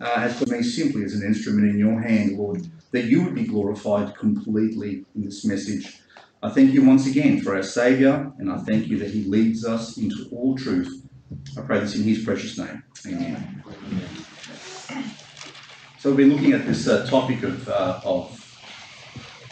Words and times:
uh, 0.00 0.14
as 0.16 0.38
for 0.38 0.46
me 0.46 0.62
simply 0.62 1.04
as 1.04 1.14
an 1.14 1.22
instrument 1.22 1.68
in 1.68 1.78
your 1.78 2.00
hand, 2.00 2.38
Lord, 2.38 2.66
that 2.92 3.04
you 3.04 3.22
would 3.22 3.34
be 3.34 3.44
glorified 3.44 4.16
completely 4.16 5.04
in 5.14 5.24
this 5.24 5.44
message. 5.44 6.00
I 6.42 6.48
thank 6.48 6.72
you 6.72 6.84
once 6.84 7.06
again 7.06 7.40
for 7.40 7.54
our 7.54 7.62
Saviour, 7.62 8.32
and 8.38 8.50
I 8.50 8.58
thank 8.58 8.88
you 8.88 8.98
that 8.98 9.10
He 9.10 9.24
leads 9.24 9.66
us 9.66 9.98
into 9.98 10.28
all 10.32 10.56
truth. 10.56 11.06
I 11.56 11.60
pray 11.62 11.80
this 11.80 11.96
in 11.96 12.02
His 12.02 12.24
precious 12.24 12.58
name. 12.58 12.82
Amen. 13.06 13.62
So 15.98 16.08
we've 16.08 16.16
been 16.16 16.32
looking 16.32 16.52
at 16.52 16.66
this 16.66 16.88
uh, 16.88 17.06
topic 17.06 17.42
of, 17.42 17.68
uh, 17.68 18.00
of 18.04 18.40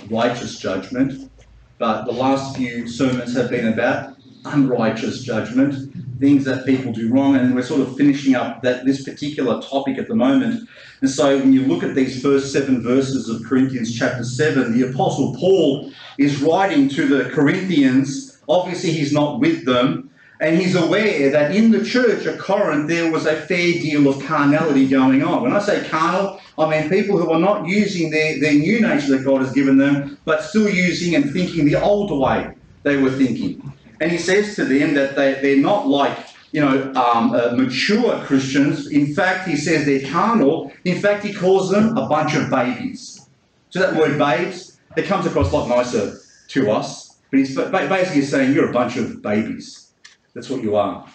righteous 0.09 0.59
judgment, 0.59 1.31
but 1.79 2.07
the 2.07 2.13
last 2.13 2.57
few 2.57 2.89
sermons 2.89 3.37
have 3.37 3.51
been 3.51 3.69
about 3.69 4.17
unrighteous 4.47 5.23
judgment, 5.23 5.95
things 6.19 6.45
that 6.45 6.67
people 6.67 6.93
do 6.93 7.13
wrong, 7.13 7.37
and 7.37 7.55
we're 7.55 7.63
sort 7.63 7.81
of 7.81 7.97
finishing 7.97 8.35
up 8.35 8.63
that 8.63 8.85
this 8.85 9.05
particular 9.05 9.61
topic 9.63 9.99
at 9.99 10.09
the 10.09 10.15
moment. 10.15 10.69
And 11.01 11.11
so 11.11 11.39
when 11.39 11.53
you 11.53 11.63
look 11.63 11.83
at 11.83 11.95
these 11.95 12.23
first 12.23 12.53
seven 12.53 12.83
verses 12.83 13.29
of 13.29 13.45
Corinthians 13.45 13.97
chapter 13.97 14.25
7, 14.25 14.79
the 14.79 14.91
Apostle 14.91 15.37
Paul 15.39 15.93
is 16.19 16.43
writing 16.43 16.89
to 16.91 17.07
the 17.07 17.31
Corinthians. 17.31 18.41
Obviously, 18.49 18.91
he's 18.91 19.13
not 19.13 19.41
with 19.41 19.65
them, 19.65 20.11
and 20.41 20.59
he's 20.59 20.75
aware 20.75 21.31
that 21.31 21.55
in 21.55 21.71
the 21.71 21.85
church 21.85 22.27
at 22.27 22.39
Corinth 22.39 22.89
there 22.89 23.11
was 23.11 23.27
a 23.27 23.37
fair 23.43 23.73
deal 23.73 24.09
of 24.09 24.25
carnality 24.25 24.89
going 24.89 25.23
on. 25.23 25.43
When 25.43 25.53
I 25.53 25.59
say 25.59 25.89
carnal, 25.89 26.41
I 26.57 26.69
mean 26.69 26.89
people 26.89 27.19
who 27.19 27.31
are 27.31 27.41
not 27.41 27.67
using 27.67 28.11
their, 28.11 28.41
their 28.41 28.55
new 28.55 28.81
nature 28.81 29.17
that 29.17 29.25
God 29.25 29.41
has 29.41 29.53
given 29.53 29.79
them, 29.79 30.19
but 30.25 30.43
still 30.43 30.69
using 30.69 31.15
and 31.15 31.33
thinking 31.33 31.65
the 31.65 31.81
old 31.81 32.17
way 32.17 32.55
they 32.83 32.97
were 32.97 33.11
thinking. 33.11 33.73
And 34.01 34.11
he 34.11 34.19
says 34.19 34.55
to 34.57 34.65
them 34.65 34.95
that 34.95 35.17
they, 35.17 35.35
they're 35.41 35.63
not 35.63 35.89
like, 35.89 36.17
you 36.53 36.61
know, 36.61 36.93
um, 36.95 37.33
uh, 37.33 37.53
mature 37.57 38.19
Christians. 38.25 38.89
In 38.89 39.15
fact, 39.15 39.49
he 39.49 39.57
says 39.57 39.85
they're 39.85 40.09
carnal. 40.11 40.73
In 40.85 41.01
fact, 41.01 41.25
he 41.25 41.33
calls 41.35 41.71
them 41.71 41.97
a 41.97 42.09
bunch 42.09 42.35
of 42.35 42.49
babies. 42.51 43.29
So 43.71 43.81
that 43.81 43.95
word 43.97 44.19
babes, 44.19 44.81
it 44.97 45.05
comes 45.07 45.27
across 45.27 45.53
a 45.53 45.57
lot 45.57 45.69
nicer 45.69 46.19
to 46.49 46.71
us. 46.71 47.19
But 47.31 47.41
he's 47.41 47.55
basically 47.55 48.23
saying 48.23 48.55
you're 48.55 48.71
a 48.71 48.73
bunch 48.73 48.97
of 48.97 49.21
babies. 49.21 49.93
That's 50.35 50.49
what 50.49 50.63
you 50.63 50.77
are. 50.77 51.07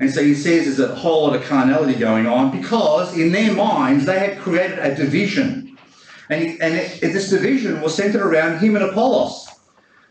And 0.00 0.12
so 0.12 0.22
he 0.22 0.34
says 0.34 0.64
there's 0.64 0.90
a 0.90 0.94
whole 0.94 1.26
lot 1.26 1.36
of 1.36 1.44
carnality 1.44 1.94
going 1.94 2.26
on 2.26 2.50
because 2.56 3.16
in 3.16 3.32
their 3.32 3.54
minds 3.54 4.06
they 4.06 4.18
had 4.18 4.38
created 4.38 4.78
a 4.78 4.94
division. 4.94 5.78
And, 6.30 6.60
and 6.60 6.74
it, 6.74 7.00
this 7.00 7.30
division 7.30 7.80
was 7.80 7.94
centered 7.94 8.22
around 8.22 8.58
him 8.58 8.76
and 8.76 8.84
Apollos. 8.84 9.43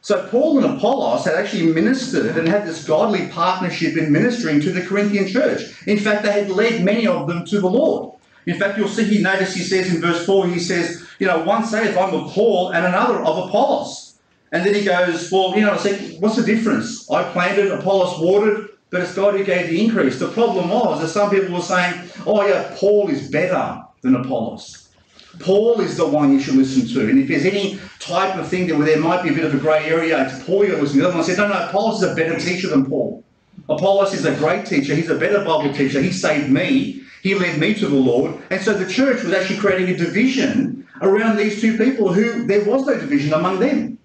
So 0.03 0.27
Paul 0.27 0.61
and 0.61 0.77
Apollos 0.77 1.23
had 1.23 1.35
actually 1.35 1.71
ministered 1.71 2.35
and 2.35 2.45
had 2.45 2.67
this 2.67 2.85
godly 2.85 3.29
partnership 3.29 3.95
in 3.95 4.11
ministering 4.11 4.59
to 4.59 4.71
the 4.73 4.81
Corinthian 4.81 5.29
church. 5.29 5.61
In 5.87 5.97
fact, 5.97 6.23
they 6.23 6.31
had 6.33 6.49
led 6.49 6.83
many 6.83 7.07
of 7.07 7.25
them 7.25 7.45
to 7.45 7.61
the 7.61 7.69
Lord. 7.69 8.13
In 8.45 8.59
fact, 8.59 8.77
you'll 8.77 8.89
see 8.89 9.05
he 9.05 9.23
notice 9.23 9.55
he 9.55 9.63
says 9.63 9.95
in 9.95 10.01
verse 10.01 10.25
4, 10.25 10.47
he 10.47 10.59
says, 10.59 11.07
you 11.19 11.27
know, 11.27 11.41
one 11.43 11.65
saith, 11.65 11.97
I'm 11.97 12.13
of 12.13 12.31
Paul, 12.31 12.73
and 12.73 12.85
another 12.85 13.19
of 13.19 13.47
Apollos. 13.47 14.19
And 14.51 14.65
then 14.65 14.75
he 14.75 14.83
goes, 14.83 15.31
well, 15.31 15.55
you 15.55 15.61
know, 15.61 15.71
I 15.71 15.77
said, 15.77 16.19
what's 16.19 16.35
the 16.35 16.43
difference? 16.43 17.09
I 17.09 17.23
planted, 17.31 17.71
Apollos 17.71 18.19
watered, 18.19 18.71
but 18.89 18.99
it's 18.99 19.15
God 19.15 19.35
who 19.35 19.45
gave 19.45 19.69
the 19.69 19.81
increase. 19.81 20.19
The 20.19 20.27
problem 20.27 20.69
was 20.69 20.99
that 20.99 21.07
some 21.07 21.29
people 21.29 21.55
were 21.55 21.61
saying, 21.61 22.09
oh 22.27 22.45
yeah, 22.45 22.75
Paul 22.77 23.09
is 23.09 23.31
better 23.31 23.81
than 24.01 24.15
Apollos. 24.15 24.82
Paul 25.39 25.81
is 25.81 25.97
the 25.97 26.07
one 26.07 26.31
you 26.31 26.39
should 26.39 26.55
listen 26.55 26.87
to. 26.87 27.09
And 27.09 27.19
if 27.19 27.27
there's 27.27 27.45
any 27.45 27.79
type 27.99 28.35
of 28.37 28.47
thing 28.47 28.67
that 28.67 28.77
where 28.77 28.85
there 28.85 28.99
might 28.99 29.23
be 29.23 29.29
a 29.29 29.33
bit 29.33 29.45
of 29.45 29.53
a 29.53 29.57
grey 29.57 29.85
area, 29.85 30.25
it's 30.25 30.43
Paul 30.45 30.65
you're 30.65 30.79
listening 30.79 30.99
to. 30.99 31.01
The 31.01 31.07
other 31.07 31.15
one 31.17 31.25
said, 31.25 31.37
no, 31.37 31.47
no, 31.47 31.67
Apollos 31.67 32.03
is 32.03 32.11
a 32.11 32.15
better 32.15 32.39
teacher 32.39 32.69
than 32.69 32.85
Paul. 32.85 33.23
Apollos 33.69 34.13
is 34.13 34.25
a 34.25 34.35
great 34.35 34.65
teacher. 34.65 34.93
He's 34.93 35.09
a 35.09 35.17
better 35.17 35.39
Bible 35.39 35.73
teacher. 35.73 36.01
He 36.01 36.11
saved 36.11 36.49
me. 36.49 37.01
He 37.21 37.35
led 37.35 37.59
me 37.59 37.73
to 37.75 37.87
the 37.87 37.95
Lord. 37.95 38.41
And 38.49 38.61
so 38.61 38.73
the 38.73 38.91
church 38.91 39.23
was 39.23 39.33
actually 39.33 39.59
creating 39.59 39.89
a 39.89 39.97
division 39.97 40.85
around 41.01 41.37
these 41.37 41.61
two 41.61 41.77
people 41.77 42.11
who 42.11 42.45
there 42.45 42.65
was 42.65 42.85
no 42.85 42.99
division 42.99 43.33
among 43.33 43.59
them. 43.59 43.97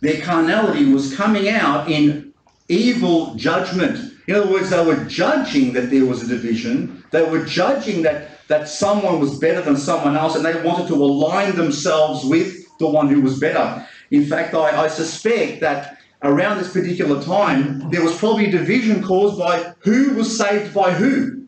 Their 0.00 0.20
carnality 0.20 0.84
was 0.92 1.14
coming 1.14 1.48
out 1.48 1.90
in 1.90 2.34
evil 2.68 3.34
judgment. 3.36 4.12
In 4.26 4.34
other 4.34 4.50
words, 4.50 4.70
they 4.70 4.84
were 4.84 5.04
judging 5.04 5.72
that 5.74 5.90
there 5.90 6.04
was 6.04 6.22
a 6.22 6.26
division. 6.26 7.04
They 7.16 7.24
were 7.24 7.46
judging 7.46 8.02
that 8.02 8.46
that 8.48 8.68
someone 8.68 9.20
was 9.20 9.38
better 9.38 9.62
than 9.62 9.78
someone 9.78 10.16
else 10.16 10.36
and 10.36 10.44
they 10.44 10.60
wanted 10.60 10.86
to 10.88 10.94
align 10.94 11.56
themselves 11.56 12.26
with 12.26 12.66
the 12.78 12.86
one 12.86 13.08
who 13.08 13.22
was 13.22 13.40
better. 13.40 13.88
In 14.10 14.26
fact, 14.26 14.52
I, 14.52 14.84
I 14.84 14.88
suspect 14.88 15.62
that 15.62 15.96
around 16.22 16.58
this 16.58 16.74
particular 16.74 17.22
time, 17.22 17.88
there 17.90 18.04
was 18.04 18.14
probably 18.18 18.46
a 18.48 18.50
division 18.50 19.02
caused 19.02 19.38
by 19.38 19.72
who 19.78 20.12
was 20.12 20.36
saved 20.36 20.74
by 20.74 20.92
who. 20.92 21.46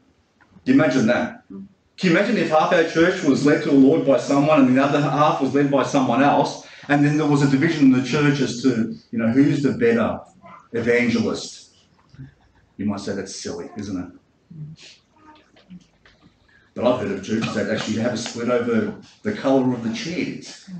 Do 0.64 0.72
you 0.72 0.74
imagine 0.74 1.06
that? 1.08 1.44
Can 1.50 1.66
you 2.00 2.10
imagine 2.12 2.38
if 2.38 2.48
half 2.48 2.72
our 2.72 2.84
church 2.84 3.22
was 3.24 3.44
led 3.44 3.62
to 3.64 3.68
the 3.68 3.76
Lord 3.76 4.06
by 4.06 4.18
someone 4.18 4.60
and 4.60 4.74
the 4.74 4.82
other 4.82 5.02
half 5.02 5.42
was 5.42 5.54
led 5.54 5.70
by 5.70 5.82
someone 5.82 6.22
else, 6.22 6.66
and 6.88 7.04
then 7.04 7.18
there 7.18 7.26
was 7.26 7.42
a 7.42 7.50
division 7.50 7.92
in 7.92 7.92
the 7.92 8.08
church 8.08 8.40
as 8.40 8.62
to, 8.62 8.96
you 9.10 9.18
know, 9.18 9.28
who's 9.28 9.62
the 9.62 9.72
better 9.72 10.18
evangelist? 10.72 11.76
You 12.78 12.86
might 12.86 13.00
say 13.00 13.14
that's 13.14 13.36
silly, 13.36 13.68
isn't 13.76 13.98
it? 14.02 14.88
But 16.78 16.94
I've 16.94 17.00
heard 17.00 17.18
of 17.18 17.24
churches 17.24 17.54
that 17.54 17.70
actually 17.70 17.96
have 17.96 18.14
a 18.14 18.16
split 18.16 18.50
over 18.50 18.94
the 19.24 19.32
colour 19.32 19.74
of 19.74 19.82
the 19.82 19.92
chairs. 19.92 20.70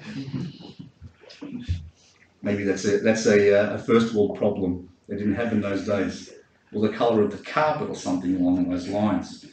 Maybe 2.40 2.62
that's 2.62 2.84
a, 2.84 2.98
that's 2.98 3.26
a, 3.26 3.72
uh, 3.72 3.74
a 3.74 3.78
first 3.78 4.14
world 4.14 4.38
problem 4.38 4.88
they 5.08 5.16
didn't 5.16 5.34
have 5.34 5.52
in 5.52 5.60
those 5.60 5.86
days. 5.86 6.32
Or 6.72 6.82
the 6.82 6.96
colour 6.96 7.22
of 7.22 7.32
the 7.32 7.44
carpet 7.44 7.88
or 7.88 7.96
something 7.96 8.36
along 8.36 8.70
those 8.70 8.86
lines. 8.86 9.46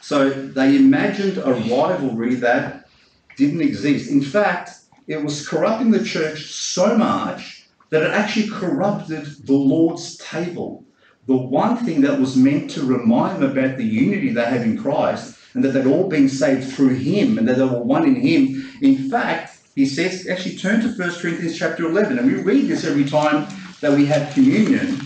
So 0.00 0.30
they 0.30 0.74
imagined 0.76 1.36
a 1.36 1.52
rivalry 1.52 2.36
that 2.36 2.88
didn't 3.36 3.60
exist. 3.60 4.10
In 4.10 4.22
fact, 4.22 4.70
it 5.06 5.22
was 5.22 5.46
corrupting 5.46 5.90
the 5.90 6.02
church 6.02 6.46
so 6.46 6.96
much 6.96 7.68
that 7.90 8.02
it 8.02 8.10
actually 8.10 8.48
corrupted 8.48 9.26
the 9.44 9.52
Lord's 9.52 10.16
table. 10.16 10.82
The 11.26 11.36
one 11.36 11.76
thing 11.76 12.00
that 12.00 12.18
was 12.18 12.38
meant 12.38 12.70
to 12.70 12.86
remind 12.86 13.42
them 13.42 13.50
about 13.50 13.76
the 13.76 13.84
unity 13.84 14.30
they 14.30 14.46
have 14.46 14.62
in 14.62 14.78
Christ 14.78 15.36
and 15.54 15.64
that 15.64 15.70
they'd 15.70 15.86
all 15.86 16.08
been 16.08 16.28
saved 16.28 16.72
through 16.72 16.94
him 16.94 17.38
and 17.38 17.48
that 17.48 17.58
they 17.58 17.64
were 17.64 17.82
one 17.82 18.04
in 18.04 18.16
him. 18.16 18.78
In 18.82 19.10
fact, 19.10 19.58
he 19.74 19.86
says, 19.86 20.26
actually 20.28 20.56
turn 20.56 20.80
to 20.80 20.88
1 20.88 21.14
Corinthians 21.14 21.58
chapter 21.58 21.86
11, 21.86 22.18
and 22.18 22.26
we 22.26 22.42
read 22.42 22.68
this 22.68 22.84
every 22.84 23.04
time 23.04 23.46
that 23.80 23.92
we 23.92 24.04
have 24.06 24.32
communion. 24.34 25.00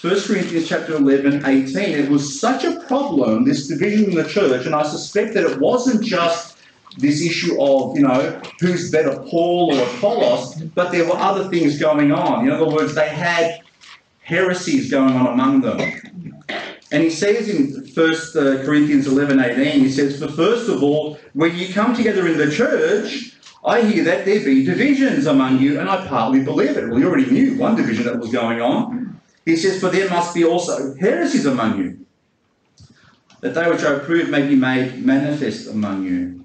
1 0.00 0.20
Corinthians 0.22 0.68
chapter 0.68 0.94
11, 0.96 1.44
18. 1.44 1.76
It 1.76 2.10
was 2.10 2.40
such 2.40 2.64
a 2.64 2.80
problem, 2.80 3.44
this 3.44 3.68
division 3.68 4.10
in 4.10 4.14
the 4.14 4.28
church, 4.28 4.66
and 4.66 4.74
I 4.74 4.82
suspect 4.82 5.34
that 5.34 5.44
it 5.44 5.58
wasn't 5.60 6.04
just 6.04 6.58
this 6.98 7.22
issue 7.22 7.60
of, 7.60 7.96
you 7.96 8.02
know, 8.02 8.40
who's 8.60 8.90
better, 8.90 9.18
Paul 9.28 9.74
or 9.74 9.82
Apollos, 9.84 10.56
but 10.74 10.90
there 10.90 11.04
were 11.04 11.16
other 11.16 11.48
things 11.48 11.78
going 11.78 12.12
on. 12.12 12.44
In 12.44 12.50
other 12.50 12.68
words, 12.68 12.94
they 12.94 13.08
had 13.08 13.60
heresies 14.22 14.90
going 14.90 15.14
on 15.14 15.26
among 15.26 15.60
them. 15.60 15.78
And 16.90 17.02
he 17.02 17.10
says 17.10 17.48
in 17.48 17.86
1 17.94 18.06
uh, 18.08 18.64
Corinthians 18.64 19.06
11 19.06 19.40
18, 19.40 19.80
he 19.80 19.90
says, 19.90 20.18
For 20.18 20.28
first 20.28 20.68
of 20.70 20.82
all, 20.82 21.18
when 21.34 21.56
you 21.56 21.72
come 21.72 21.94
together 21.94 22.26
in 22.26 22.38
the 22.38 22.50
church, 22.50 23.34
I 23.64 23.82
hear 23.82 24.04
that 24.04 24.24
there 24.24 24.42
be 24.42 24.64
divisions 24.64 25.26
among 25.26 25.58
you, 25.58 25.78
and 25.80 25.90
I 25.90 26.06
partly 26.06 26.42
believe 26.42 26.76
it. 26.76 26.88
Well, 26.88 26.98
you 26.98 27.06
already 27.08 27.30
knew 27.30 27.58
one 27.58 27.76
division 27.76 28.04
that 28.04 28.18
was 28.18 28.30
going 28.30 28.62
on. 28.62 29.20
He 29.44 29.56
says, 29.56 29.80
For 29.80 29.90
there 29.90 30.08
must 30.08 30.34
be 30.34 30.44
also 30.44 30.94
heresies 30.96 31.44
among 31.44 31.78
you, 31.78 32.06
that 33.40 33.54
they 33.54 33.70
which 33.70 33.82
I 33.82 33.94
approve 33.94 34.30
may 34.30 34.46
be 34.46 34.56
made 34.56 35.04
manifest 35.04 35.68
among 35.68 36.04
you. 36.04 36.44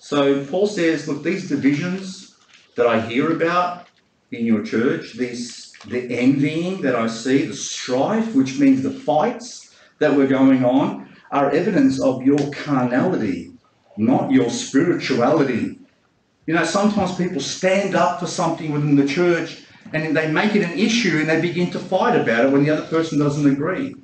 So 0.00 0.44
Paul 0.46 0.66
says, 0.66 1.06
Look, 1.06 1.22
these 1.22 1.48
divisions 1.48 2.36
that 2.74 2.86
I 2.86 3.00
hear 3.00 3.32
about 3.32 3.86
in 4.32 4.44
your 4.46 4.64
church, 4.64 5.12
these 5.12 5.66
the 5.86 6.18
envying 6.18 6.80
that 6.82 6.96
I 6.96 7.06
see, 7.06 7.46
the 7.46 7.54
strife, 7.54 8.34
which 8.34 8.58
means 8.58 8.82
the 8.82 8.90
fights, 8.90 9.65
that 9.98 10.14
were 10.14 10.26
going 10.26 10.64
on 10.64 11.08
are 11.30 11.50
evidence 11.50 12.00
of 12.00 12.22
your 12.22 12.38
carnality, 12.52 13.52
not 13.96 14.30
your 14.30 14.50
spirituality. 14.50 15.78
You 16.46 16.54
know, 16.54 16.64
sometimes 16.64 17.16
people 17.16 17.40
stand 17.40 17.94
up 17.94 18.20
for 18.20 18.26
something 18.26 18.72
within 18.72 18.94
the 18.94 19.06
church 19.06 19.62
and 19.92 20.16
they 20.16 20.30
make 20.30 20.54
it 20.54 20.62
an 20.62 20.78
issue 20.78 21.18
and 21.18 21.28
they 21.28 21.40
begin 21.40 21.70
to 21.72 21.78
fight 21.78 22.18
about 22.18 22.46
it 22.46 22.52
when 22.52 22.64
the 22.64 22.70
other 22.70 22.86
person 22.86 23.18
doesn't 23.18 23.50
agree. 23.50 23.94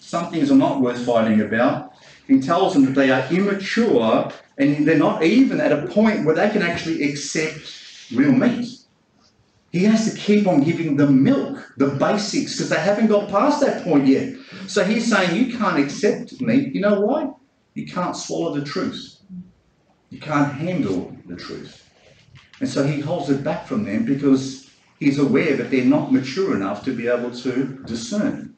Some 0.00 0.30
things 0.30 0.50
are 0.50 0.56
not 0.56 0.80
worth 0.80 1.04
fighting 1.04 1.40
about. 1.40 1.94
He 2.26 2.40
tells 2.40 2.74
them 2.74 2.84
that 2.86 2.94
they 2.94 3.10
are 3.10 3.26
immature 3.32 4.30
and 4.58 4.86
they're 4.86 4.98
not 4.98 5.22
even 5.22 5.60
at 5.60 5.72
a 5.72 5.86
point 5.86 6.24
where 6.24 6.34
they 6.34 6.50
can 6.50 6.62
actually 6.62 7.02
accept 7.08 8.08
real 8.14 8.32
meat. 8.32 8.75
He 9.76 9.84
has 9.84 10.10
to 10.10 10.18
keep 10.18 10.46
on 10.46 10.62
giving 10.62 10.96
them 10.96 11.22
milk, 11.22 11.70
the 11.76 11.88
basics, 11.88 12.54
because 12.54 12.70
they 12.70 12.80
haven't 12.80 13.08
got 13.08 13.28
past 13.28 13.60
that 13.60 13.84
point 13.84 14.06
yet. 14.06 14.32
So 14.68 14.82
he's 14.82 15.06
saying, 15.12 15.36
You 15.36 15.58
can't 15.58 15.78
accept 15.78 16.40
me. 16.40 16.70
You 16.72 16.80
know 16.80 17.02
why? 17.02 17.28
You 17.74 17.84
can't 17.86 18.16
swallow 18.16 18.54
the 18.54 18.64
truth. 18.64 19.18
You 20.08 20.18
can't 20.18 20.50
handle 20.50 21.14
the 21.26 21.36
truth. 21.36 21.74
And 22.60 22.66
so 22.66 22.86
he 22.86 23.00
holds 23.00 23.28
it 23.28 23.44
back 23.44 23.66
from 23.66 23.84
them 23.84 24.06
because 24.06 24.70
he's 24.98 25.18
aware 25.18 25.58
that 25.58 25.70
they're 25.70 25.84
not 25.84 26.10
mature 26.10 26.56
enough 26.56 26.82
to 26.86 26.96
be 26.96 27.06
able 27.06 27.32
to 27.44 27.50
discern. 27.84 28.56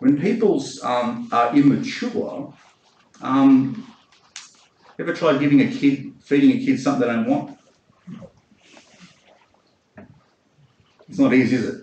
When 0.00 0.20
people 0.20 0.62
um, 0.82 1.30
are 1.32 1.56
immature, 1.56 2.52
Um, 3.22 3.86
ever 5.00 5.14
tried 5.14 5.40
giving 5.40 5.62
a 5.62 5.68
kid, 5.68 6.12
feeding 6.28 6.52
a 6.58 6.60
kid 6.62 6.78
something 6.78 7.08
they 7.08 7.14
don't 7.14 7.26
want? 7.26 7.56
It's 11.14 11.20
not 11.20 11.32
easy, 11.32 11.54
is 11.54 11.66
it? 11.66 11.82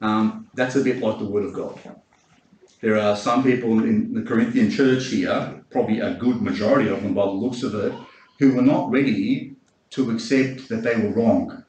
Um, 0.00 0.50
that's 0.54 0.74
a 0.74 0.82
bit 0.82 0.98
like 0.98 1.20
the 1.20 1.26
Word 1.26 1.44
of 1.44 1.52
God. 1.52 1.78
There 2.80 2.98
are 2.98 3.14
some 3.14 3.44
people 3.44 3.84
in 3.84 4.12
the 4.14 4.22
Corinthian 4.22 4.68
church 4.68 5.06
here, 5.06 5.62
probably 5.70 6.00
a 6.00 6.14
good 6.14 6.42
majority 6.42 6.88
of 6.90 7.04
them 7.04 7.14
by 7.14 7.24
the 7.24 7.30
looks 7.30 7.62
of 7.62 7.76
it, 7.76 7.94
who 8.40 8.56
were 8.56 8.62
not 8.62 8.90
ready 8.90 9.54
to 9.90 10.10
accept 10.10 10.68
that 10.70 10.82
they 10.82 10.96
were 10.96 11.10
wrong. 11.10 11.64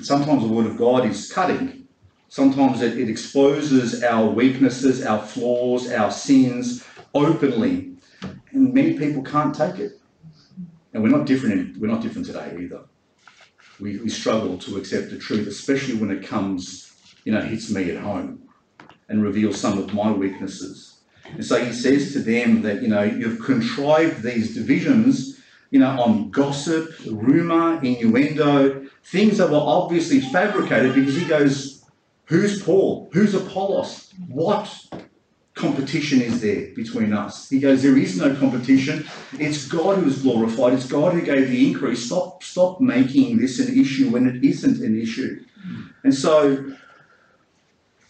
Sometimes 0.00 0.44
the 0.44 0.48
Word 0.48 0.66
of 0.66 0.76
God 0.76 1.04
is 1.04 1.32
cutting. 1.32 1.88
Sometimes 2.28 2.82
it, 2.82 2.96
it 2.96 3.10
exposes 3.10 4.04
our 4.04 4.30
weaknesses, 4.30 5.04
our 5.04 5.20
flaws, 5.20 5.90
our 5.90 6.12
sins 6.12 6.84
openly. 7.14 7.96
And 8.52 8.72
many 8.72 8.96
people 8.96 9.24
can't 9.24 9.52
take 9.52 9.80
it. 9.80 10.00
And 10.92 11.02
we're 11.02 11.08
not 11.08 11.26
different, 11.26 11.78
we're 11.78 11.88
not 11.90 12.00
different 12.00 12.28
today 12.28 12.56
either. 12.60 12.84
We, 13.80 13.98
we 13.98 14.08
struggle 14.08 14.58
to 14.58 14.76
accept 14.76 15.10
the 15.10 15.18
truth, 15.18 15.46
especially 15.46 15.96
when 15.96 16.10
it 16.10 16.26
comes, 16.26 16.92
you 17.24 17.32
know, 17.32 17.42
hits 17.42 17.70
me 17.70 17.90
at 17.90 18.02
home 18.02 18.42
and 19.08 19.22
reveals 19.22 19.60
some 19.60 19.78
of 19.78 19.92
my 19.92 20.10
weaknesses. 20.10 21.00
And 21.32 21.44
so 21.44 21.62
he 21.62 21.72
says 21.72 22.12
to 22.12 22.20
them 22.20 22.62
that, 22.62 22.82
you 22.82 22.88
know, 22.88 23.02
you've 23.02 23.44
contrived 23.44 24.22
these 24.22 24.54
divisions, 24.54 25.40
you 25.70 25.80
know, 25.80 26.00
on 26.00 26.30
gossip, 26.30 26.90
rumour, 27.06 27.80
innuendo, 27.82 28.86
things 29.04 29.38
that 29.38 29.50
were 29.50 29.56
obviously 29.58 30.20
fabricated 30.20 30.94
because 30.94 31.16
he 31.16 31.24
goes, 31.24 31.84
who's 32.24 32.62
Paul? 32.62 33.08
Who's 33.12 33.34
Apollos? 33.34 34.12
What 34.28 34.72
competition 35.56 36.20
is 36.20 36.42
there 36.42 36.68
between 36.76 37.12
us? 37.12 37.48
He 37.48 37.58
goes, 37.58 37.82
there 37.82 37.96
is 37.96 38.16
no 38.16 38.36
competition. 38.36 39.06
It's 39.38 39.66
God 39.66 39.98
who 39.98 40.06
is 40.06 40.22
glorified. 40.22 40.74
It's 40.74 40.86
God 40.86 41.14
who 41.14 41.22
gave 41.22 41.48
the 41.48 41.66
increase. 41.66 42.04
Stop, 42.04 42.44
stop 42.44 42.80
making 42.80 43.38
this 43.38 43.58
an 43.58 43.76
issue 43.76 44.10
when 44.10 44.28
it 44.28 44.44
isn't 44.44 44.84
an 44.84 45.00
issue. 45.00 45.42
And 46.04 46.14
so 46.14 46.72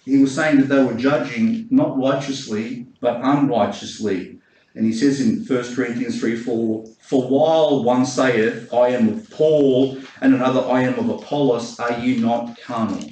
he 0.04 0.18
was 0.18 0.34
saying 0.34 0.58
that 0.58 0.68
they 0.68 0.84
were 0.84 0.94
judging 0.94 1.68
not 1.70 1.96
righteously, 1.96 2.88
but 3.00 3.20
unrighteously. 3.22 4.40
And 4.74 4.84
he 4.84 4.92
says 4.92 5.20
in 5.20 5.44
1 5.44 5.74
Corinthians 5.74 6.18
3 6.20 6.36
4, 6.36 6.84
For 7.00 7.28
while 7.28 7.84
one 7.84 8.04
saith, 8.04 8.74
I 8.74 8.88
am 8.88 9.08
of 9.08 9.30
Paul, 9.30 9.98
and 10.20 10.34
another, 10.34 10.60
I 10.68 10.82
am 10.82 10.98
of 10.98 11.08
Apollos, 11.08 11.78
are 11.78 11.98
you 12.00 12.20
not 12.20 12.60
carnal? 12.60 13.08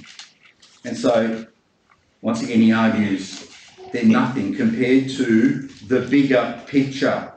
And 0.85 0.97
so, 0.97 1.47
once 2.21 2.43
again, 2.43 2.61
he 2.61 2.73
argues 2.73 3.54
they're 3.95 4.05
nothing 4.05 4.53
compared 4.53 5.09
to 5.09 5.69
the 5.87 6.01
bigger 6.01 6.61
picture. 6.67 7.33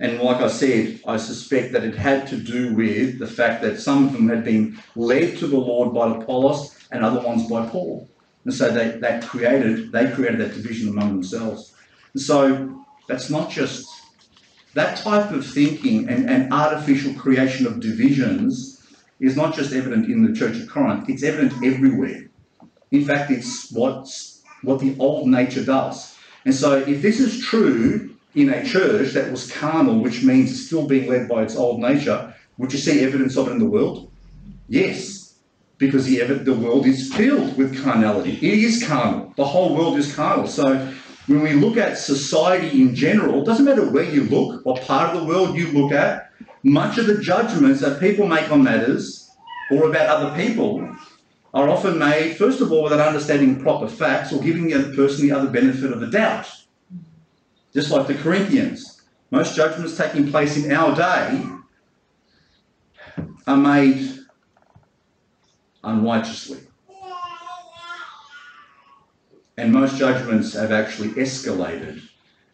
And 0.00 0.18
like 0.18 0.42
I 0.42 0.48
said, 0.48 1.00
I 1.06 1.16
suspect 1.18 1.72
that 1.72 1.84
it 1.84 1.94
had 1.94 2.26
to 2.28 2.36
do 2.36 2.74
with 2.74 3.20
the 3.20 3.28
fact 3.28 3.62
that 3.62 3.78
some 3.78 4.06
of 4.06 4.12
them 4.12 4.28
had 4.28 4.44
been 4.44 4.76
led 4.96 5.38
to 5.38 5.46
the 5.46 5.56
Lord 5.56 5.94
by 5.94 6.16
Apollos 6.16 6.76
and 6.90 7.04
other 7.04 7.20
ones 7.20 7.48
by 7.48 7.64
Paul. 7.66 8.08
And 8.44 8.52
so 8.52 8.72
they, 8.72 8.98
that 8.98 9.22
created, 9.22 9.92
they 9.92 10.10
created 10.10 10.40
that 10.40 10.54
division 10.54 10.88
among 10.88 11.10
themselves. 11.10 11.74
And 12.12 12.22
so 12.22 12.84
that's 13.06 13.30
not 13.30 13.48
just 13.48 13.88
that 14.74 14.98
type 14.98 15.30
of 15.30 15.46
thinking 15.46 16.08
and, 16.08 16.28
and 16.28 16.52
artificial 16.52 17.14
creation 17.14 17.68
of 17.68 17.78
divisions 17.78 18.84
is 19.20 19.36
not 19.36 19.54
just 19.54 19.72
evident 19.72 20.06
in 20.06 20.24
the 20.24 20.36
Church 20.36 20.56
of 20.56 20.68
Corinth, 20.68 21.08
it's 21.08 21.22
evident 21.22 21.52
everywhere. 21.64 22.28
In 22.90 23.04
fact, 23.04 23.30
it's 23.30 23.70
what's, 23.70 24.37
what 24.62 24.80
the 24.80 24.96
old 24.98 25.28
nature 25.28 25.64
does. 25.64 26.16
And 26.44 26.54
so 26.54 26.76
if 26.76 27.02
this 27.02 27.20
is 27.20 27.44
true 27.44 28.14
in 28.34 28.50
a 28.50 28.64
church 28.64 29.12
that 29.12 29.30
was 29.30 29.50
carnal, 29.50 30.00
which 30.00 30.22
means 30.22 30.50
it's 30.50 30.66
still 30.66 30.86
being 30.86 31.08
led 31.08 31.28
by 31.28 31.42
its 31.42 31.56
old 31.56 31.80
nature, 31.80 32.34
would 32.58 32.72
you 32.72 32.78
see 32.78 33.00
evidence 33.00 33.36
of 33.36 33.48
it 33.48 33.52
in 33.52 33.58
the 33.58 33.66
world? 33.66 34.10
Yes 34.68 35.18
because 35.78 36.06
the, 36.06 36.18
the 36.18 36.54
world 36.54 36.86
is 36.86 37.12
filled 37.14 37.56
with 37.56 37.82
carnality. 37.82 38.32
It 38.32 38.58
is 38.64 38.84
carnal. 38.84 39.32
The 39.36 39.44
whole 39.44 39.74
world 39.74 39.96
is 39.96 40.12
carnal. 40.14 40.48
So 40.48 40.92
when 41.26 41.40
we 41.40 41.52
look 41.52 41.76
at 41.76 41.96
society 41.96 42.82
in 42.82 42.94
general, 42.94 43.42
it 43.42 43.46
doesn't 43.46 43.64
matter 43.64 43.88
where 43.88 44.04
you 44.04 44.24
look, 44.24 44.64
what 44.66 44.82
part 44.82 45.14
of 45.14 45.20
the 45.20 45.26
world 45.26 45.56
you 45.56 45.68
look 45.68 45.92
at, 45.92 46.32
much 46.64 46.98
of 46.98 47.06
the 47.06 47.18
judgments 47.18 47.80
that 47.80 48.00
people 48.00 48.26
make 48.26 48.50
on 48.50 48.64
matters 48.64 49.30
or 49.70 49.88
about 49.88 50.08
other 50.08 50.36
people 50.42 50.96
are 51.54 51.68
often 51.68 51.98
made, 51.98 52.36
first 52.36 52.60
of 52.60 52.72
all, 52.72 52.82
without 52.82 53.06
understanding 53.06 53.60
proper 53.60 53.88
facts 53.88 54.32
or 54.32 54.40
giving 54.42 54.66
the 54.66 54.74
other 54.74 54.94
person 54.94 55.26
the 55.26 55.34
other 55.34 55.50
benefit 55.50 55.92
of 55.92 56.00
the 56.00 56.06
doubt. 56.06 56.46
Just 57.72 57.90
like 57.90 58.06
the 58.06 58.14
Corinthians. 58.14 59.02
Most 59.30 59.54
judgments 59.56 59.96
taking 59.96 60.30
place 60.30 60.56
in 60.56 60.72
our 60.72 60.94
day 60.94 61.44
are 63.46 63.56
made 63.56 64.18
unrighteously. 65.84 66.60
And 69.56 69.72
most 69.72 69.96
judgments 69.98 70.54
have 70.54 70.70
actually 70.70 71.08
escalated 71.10 72.02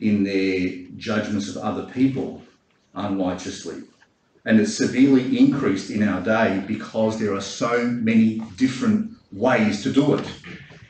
in 0.01 0.25
their 0.25 0.89
judgments 0.97 1.49
of 1.49 1.59
other 1.59 1.91
people 1.93 2.43
unrighteously. 2.95 3.83
And 4.45 4.61
it's 4.61 4.75
severely 4.75 5.39
increased 5.39 5.91
in 5.91 6.07
our 6.07 6.21
day 6.21 6.63
because 6.67 7.19
there 7.19 7.35
are 7.35 7.41
so 7.41 7.85
many 7.85 8.41
different 8.57 9.13
ways 9.33 9.83
to 9.85 9.93
do 9.93 10.15
it. 10.15 10.27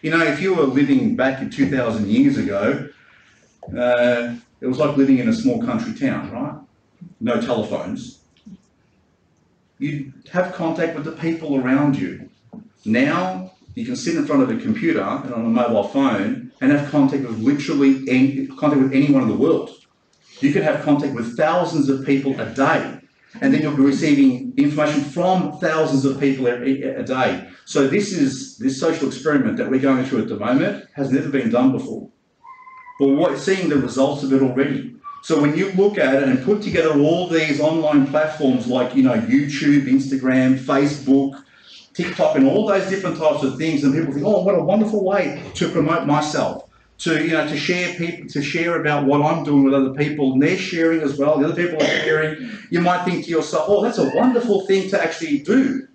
You 0.03 0.11
know, 0.11 0.23
if 0.23 0.41
you 0.41 0.55
were 0.55 0.65
living 0.65 1.17
back 1.17 1.41
in 1.41 1.51
2,000 1.51 2.09
years 2.09 2.37
ago, 2.37 2.89
uh, 3.77 4.35
it 4.61 4.67
was 4.67 4.79
like 4.79 4.97
living 4.97 5.19
in 5.19 5.29
a 5.29 5.33
small 5.33 5.63
country 5.63 5.95
town, 5.95 6.31
right? 6.31 6.55
No 7.21 7.41
telephones. 7.41 8.21
You 9.79 10.13
have 10.33 10.55
contact 10.55 10.95
with 10.95 11.05
the 11.05 11.13
people 11.13 11.57
around 11.57 11.97
you. 11.97 12.29
Now 12.85 13.53
you 13.75 13.85
can 13.85 13.97
sit 13.97 14.17
in 14.17 14.27
front 14.27 14.43
of 14.43 14.51
a 14.51 14.57
computer 14.61 15.03
and 15.03 15.35
on 15.35 15.45
a 15.45 15.49
mobile 15.49 15.89
phone 15.89 16.53
and 16.61 16.73
have 16.73 16.91
contact 16.91 17.25
with 17.25 17.39
literally 17.39 18.09
any, 18.09 18.47
contact 18.47 18.81
with 18.81 18.93
anyone 18.93 19.23
in 19.23 19.29
the 19.29 19.37
world. 19.37 19.71
You 20.41 20.53
can 20.53 20.63
have 20.63 20.85
contact 20.85 21.15
with 21.15 21.37
thousands 21.37 21.89
of 21.89 22.07
people 22.07 22.39
a 22.41 22.51
day, 22.55 23.01
and 23.41 23.53
then 23.53 23.63
you'll 23.63 23.77
be 23.77 23.83
receiving 23.83 24.53
information 24.57 25.03
from 25.03 25.59
thousands 25.59 26.05
of 26.05 26.21
people 26.21 26.47
a, 26.47 27.03
day. 27.03 27.49
So 27.65 27.89
this 27.89 28.13
is 28.13 28.59
this 28.59 28.79
social 28.79 29.09
experiment 29.09 29.57
that 29.57 29.71
we're 29.71 29.81
going 29.81 30.05
through 30.05 30.23
at 30.23 30.29
the 30.29 30.39
moment 30.39 30.87
has 30.95 31.11
never 31.11 31.29
been 31.29 31.51
done 31.51 31.73
before. 31.73 32.09
But 32.99 33.09
we're 33.09 33.37
seeing 33.37 33.69
the 33.69 33.77
results 33.77 34.23
of 34.23 34.33
it 34.33 34.43
already. 34.43 34.95
So 35.23 35.41
when 35.41 35.57
you 35.57 35.73
look 35.73 35.99
at 35.99 36.15
it 36.15 36.25
and 36.25 36.45
put 36.45 36.63
together 36.63 36.99
all 37.01 37.29
these 37.29 37.59
online 37.59 38.07
platforms 38.07 38.67
like 38.67 38.95
you 38.95 39.03
know 39.03 39.15
YouTube, 39.15 39.87
Instagram, 39.87 40.59
Facebook, 40.59 41.43
TikTok, 41.95 42.37
and 42.37 42.47
all 42.47 42.67
those 42.67 42.89
different 42.89 43.17
types 43.17 43.43
of 43.43 43.57
things, 43.57 43.85
and 43.85 43.95
people 43.95 44.13
think, 44.13 44.27
oh, 44.27 44.43
what 44.43 44.55
a 44.55 44.63
wonderful 44.63 45.05
way 45.05 45.43
to 45.55 45.69
promote 45.71 46.07
myself, 46.07 46.64
to 46.99 47.25
you 47.25 47.33
know 47.33 47.47
to 47.47 47.57
share 47.57 47.95
people 47.95 48.29
to 48.29 48.43
share 48.43 48.81
about 48.81 49.05
what 49.05 49.23
I'm 49.23 49.45
doing 49.45 49.65
with 49.65 49.75
other 49.75 49.95
people, 49.95 50.33
and 50.33 50.43
they're 50.43 50.57
sharing 50.57 51.01
as 51.01 51.19
well. 51.19 51.39
The 51.39 51.47
other 51.47 51.67
people 51.67 51.83
are 51.83 52.01
sharing. 52.05 52.49
You 52.71 52.81
might 52.81 53.05
think 53.05 53.25
to 53.25 53.31
yourself, 53.31 53.67
oh, 53.69 53.83
that's 53.83 53.99
a 53.99 54.11
wonderful 54.15 54.67
thing 54.67 54.89
to 54.91 55.03
actually 55.03 55.41
do. 55.41 55.87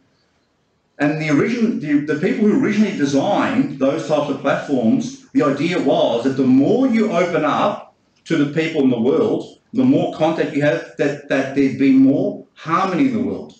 And 0.99 1.21
the 1.21 1.29
original, 1.29 1.79
the, 1.79 2.13
the 2.13 2.19
people 2.19 2.45
who 2.45 2.61
originally 2.61 2.97
designed 2.97 3.79
those 3.79 4.07
types 4.07 4.29
of 4.29 4.41
platforms, 4.41 5.29
the 5.31 5.43
idea 5.43 5.81
was 5.81 6.25
that 6.25 6.31
the 6.31 6.43
more 6.43 6.87
you 6.87 7.11
open 7.13 7.45
up 7.45 7.95
to 8.25 8.35
the 8.35 8.53
people 8.53 8.83
in 8.83 8.89
the 8.89 8.99
world, 8.99 9.59
the 9.71 9.83
more 9.83 10.13
contact 10.15 10.53
you 10.53 10.61
have, 10.61 10.97
that, 10.97 11.29
that 11.29 11.55
there'd 11.55 11.79
be 11.79 11.93
more 11.93 12.45
harmony 12.53 13.05
in 13.05 13.13
the 13.13 13.23
world. 13.23 13.53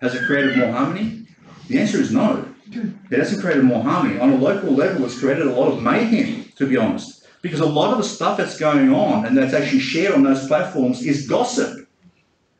Has 0.00 0.14
it 0.14 0.26
created 0.26 0.56
more 0.56 0.70
harmony? 0.70 1.26
The 1.68 1.80
answer 1.80 1.98
is 1.98 2.12
no. 2.12 2.46
It 2.70 3.18
hasn't 3.18 3.42
created 3.42 3.64
more 3.64 3.82
harmony. 3.82 4.20
On 4.20 4.30
a 4.30 4.36
local 4.36 4.70
level, 4.70 5.04
it's 5.04 5.18
created 5.18 5.46
a 5.46 5.50
lot 5.50 5.72
of 5.72 5.82
mayhem, 5.82 6.43
to 6.56 6.66
be 6.66 6.76
honest. 6.76 7.26
Because 7.42 7.60
a 7.60 7.66
lot 7.66 7.92
of 7.92 7.98
the 7.98 8.04
stuff 8.04 8.38
that's 8.38 8.58
going 8.58 8.92
on 8.92 9.26
and 9.26 9.36
that's 9.36 9.52
actually 9.52 9.80
shared 9.80 10.14
on 10.14 10.22
those 10.22 10.46
platforms 10.46 11.04
is 11.04 11.28
gossip 11.28 11.88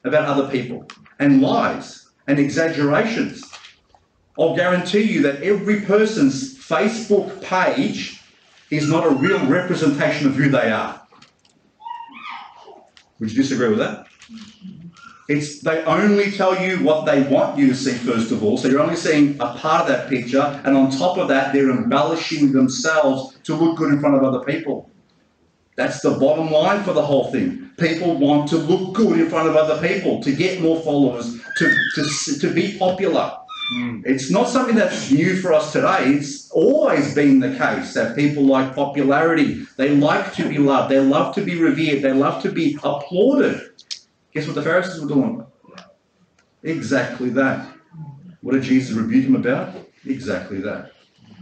about 0.05 0.27
other 0.27 0.49
people 0.51 0.87
and 1.19 1.41
lies 1.41 2.07
and 2.27 2.39
exaggerations. 2.39 3.43
I'll 4.39 4.57
guarantee 4.57 5.03
you 5.03 5.23
that 5.23 5.43
every 5.43 5.81
person's 5.83 6.59
Facebook 6.59 7.43
page 7.43 8.21
is 8.71 8.91
not 8.91 9.07
a 9.07 9.11
real 9.11 9.45
representation 9.47 10.27
of 10.27 10.35
who 10.35 10.49
they 10.49 10.71
are. 10.71 11.01
Would 13.21 13.31
you 13.31 13.37
disagree 13.37 13.69
with 13.69 13.79
that? 13.79 14.07
It's 15.27 15.61
they 15.61 15.83
only 15.85 16.31
tell 16.31 16.61
you 16.61 16.85
what 16.85 17.07
they 17.07 17.23
want 17.23 17.57
you 17.59 17.69
to 17.69 17.75
see 17.75 17.93
first 17.93 18.31
of 18.31 18.45
all, 18.45 18.59
so 18.59 18.69
you're 18.69 18.83
only 18.83 18.97
seeing 18.97 19.37
a 19.41 19.55
part 19.55 19.83
of 19.83 19.89
that 19.89 20.09
picture, 20.11 20.61
and 20.65 20.77
on 20.77 20.91
top 20.91 21.17
of 21.17 21.29
that, 21.29 21.53
they're 21.53 21.71
embellishing 21.71 22.53
themselves 22.53 23.39
to 23.45 23.55
look 23.55 23.79
good 23.79 23.93
in 23.93 24.01
front 24.01 24.17
of 24.17 24.23
other 24.23 24.45
people. 24.45 24.91
That's 25.77 26.01
the 26.01 26.11
bottom 26.11 26.51
line 26.51 26.85
for 26.85 26.93
the 26.93 27.03
whole 27.03 27.33
thing. 27.33 27.71
People 27.79 28.17
want 28.19 28.49
to 28.51 28.57
look 28.57 28.95
good 28.95 29.19
in 29.19 29.29
front 29.29 29.49
of 29.49 29.57
other 29.57 29.81
people, 29.87 30.23
to 30.23 30.33
get 30.33 30.61
more 30.61 30.81
followers, 30.83 31.41
to, 31.57 31.75
to, 31.95 32.39
to 32.41 32.53
be 32.53 32.79
popular. 32.79 33.33
Hmm. 33.73 34.03
It's 34.05 34.31
not 34.31 34.49
something 34.49 34.77
that's 34.77 35.11
new 35.11 35.37
for 35.37 35.55
us 35.55 35.73
today. 35.73 36.05
It's 36.05 36.51
always 36.51 37.15
been 37.15 37.41
the 37.41 37.57
case 37.57 37.95
that 37.95 38.15
people 38.15 38.45
like 38.45 38.75
popularity. 38.75 39.65
They 39.77 39.97
like 39.97 40.35
to 40.35 40.47
be 40.47 40.59
loved. 40.59 40.93
They 40.93 41.01
love 41.01 41.35
to 41.37 41.41
be 41.41 41.59
revered. 41.59 42.03
They 42.03 42.13
love 42.13 42.43
to 42.43 42.53
be 42.53 42.79
applauded. 42.85 43.74
Guess 44.35 44.47
what 44.47 44.57
the 44.57 44.63
Pharisees 44.63 45.01
were 45.01 45.09
doing? 45.09 45.47
Exactly 46.65 47.31
that. 47.31 47.69
What 48.41 48.53
did 48.53 48.65
Jesus 48.65 48.97
rebuke 48.97 49.25
them 49.25 49.37
about? 49.37 49.75
Exactly 50.07 50.61
that. 50.61 50.93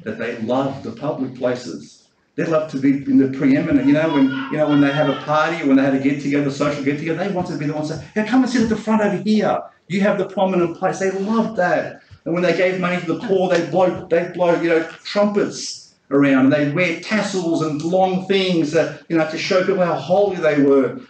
That 0.05 0.19
they 0.19 0.37
loved 0.39 0.85
the 0.85 0.93
public 0.93 1.35
places. 1.35 2.09
They 2.37 2.45
love 2.45 2.71
to 2.71 2.79
be 2.79 2.91
in 2.91 3.19
the 3.19 3.37
preeminent. 3.37 3.87
You 3.87 3.95
know, 3.95 4.13
when 4.13 4.25
you 4.25 4.57
know 4.57 4.69
when 4.69 4.81
they 4.81 4.93
have 4.93 5.09
a 5.09 5.17
party 5.23 5.63
or 5.63 5.69
when 5.69 5.77
they 5.77 5.83
had 5.83 5.95
a 5.95 5.99
get 5.99 6.23
together, 6.23 6.51
social 6.51 6.83
get 6.85 6.99
together, 6.99 7.25
they 7.25 7.33
wanted 7.33 7.53
to 7.53 7.59
be 7.59 7.67
the 7.67 7.75
ones 7.75 7.89
that, 7.91 8.03
hey, 8.15 8.27
come 8.27 8.43
and 8.43 8.51
sit 8.51 8.63
at 8.63 8.69
the 8.69 8.77
front 8.77 9.03
over 9.03 9.17
here. 9.17 9.61
You 9.89 10.01
have 10.03 10.19
the 10.19 10.27
prominent 10.27 10.77
place. 10.79 10.99
They 10.99 11.11
loved 11.11 11.57
that. 11.57 12.03
And 12.25 12.35
when 12.35 12.43
they 12.43 12.57
gave 12.57 12.81
money 12.81 13.01
to 13.01 13.07
the 13.07 13.21
poor, 13.21 13.49
they 13.49 13.69
blow, 13.71 14.07
they 14.07 14.31
blow, 14.33 14.61
you 14.61 14.69
know, 14.71 14.83
trumpets 15.05 15.95
around, 16.11 16.45
and 16.45 16.53
they 16.53 16.71
wear 16.73 17.01
tassels 17.01 17.63
and 17.63 17.83
long 17.83 18.27
things 18.27 18.71
that, 18.73 19.03
you 19.09 19.17
know, 19.17 19.31
to 19.31 19.39
show 19.39 19.61
people 19.65 19.85
how 19.85 19.95
holy 19.95 20.37
they 20.37 20.63
were. 20.63 21.01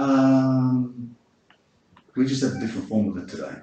Um, 0.00 1.14
we 2.16 2.26
just 2.26 2.42
have 2.42 2.54
a 2.54 2.60
different 2.60 2.88
form 2.88 3.10
of 3.10 3.22
it 3.22 3.28
today, 3.28 3.54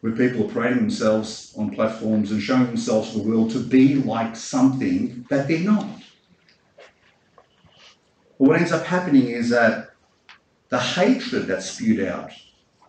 where 0.00 0.12
people 0.12 0.46
are 0.46 0.52
parading 0.52 0.78
themselves 0.78 1.54
on 1.56 1.70
platforms 1.70 2.30
and 2.30 2.40
showing 2.40 2.66
themselves 2.66 3.12
to 3.12 3.18
the 3.18 3.28
world 3.28 3.50
to 3.50 3.60
be 3.60 3.96
like 3.96 4.34
something 4.34 5.26
that 5.28 5.48
they're 5.48 5.60
not. 5.60 5.86
But 8.38 8.48
what 8.48 8.56
ends 8.56 8.72
up 8.72 8.86
happening 8.86 9.28
is 9.28 9.50
that 9.50 9.90
the 10.70 10.78
hatred 10.78 11.46
that's 11.46 11.70
spewed 11.70 12.06
out 12.06 12.32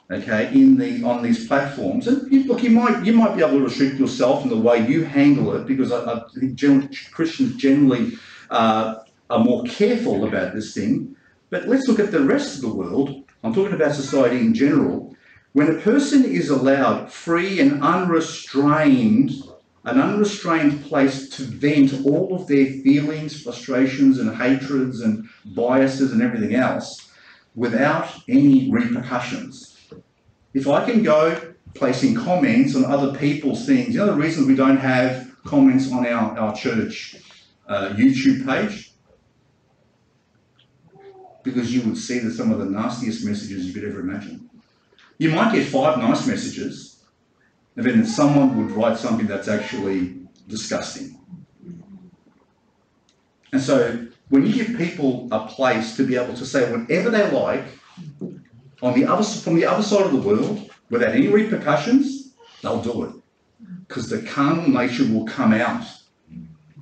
okay, 0.09 0.53
in 0.53 0.77
the 0.77 1.03
on 1.03 1.21
these 1.21 1.47
platforms. 1.47 2.07
And 2.07 2.31
you, 2.31 2.43
look, 2.45 2.63
you 2.63 2.69
might 2.69 3.05
you 3.05 3.13
might 3.13 3.35
be 3.35 3.43
able 3.43 3.57
to 3.57 3.63
restrict 3.63 3.99
yourself 3.99 4.43
in 4.43 4.49
the 4.49 4.57
way 4.57 4.85
you 4.87 5.03
handle 5.03 5.53
it 5.55 5.65
because 5.65 5.91
I, 5.91 6.13
I 6.13 6.21
think 6.39 6.55
generally, 6.55 6.89
Christians 7.11 7.55
generally 7.55 8.13
uh, 8.49 9.03
are 9.29 9.43
more 9.43 9.63
careful 9.63 10.25
about 10.25 10.53
this 10.53 10.73
thing. 10.73 11.15
But 11.51 11.67
let's 11.67 11.87
look 11.87 11.99
at 11.99 12.11
the 12.11 12.23
rest 12.23 12.55
of 12.55 12.61
the 12.61 12.75
world. 12.75 13.25
I'm 13.43 13.53
talking 13.53 13.75
about 13.75 13.93
society 13.93 14.39
in 14.39 14.55
general. 14.55 15.15
When 15.53 15.69
a 15.69 15.79
person 15.79 16.25
is 16.25 16.49
allowed 16.49 17.11
free 17.11 17.59
and 17.59 17.83
unrestrained, 17.83 19.31
an 19.83 20.01
unrestrained 20.01 20.83
place 20.85 21.29
to 21.29 21.43
vent 21.43 22.03
all 22.05 22.33
of 22.33 22.47
their 22.47 22.65
feelings, 22.65 23.43
frustrations, 23.43 24.17
and 24.17 24.35
hatreds 24.35 25.01
and 25.01 25.29
biases 25.45 26.11
and 26.11 26.23
everything 26.23 26.55
else 26.55 27.11
without 27.53 28.07
any 28.27 28.71
repercussions 28.71 29.71
if 30.53 30.67
I 30.67 30.85
can 30.85 31.03
go 31.03 31.53
placing 31.73 32.15
comments 32.15 32.75
on 32.75 32.85
other 32.85 33.17
people's 33.17 33.65
things, 33.65 33.93
you 33.93 33.99
know 33.99 34.07
the 34.07 34.13
reason 34.13 34.47
we 34.47 34.55
don't 34.55 34.77
have 34.77 35.31
comments 35.45 35.91
on 35.91 36.05
our, 36.05 36.37
our 36.37 36.55
church 36.55 37.15
uh, 37.67 37.93
YouTube 37.95 38.45
page? 38.45 38.90
Because 41.43 41.73
you 41.73 41.81
would 41.83 41.97
see 41.97 42.19
that 42.19 42.31
some 42.33 42.51
of 42.51 42.59
the 42.59 42.65
nastiest 42.65 43.25
messages 43.25 43.65
you 43.65 43.73
could 43.73 43.83
ever 43.83 43.99
imagine. 43.99 44.49
You 45.17 45.31
might 45.31 45.53
get 45.53 45.67
five 45.67 45.97
nice 45.97 46.27
messages, 46.27 47.03
and 47.75 47.85
then 47.85 48.05
someone 48.05 48.57
would 48.57 48.75
write 48.75 48.97
something 48.97 49.27
that's 49.27 49.47
actually 49.47 50.17
disgusting. 50.47 51.17
And 53.53 53.61
so 53.61 54.07
when 54.29 54.45
you 54.45 54.53
give 54.53 54.77
people 54.77 55.27
a 55.31 55.47
place 55.47 55.95
to 55.97 56.05
be 56.05 56.15
able 56.15 56.33
to 56.35 56.45
say 56.45 56.71
whatever 56.71 57.09
they 57.09 57.29
like, 57.31 57.65
on 58.81 58.99
the 58.99 59.05
other, 59.05 59.23
from 59.23 59.55
the 59.55 59.65
other 59.65 59.83
side 59.83 60.05
of 60.05 60.11
the 60.11 60.17
world, 60.17 60.69
without 60.89 61.13
any 61.13 61.27
repercussions, 61.27 62.33
they'll 62.61 62.81
do 62.81 63.03
it. 63.03 63.15
Because 63.87 64.09
the 64.09 64.21
carnal 64.21 64.67
nature 64.67 65.05
will 65.05 65.25
come 65.25 65.53
out. 65.53 65.85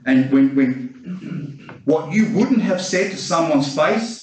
And 0.06 0.32
when, 0.32 0.56
when 0.56 1.82
what 1.86 2.12
you 2.12 2.32
wouldn't 2.34 2.62
have 2.62 2.82
said 2.82 3.12
to 3.12 3.18
someone's 3.18 3.76
face, 3.76 4.19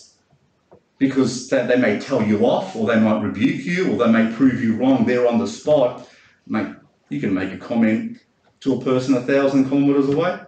because 0.99 1.49
they, 1.49 1.67
they 1.67 1.76
may 1.76 1.99
tell 1.99 2.23
you 2.23 2.47
off, 2.47 2.75
or 2.75 2.87
they 2.87 2.99
might 2.99 3.23
rebuke 3.23 3.65
you, 3.65 3.93
or 3.93 3.97
they 3.99 4.11
may 4.11 4.35
prove 4.35 4.62
you 4.62 4.76
wrong 4.76 5.05
there 5.05 5.29
on 5.29 5.38
the 5.38 5.47
spot, 5.47 6.09
mate, 6.47 6.75
you 7.09 7.21
can 7.21 7.35
make 7.35 7.53
a 7.53 7.59
comment 7.59 8.19
to 8.61 8.75
a 8.75 8.85
person 8.85 9.15
a 9.15 9.21
thousand 9.21 9.69
kilometres 9.69 10.09
away. 10.09 10.38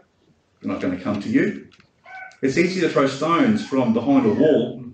They're 0.60 0.72
not 0.72 0.80
going 0.80 0.96
to 0.96 1.02
come 1.02 1.20
to 1.22 1.28
you. 1.28 1.68
It's 2.42 2.56
easy 2.56 2.80
to 2.80 2.88
throw 2.88 3.06
stones 3.06 3.66
from 3.66 3.92
behind 3.92 4.26
a 4.26 4.32
wall 4.32 4.84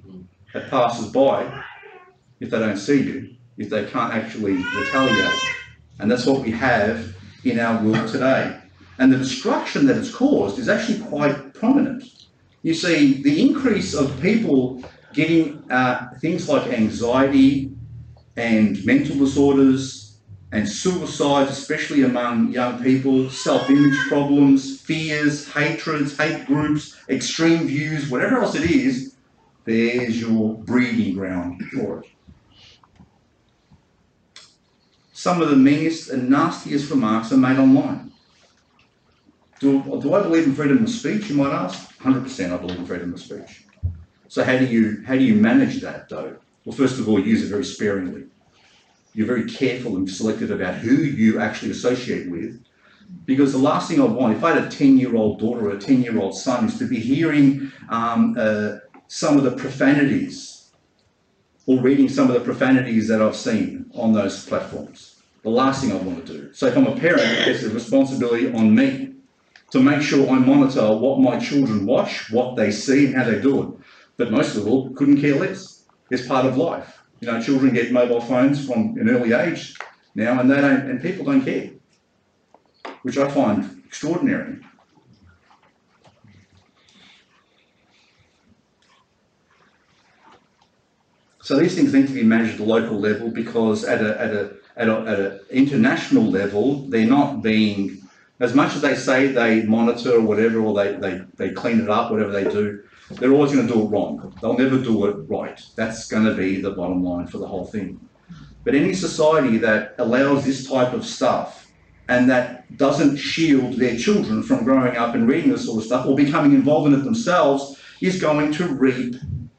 at 0.54 0.70
passers 0.70 1.10
by 1.10 1.64
if 2.40 2.50
they 2.50 2.58
don't 2.58 2.76
see 2.76 3.02
you, 3.02 3.34
if 3.58 3.70
they 3.70 3.84
can't 3.86 4.12
actually 4.12 4.54
retaliate. 4.54 5.40
And 5.98 6.10
that's 6.10 6.26
what 6.26 6.42
we 6.42 6.50
have 6.50 7.14
in 7.44 7.58
our 7.58 7.82
world 7.82 8.08
today. 8.08 8.58
And 8.98 9.12
the 9.12 9.18
destruction 9.18 9.86
that 9.86 9.96
it's 9.96 10.14
caused 10.14 10.58
is 10.58 10.68
actually 10.68 11.00
quite 11.00 11.54
prominent. 11.54 12.04
You 12.62 12.74
see, 12.74 13.22
the 13.22 13.40
increase 13.40 13.94
of 13.94 14.20
people 14.20 14.82
getting 15.14 15.70
uh, 15.70 16.10
things 16.20 16.48
like 16.48 16.66
anxiety 16.72 17.72
and 18.36 18.84
mental 18.84 19.16
disorders 19.16 20.18
and 20.52 20.68
suicides, 20.68 21.50
especially 21.50 22.02
among 22.02 22.52
young 22.52 22.82
people, 22.82 23.30
self 23.30 23.68
image 23.70 23.98
problems, 24.08 24.80
fears, 24.80 25.52
hatreds, 25.52 26.16
hate 26.16 26.46
groups, 26.46 26.96
extreme 27.08 27.66
views, 27.66 28.10
whatever 28.10 28.38
else 28.38 28.54
it 28.54 28.70
is, 28.70 29.16
there's 29.64 30.20
your 30.20 30.54
breeding 30.64 31.14
ground 31.14 31.62
for 31.72 32.00
it. 32.00 32.10
some 35.24 35.40
of 35.40 35.48
the 35.48 35.56
meanest 35.56 36.10
and 36.10 36.28
nastiest 36.28 36.90
remarks 36.90 37.32
are 37.32 37.38
made 37.38 37.56
online. 37.56 38.12
Do, 39.58 39.82
do 40.02 40.12
I 40.12 40.20
believe 40.22 40.44
in 40.44 40.54
freedom 40.54 40.84
of 40.84 40.90
speech, 40.90 41.30
you 41.30 41.36
might 41.36 41.50
ask? 41.50 41.96
100% 42.00 42.52
I 42.52 42.56
believe 42.58 42.78
in 42.80 42.84
freedom 42.84 43.14
of 43.14 43.18
speech. 43.18 43.63
So 44.34 44.42
how 44.42 44.58
do 44.58 44.66
you 44.66 45.00
how 45.06 45.14
do 45.14 45.22
you 45.22 45.36
manage 45.36 45.80
that 45.82 46.08
though? 46.08 46.34
Well, 46.64 46.74
first 46.74 46.98
of 46.98 47.08
all, 47.08 47.20
use 47.20 47.44
it 47.44 47.50
very 47.50 47.64
sparingly. 47.64 48.24
You're 49.12 49.28
very 49.28 49.48
careful 49.48 49.94
and 49.94 50.10
selective 50.10 50.50
about 50.50 50.74
who 50.74 50.96
you 50.96 51.38
actually 51.38 51.70
associate 51.70 52.28
with. 52.28 52.60
Because 53.26 53.52
the 53.52 53.58
last 53.58 53.88
thing 53.88 54.00
I 54.00 54.06
want, 54.06 54.36
if 54.36 54.42
I 54.42 54.54
had 54.54 54.64
a 54.64 54.68
10 54.68 54.98
year 54.98 55.14
old 55.14 55.38
daughter 55.38 55.68
or 55.68 55.76
a 55.76 55.78
10 55.78 56.02
year 56.02 56.18
old 56.18 56.36
son, 56.36 56.66
is 56.66 56.76
to 56.80 56.88
be 56.88 56.98
hearing 56.98 57.70
um, 57.90 58.34
uh, 58.36 58.78
some 59.06 59.36
of 59.36 59.44
the 59.44 59.52
profanities 59.52 60.72
or 61.66 61.80
reading 61.80 62.08
some 62.08 62.26
of 62.26 62.34
the 62.34 62.40
profanities 62.40 63.06
that 63.06 63.22
I've 63.22 63.36
seen 63.36 63.88
on 63.94 64.14
those 64.14 64.44
platforms 64.46 65.22
the 65.44 65.50
last 65.50 65.82
thing 65.82 65.92
I 65.92 65.96
want 65.96 66.26
to 66.26 66.32
do. 66.32 66.52
So 66.54 66.66
if 66.66 66.76
I'm 66.76 66.86
a 66.86 66.96
parent, 66.96 67.22
it's 67.46 67.62
a 67.62 67.70
responsibility 67.70 68.52
on 68.52 68.74
me 68.74 69.14
to 69.70 69.80
make 69.80 70.02
sure 70.02 70.28
I 70.30 70.38
monitor 70.38 70.96
what 70.96 71.20
my 71.20 71.38
children 71.38 71.84
watch, 71.84 72.30
what 72.32 72.56
they 72.56 72.70
see, 72.70 73.06
and 73.06 73.14
how 73.14 73.24
they 73.24 73.40
do 73.40 73.62
it. 73.62 73.83
But 74.16 74.30
most 74.30 74.56
of 74.56 74.66
all, 74.66 74.90
couldn't 74.90 75.20
care 75.20 75.34
less. 75.34 75.84
It's 76.10 76.26
part 76.26 76.46
of 76.46 76.56
life. 76.56 77.02
You 77.20 77.30
know, 77.30 77.42
children 77.42 77.72
get 77.72 77.92
mobile 77.92 78.20
phones 78.20 78.64
from 78.64 78.96
an 78.98 79.08
early 79.08 79.32
age 79.32 79.76
now, 80.14 80.38
and 80.40 80.50
they 80.50 80.60
don't, 80.60 80.88
and 80.90 81.02
people 81.02 81.24
don't 81.24 81.44
care, 81.44 81.70
which 83.02 83.18
I 83.18 83.28
find 83.30 83.82
extraordinary. 83.86 84.58
So 91.42 91.56
these 91.58 91.74
things 91.74 91.92
need 91.92 92.06
to 92.06 92.14
be 92.14 92.22
managed 92.22 92.52
at 92.52 92.58
the 92.58 92.64
local 92.64 92.98
level 92.98 93.30
because 93.30 93.84
at 93.84 94.00
a, 94.00 94.20
at 94.20 94.30
a 94.30 94.56
at 94.76 94.88
an 94.88 95.40
international 95.50 96.24
level, 96.24 96.88
they're 96.88 97.06
not 97.06 97.42
being, 97.42 98.02
as 98.40 98.54
much 98.54 98.74
as 98.74 98.82
they 98.82 98.94
say 98.94 99.28
they 99.28 99.62
monitor 99.62 100.14
or 100.14 100.20
whatever, 100.20 100.60
or 100.60 100.74
they, 100.74 100.94
they, 100.94 101.22
they 101.36 101.50
clean 101.50 101.80
it 101.80 101.88
up, 101.88 102.10
whatever 102.10 102.32
they 102.32 102.44
do, 102.44 102.82
they're 103.10 103.32
always 103.32 103.52
going 103.52 103.66
to 103.66 103.72
do 103.72 103.82
it 103.82 103.86
wrong. 103.86 104.34
They'll 104.40 104.56
never 104.56 104.78
do 104.78 105.06
it 105.06 105.16
right. 105.28 105.60
That's 105.76 106.08
going 106.08 106.24
to 106.24 106.34
be 106.34 106.60
the 106.60 106.70
bottom 106.70 107.04
line 107.04 107.26
for 107.26 107.38
the 107.38 107.46
whole 107.46 107.66
thing. 107.66 108.00
But 108.64 108.74
any 108.74 108.94
society 108.94 109.58
that 109.58 109.94
allows 109.98 110.44
this 110.44 110.66
type 110.66 110.94
of 110.94 111.04
stuff 111.04 111.70
and 112.08 112.28
that 112.30 112.76
doesn't 112.76 113.16
shield 113.16 113.74
their 113.74 113.96
children 113.96 114.42
from 114.42 114.64
growing 114.64 114.96
up 114.96 115.14
and 115.14 115.28
reading 115.28 115.50
this 115.50 115.66
sort 115.66 115.80
of 115.80 115.86
stuff 115.86 116.06
or 116.06 116.16
becoming 116.16 116.52
involved 116.52 116.92
in 116.92 116.98
it 116.98 117.04
themselves 117.04 117.78
is 118.00 118.20
going 118.20 118.52
to 118.52 118.68
reap 118.68 119.16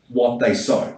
what 0.10 0.40
they 0.40 0.54
sow. 0.54 0.98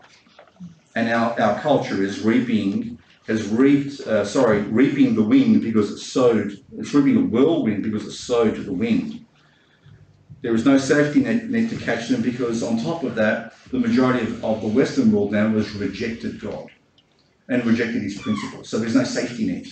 And 0.96 1.10
our, 1.10 1.40
our 1.40 1.60
culture 1.60 2.02
is 2.02 2.22
reaping 2.22 2.98
has 3.28 3.46
reaped, 3.50 4.00
uh, 4.02 4.24
sorry, 4.24 4.62
reaping 4.62 5.14
the 5.14 5.22
wind 5.22 5.62
because 5.62 5.92
it's 5.92 6.06
sowed, 6.06 6.64
it's 6.78 6.94
reaping 6.94 7.18
a 7.18 7.26
whirlwind 7.26 7.84
because 7.84 8.06
it's 8.06 8.20
sowed 8.20 8.56
to 8.56 8.64
the 8.64 8.72
wind. 8.72 9.26
There 10.42 10.54
is 10.54 10.66
no 10.66 10.78
safety 10.78 11.22
net, 11.22 11.50
net, 11.50 11.70
to 11.72 11.78
catch 11.78 12.10
them 12.10 12.22
because, 12.22 12.62
on 12.64 12.82
top 12.82 13.04
of 13.04 13.16
that, 13.16 13.54
the 13.72 13.80
majority 13.80 14.26
of, 14.26 14.44
of 14.46 14.62
the 14.62 14.68
Western 14.68 15.12
world 15.12 15.32
now 15.32 15.50
has 15.50 15.72
rejected 15.74 16.40
God 16.40 16.70
and 17.50 17.66
rejected 17.66 18.02
his 18.02 18.18
principles. 18.20 18.70
So 18.70 18.78
there's 18.78 18.96
no 18.96 19.04
safety 19.04 19.48
net. 19.48 19.68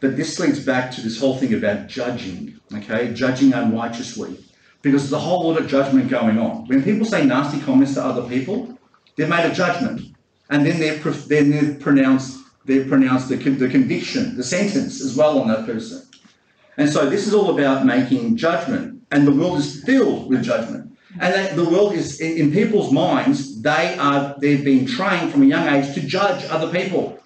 But 0.00 0.16
this 0.16 0.38
leads 0.40 0.64
back 0.64 0.90
to 0.92 1.00
this 1.00 1.20
whole 1.20 1.36
thing 1.36 1.54
about 1.54 1.86
judging, 1.86 2.58
okay? 2.74 3.14
Judging 3.14 3.52
unrighteously. 3.52 4.44
Because 4.82 5.02
there's 5.02 5.12
a 5.12 5.24
whole 5.24 5.48
lot 5.48 5.60
of 5.60 5.68
judgment 5.68 6.08
going 6.08 6.38
on. 6.38 6.66
When 6.66 6.82
people 6.82 7.06
say 7.06 7.24
nasty 7.24 7.60
comments 7.60 7.94
to 7.94 8.04
other 8.04 8.28
people, 8.28 8.76
They've 9.16 9.28
made 9.28 9.50
a 9.50 9.54
judgment. 9.54 10.14
and 10.50 10.66
then 10.66 10.78
they're, 10.78 10.98
then 10.98 11.50
they're 11.50 11.74
pronounced, 11.74 12.38
they're 12.64 12.86
pronounced 12.86 13.28
the, 13.28 13.36
the 13.36 13.68
conviction, 13.68 14.36
the 14.36 14.44
sentence 14.44 15.00
as 15.00 15.16
well 15.16 15.38
on 15.38 15.48
that 15.48 15.66
person. 15.66 16.02
And 16.76 16.88
so 16.88 17.08
this 17.08 17.26
is 17.26 17.34
all 17.34 17.50
about 17.56 17.84
making 17.84 18.36
judgment, 18.36 19.02
and 19.10 19.26
the 19.26 19.32
world 19.32 19.58
is 19.58 19.84
filled 19.84 20.28
with 20.30 20.42
judgment. 20.42 20.96
And 21.20 21.58
the 21.58 21.68
world 21.68 21.92
is 21.92 22.20
in, 22.20 22.38
in 22.38 22.52
people's 22.52 22.90
minds, 22.90 23.60
they 23.60 23.96
are 23.98 24.34
they've 24.38 24.64
been 24.64 24.86
trained 24.86 25.30
from 25.30 25.42
a 25.42 25.46
young 25.46 25.68
age 25.68 25.94
to 25.94 26.00
judge 26.00 26.44
other 26.48 26.72
people. 26.72 27.18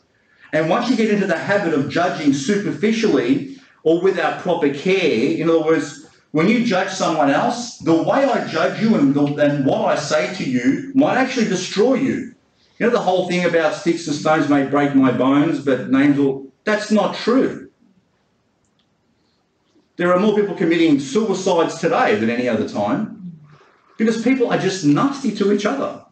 And 0.53 0.69
once 0.69 0.91
you 0.91 0.97
get 0.97 1.11
into 1.11 1.27
the 1.27 1.39
habit 1.39 1.75
of 1.75 1.89
judging 1.89 2.33
superficially 2.33 3.59
or 3.85 4.01
without 4.01 4.41
proper 4.41 4.73
care, 4.73 5.37
in 5.37 5.49
other 5.49 5.63
words, 5.63 6.07
when 6.33 6.49
you 6.49 6.65
judge 6.65 6.91
someone 6.91 7.31
else, 7.31 7.79
the 7.79 7.95
way 7.95 8.25
I 8.25 8.47
judge 8.49 8.81
you 8.81 8.97
and, 8.97 9.15
the, 9.15 9.25
and 9.37 9.65
what 9.65 9.83
I 9.83 9.97
say 9.97 10.35
to 10.35 10.45
you 10.45 10.93
might 10.95 11.17
actually 11.17 11.49
destroy 11.49 11.95
you. 11.95 12.35
You 12.79 12.87
know 12.87 12.91
the 12.91 13.01
whole 13.01 13.29
thing 13.29 13.45
about 13.45 13.75
sticks 13.75 14.07
and 14.07 14.17
stones 14.17 14.49
may 14.49 14.67
break 14.67 14.95
my 14.95 15.13
bones, 15.13 15.65
but 15.65 15.91
names 15.91 16.19
will. 16.19 16.47
That's 16.65 16.91
not 16.91 17.15
true. 17.15 17.66
There 19.97 20.13
are 20.13 20.21
more 20.21 20.35
people 20.35 20.55
committing 20.55 21.01
suicides 21.01 21.79
today 21.79 22.17
than 22.17 22.29
any 22.29 22.49
other 22.49 22.69
time 22.69 23.39
because 23.97 24.23
people 24.23 24.51
are 24.53 24.59
just 24.59 24.85
nasty 24.85 25.35
to 25.37 25.53
each 25.53 25.65
other. 25.65 26.05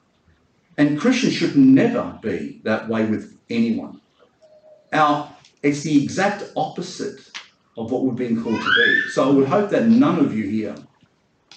And 0.79 0.99
Christians 0.99 1.35
should 1.35 1.57
never 1.57 2.19
be 2.23 2.61
that 2.65 2.89
way 2.89 3.05
with 3.05 3.39
anyone. 3.51 4.01
Our, 4.93 5.31
it's 5.63 5.83
the 5.83 6.03
exact 6.03 6.45
opposite 6.57 7.21
of 7.77 7.91
what 7.91 8.05
we're 8.05 8.13
being 8.13 8.43
called 8.43 8.61
to 8.61 8.75
be. 8.77 9.01
So 9.11 9.29
I 9.29 9.33
would 9.33 9.49
hope 9.49 9.71
that 9.71 9.87
none 9.87 10.19
of 10.19 10.35
you 10.35 10.45
here 10.45 10.75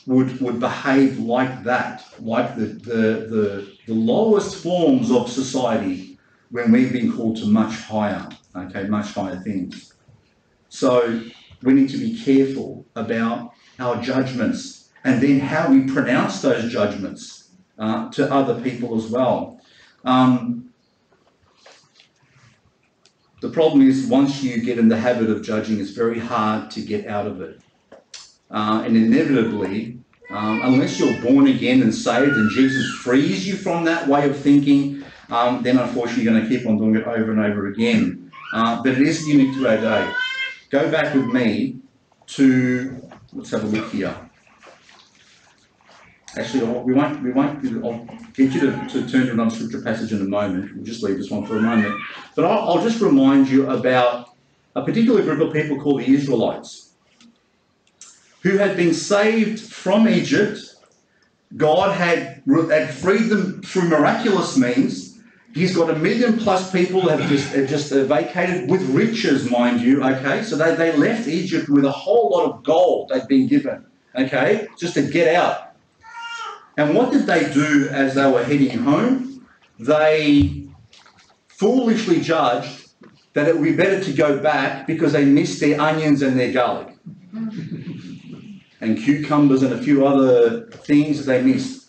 would, 0.05 0.39
would 0.41 0.59
behave 0.59 1.19
like 1.19 1.63
that, 1.63 2.03
like 2.19 2.55
the, 2.55 2.65
the, 2.65 3.01
the, 3.29 3.73
the 3.87 3.93
lowest 3.93 4.61
forms 4.61 5.11
of 5.11 5.29
society 5.29 6.19
when 6.49 6.71
we've 6.71 6.91
been 6.91 7.11
called 7.11 7.37
to 7.37 7.45
much 7.45 7.75
higher, 7.81 8.27
okay, 8.55 8.83
much 8.83 9.13
higher 9.13 9.37
things. 9.37 9.93
So 10.69 11.23
we 11.63 11.73
need 11.73 11.89
to 11.89 11.97
be 11.97 12.17
careful 12.17 12.85
about 12.95 13.53
our 13.79 14.01
judgments 14.01 14.89
and 15.03 15.21
then 15.21 15.39
how 15.39 15.69
we 15.69 15.81
pronounce 15.81 16.41
those 16.41 16.71
judgments 16.71 17.51
uh, 17.79 18.09
to 18.11 18.31
other 18.31 18.59
people 18.61 18.97
as 18.97 19.07
well. 19.07 19.59
Um, 20.03 20.71
the 23.41 23.49
problem 23.49 23.87
is 23.87 24.07
once 24.07 24.41
you 24.41 24.61
get 24.61 24.79
in 24.79 24.87
the 24.87 24.97
habit 24.97 25.29
of 25.29 25.43
judging, 25.43 25.79
it's 25.79 25.91
very 25.91 26.19
hard 26.19 26.71
to 26.71 26.81
get 26.81 27.07
out 27.07 27.27
of 27.27 27.41
it. 27.41 27.61
Uh, 28.49 28.83
and 28.85 28.97
inevitably, 28.97 29.99
um, 30.29 30.61
unless 30.63 30.99
you're 30.99 31.21
born 31.21 31.47
again 31.47 31.81
and 31.81 31.93
saved 31.93 32.33
and 32.33 32.49
Jesus 32.49 32.95
frees 33.03 33.47
you 33.47 33.55
from 33.55 33.85
that 33.85 34.07
way 34.07 34.27
of 34.27 34.37
thinking, 34.37 35.03
um, 35.29 35.61
then 35.61 35.77
unfortunately 35.77 36.23
you're 36.23 36.33
going 36.33 36.43
to 36.43 36.49
keep 36.49 36.67
on 36.67 36.77
doing 36.77 36.95
it 36.95 37.05
over 37.05 37.31
and 37.31 37.39
over 37.39 37.67
again. 37.67 38.31
Uh, 38.53 38.81
but 38.81 38.93
it 38.93 39.01
is 39.01 39.27
unique 39.27 39.53
to 39.55 39.67
our 39.67 39.77
day. 39.77 40.26
Go 40.69 40.91
back 40.91 41.13
with 41.13 41.27
me 41.27 41.77
to, 42.27 43.01
let's 43.31 43.51
have 43.51 43.63
a 43.63 43.67
look 43.67 43.89
here. 43.91 44.15
Actually, 46.37 46.65
we 46.81 46.93
won't, 46.93 47.23
we 47.23 47.31
won't, 47.31 47.65
I'll 47.83 48.05
get 48.33 48.51
you 48.51 48.59
to, 48.59 48.87
to 48.89 49.09
turn 49.09 49.27
to 49.27 49.31
another 49.31 49.49
scripture 49.49 49.81
passage 49.81 50.11
in 50.11 50.21
a 50.21 50.25
moment. 50.25 50.75
We'll 50.75 50.83
just 50.83 51.01
leave 51.03 51.17
this 51.17 51.31
one 51.31 51.45
for 51.45 51.57
a 51.57 51.61
moment. 51.61 51.95
But 52.35 52.45
I'll, 52.45 52.69
I'll 52.69 52.83
just 52.83 52.99
remind 53.01 53.47
you 53.47 53.69
about 53.69 54.35
a 54.75 54.83
particular 54.83 55.21
group 55.21 55.39
of 55.39 55.53
people 55.53 55.79
called 55.79 56.01
the 56.01 56.13
Israelites 56.13 56.91
who 58.41 58.57
had 58.57 58.75
been 58.75 58.93
saved 58.93 59.61
from 59.61 60.07
Egypt. 60.07 60.59
God 61.55 61.95
had, 61.95 62.43
had 62.45 62.93
freed 62.93 63.29
them 63.29 63.61
through 63.63 63.87
miraculous 63.87 64.57
means 64.57 65.06
He's 65.57 65.75
got 65.75 65.89
a 65.89 65.95
million 65.95 66.37
plus 66.37 66.71
people 66.71 67.09
have 67.09 67.27
just, 67.29 67.51
have 67.55 67.67
just 67.67 67.91
uh, 67.91 68.03
vacated 68.03 68.69
with 68.69 68.83
riches, 68.91 69.49
mind 69.49 69.81
you. 69.81 70.03
Okay, 70.03 70.43
so 70.43 70.55
they, 70.55 70.75
they 70.75 70.95
left 70.95 71.27
Egypt 71.27 71.67
with 71.67 71.83
a 71.83 71.91
whole 71.91 72.29
lot 72.29 72.45
of 72.45 72.63
gold 72.63 73.09
they'd 73.09 73.27
been 73.27 73.47
given. 73.47 73.83
Okay, 74.15 74.67
just 74.77 74.93
to 74.93 75.01
get 75.01 75.33
out. 75.33 75.73
And 76.77 76.93
what 76.93 77.11
did 77.11 77.25
they 77.25 77.51
do 77.51 77.89
as 77.89 78.13
they 78.13 78.31
were 78.31 78.43
heading 78.43 78.77
home? 78.77 79.47
They 79.79 80.67
foolishly 81.47 82.21
judged 82.21 82.91
that 83.33 83.47
it 83.47 83.55
would 83.55 83.63
be 83.63 83.75
better 83.75 83.99
to 84.03 84.13
go 84.13 84.37
back 84.37 84.85
because 84.85 85.13
they 85.13 85.25
missed 85.25 85.59
their 85.59 85.81
onions 85.81 86.21
and 86.21 86.39
their 86.39 86.53
garlic. 86.53 86.95
and 88.79 88.95
cucumbers 88.95 89.63
and 89.63 89.73
a 89.73 89.81
few 89.81 90.05
other 90.05 90.67
things 90.69 91.25
they 91.25 91.41
missed. 91.41 91.86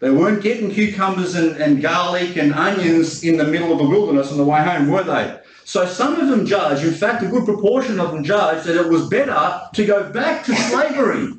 They 0.00 0.10
weren't 0.10 0.42
getting 0.42 0.70
cucumbers 0.70 1.34
and, 1.34 1.56
and 1.56 1.82
garlic 1.82 2.36
and 2.36 2.54
onions 2.54 3.24
in 3.24 3.36
the 3.36 3.44
middle 3.44 3.72
of 3.72 3.78
the 3.78 3.88
wilderness 3.88 4.30
on 4.30 4.38
the 4.38 4.44
way 4.44 4.62
home, 4.62 4.88
were 4.88 5.02
they? 5.02 5.40
So 5.64 5.86
some 5.86 6.18
of 6.20 6.28
them 6.28 6.46
judged, 6.46 6.84
in 6.84 6.94
fact, 6.94 7.22
a 7.22 7.26
good 7.26 7.44
proportion 7.44 7.98
of 7.98 8.12
them 8.12 8.22
judged 8.24 8.66
that 8.66 8.76
it 8.76 8.88
was 8.88 9.08
better 9.08 9.60
to 9.74 9.84
go 9.84 10.08
back 10.10 10.44
to 10.44 10.54
slavery 10.54 11.34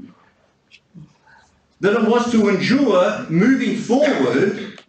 than 1.79 1.95
it 1.95 2.09
was 2.09 2.29
to 2.31 2.49
endure 2.49 3.25
moving 3.29 3.77
forward 3.77 4.79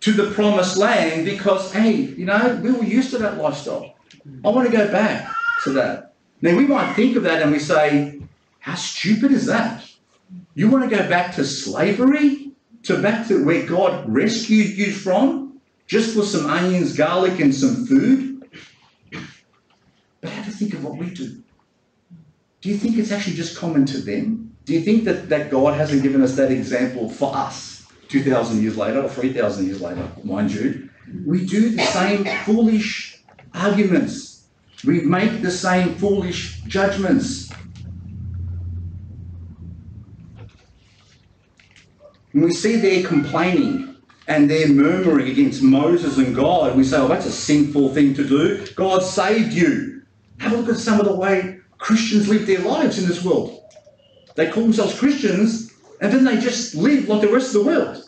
to 0.00 0.12
the 0.12 0.30
promised 0.32 0.78
land 0.78 1.26
because, 1.26 1.72
hey, 1.72 1.92
you 1.92 2.24
know, 2.24 2.58
we 2.62 2.72
were 2.72 2.84
used 2.84 3.10
to 3.10 3.18
that 3.18 3.36
lifestyle. 3.36 3.94
I 4.44 4.48
want 4.48 4.70
to 4.70 4.76
go 4.76 4.90
back 4.90 5.32
to 5.64 5.70
that. 5.72 6.14
Now, 6.40 6.56
we 6.56 6.66
might 6.66 6.94
think 6.94 7.16
of 7.16 7.24
that 7.24 7.42
and 7.42 7.52
we 7.52 7.58
say, 7.58 8.20
how 8.60 8.74
stupid 8.74 9.32
is 9.32 9.46
that? 9.46 9.84
You 10.54 10.70
want 10.70 10.88
to 10.88 10.96
go 10.96 11.08
back 11.08 11.34
to 11.36 11.44
slavery? 11.44 12.47
To 12.84 13.00
back 13.00 13.26
to 13.28 13.44
where 13.44 13.66
God 13.66 14.04
rescued 14.08 14.78
you 14.78 14.92
from, 14.92 15.60
just 15.86 16.14
for 16.14 16.22
some 16.22 16.46
onions, 16.46 16.96
garlic, 16.96 17.40
and 17.40 17.54
some 17.54 17.86
food. 17.86 18.48
But 20.20 20.30
have 20.30 20.46
to 20.46 20.50
think 20.50 20.74
of 20.74 20.84
what 20.84 20.96
we 20.96 21.10
do. 21.10 21.42
Do 22.60 22.68
you 22.68 22.76
think 22.76 22.98
it's 22.98 23.12
actually 23.12 23.36
just 23.36 23.56
common 23.56 23.86
to 23.86 23.98
them? 23.98 24.56
Do 24.64 24.74
you 24.74 24.80
think 24.80 25.04
that, 25.04 25.28
that 25.28 25.50
God 25.50 25.74
hasn't 25.74 26.02
given 26.02 26.22
us 26.22 26.36
that 26.36 26.50
example 26.50 27.08
for 27.08 27.34
us 27.34 27.86
2,000 28.08 28.62
years 28.62 28.76
later 28.76 29.02
or 29.02 29.08
3,000 29.08 29.66
years 29.66 29.80
later, 29.80 30.10
mind 30.24 30.52
you? 30.52 30.90
We 31.24 31.46
do 31.46 31.70
the 31.70 31.84
same 31.84 32.24
foolish 32.44 33.22
arguments. 33.54 34.46
We 34.84 35.00
make 35.00 35.42
the 35.42 35.50
same 35.50 35.94
foolish 35.94 36.60
judgments. 36.62 37.47
And 42.32 42.42
we 42.42 42.52
see 42.52 42.76
their 42.76 43.06
complaining 43.06 43.96
and 44.26 44.50
their 44.50 44.68
murmuring 44.68 45.28
against 45.28 45.62
Moses 45.62 46.18
and 46.18 46.34
God. 46.34 46.76
We 46.76 46.84
say, 46.84 46.98
oh, 46.98 47.08
that's 47.08 47.26
a 47.26 47.32
sinful 47.32 47.94
thing 47.94 48.14
to 48.14 48.26
do. 48.26 48.66
God 48.76 49.02
saved 49.02 49.54
you. 49.54 50.02
Have 50.38 50.52
a 50.52 50.56
look 50.56 50.68
at 50.68 50.76
some 50.76 51.00
of 51.00 51.06
the 51.06 51.14
way 51.14 51.58
Christians 51.78 52.28
live 52.28 52.46
their 52.46 52.60
lives 52.60 52.98
in 52.98 53.08
this 53.08 53.24
world. 53.24 53.62
They 54.36 54.50
call 54.50 54.64
themselves 54.64 54.98
Christians 54.98 55.72
and 56.00 56.12
then 56.12 56.24
they 56.24 56.38
just 56.38 56.74
live 56.74 57.08
like 57.08 57.22
the 57.22 57.28
rest 57.28 57.54
of 57.54 57.64
the 57.64 57.68
world. 57.68 58.04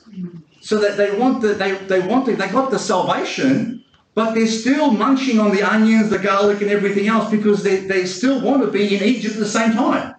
So 0.61 0.79
that 0.79 0.99
they 0.99 1.17
want 1.17 1.41
the, 1.41 1.55
they, 1.55 1.73
they 1.73 2.01
want 2.07 2.27
the, 2.27 2.35
they 2.35 2.49
got 2.49 2.71
the 2.71 2.79
salvation, 2.79 3.83
but 4.15 4.35
they're 4.35 4.47
still 4.47 4.91
munching 4.91 5.41
on 5.41 5.53
the 5.53 5.63
onions, 5.63 6.11
the 6.11 6.19
garlic, 6.19 6.61
and 6.61 6.71
everything 6.71 7.09
else 7.09 7.31
because 7.31 7.63
they, 7.63 7.87
they 7.87 8.05
still 8.05 8.43
want 8.43 8.63
to 8.63 8.71
be 8.71 8.95
in 8.95 9.03
Egypt 9.03 9.35
at 9.35 9.41
the 9.41 9.49
same 9.49 9.73
time. 9.73 10.15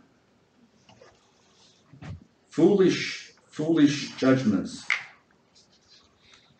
Foolish 2.49 3.20
foolish 3.51 4.15
judgments, 4.15 4.85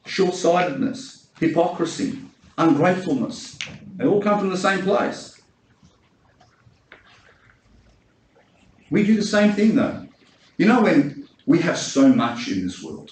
short 0.06 0.36
sightedness, 0.36 1.28
hypocrisy, 1.40 2.20
ungratefulness. 2.58 3.58
They 3.96 4.06
all 4.06 4.22
come 4.22 4.40
from 4.40 4.50
the 4.50 4.58
same 4.58 4.84
place. 4.84 5.42
We 8.90 9.06
do 9.06 9.16
the 9.16 9.24
same 9.24 9.54
thing 9.54 9.76
though. 9.76 10.06
You 10.58 10.68
know, 10.68 10.82
when 10.82 11.30
we 11.46 11.60
have 11.60 11.78
so 11.78 12.10
much 12.10 12.50
in 12.50 12.64
this 12.64 12.84
world, 12.84 13.12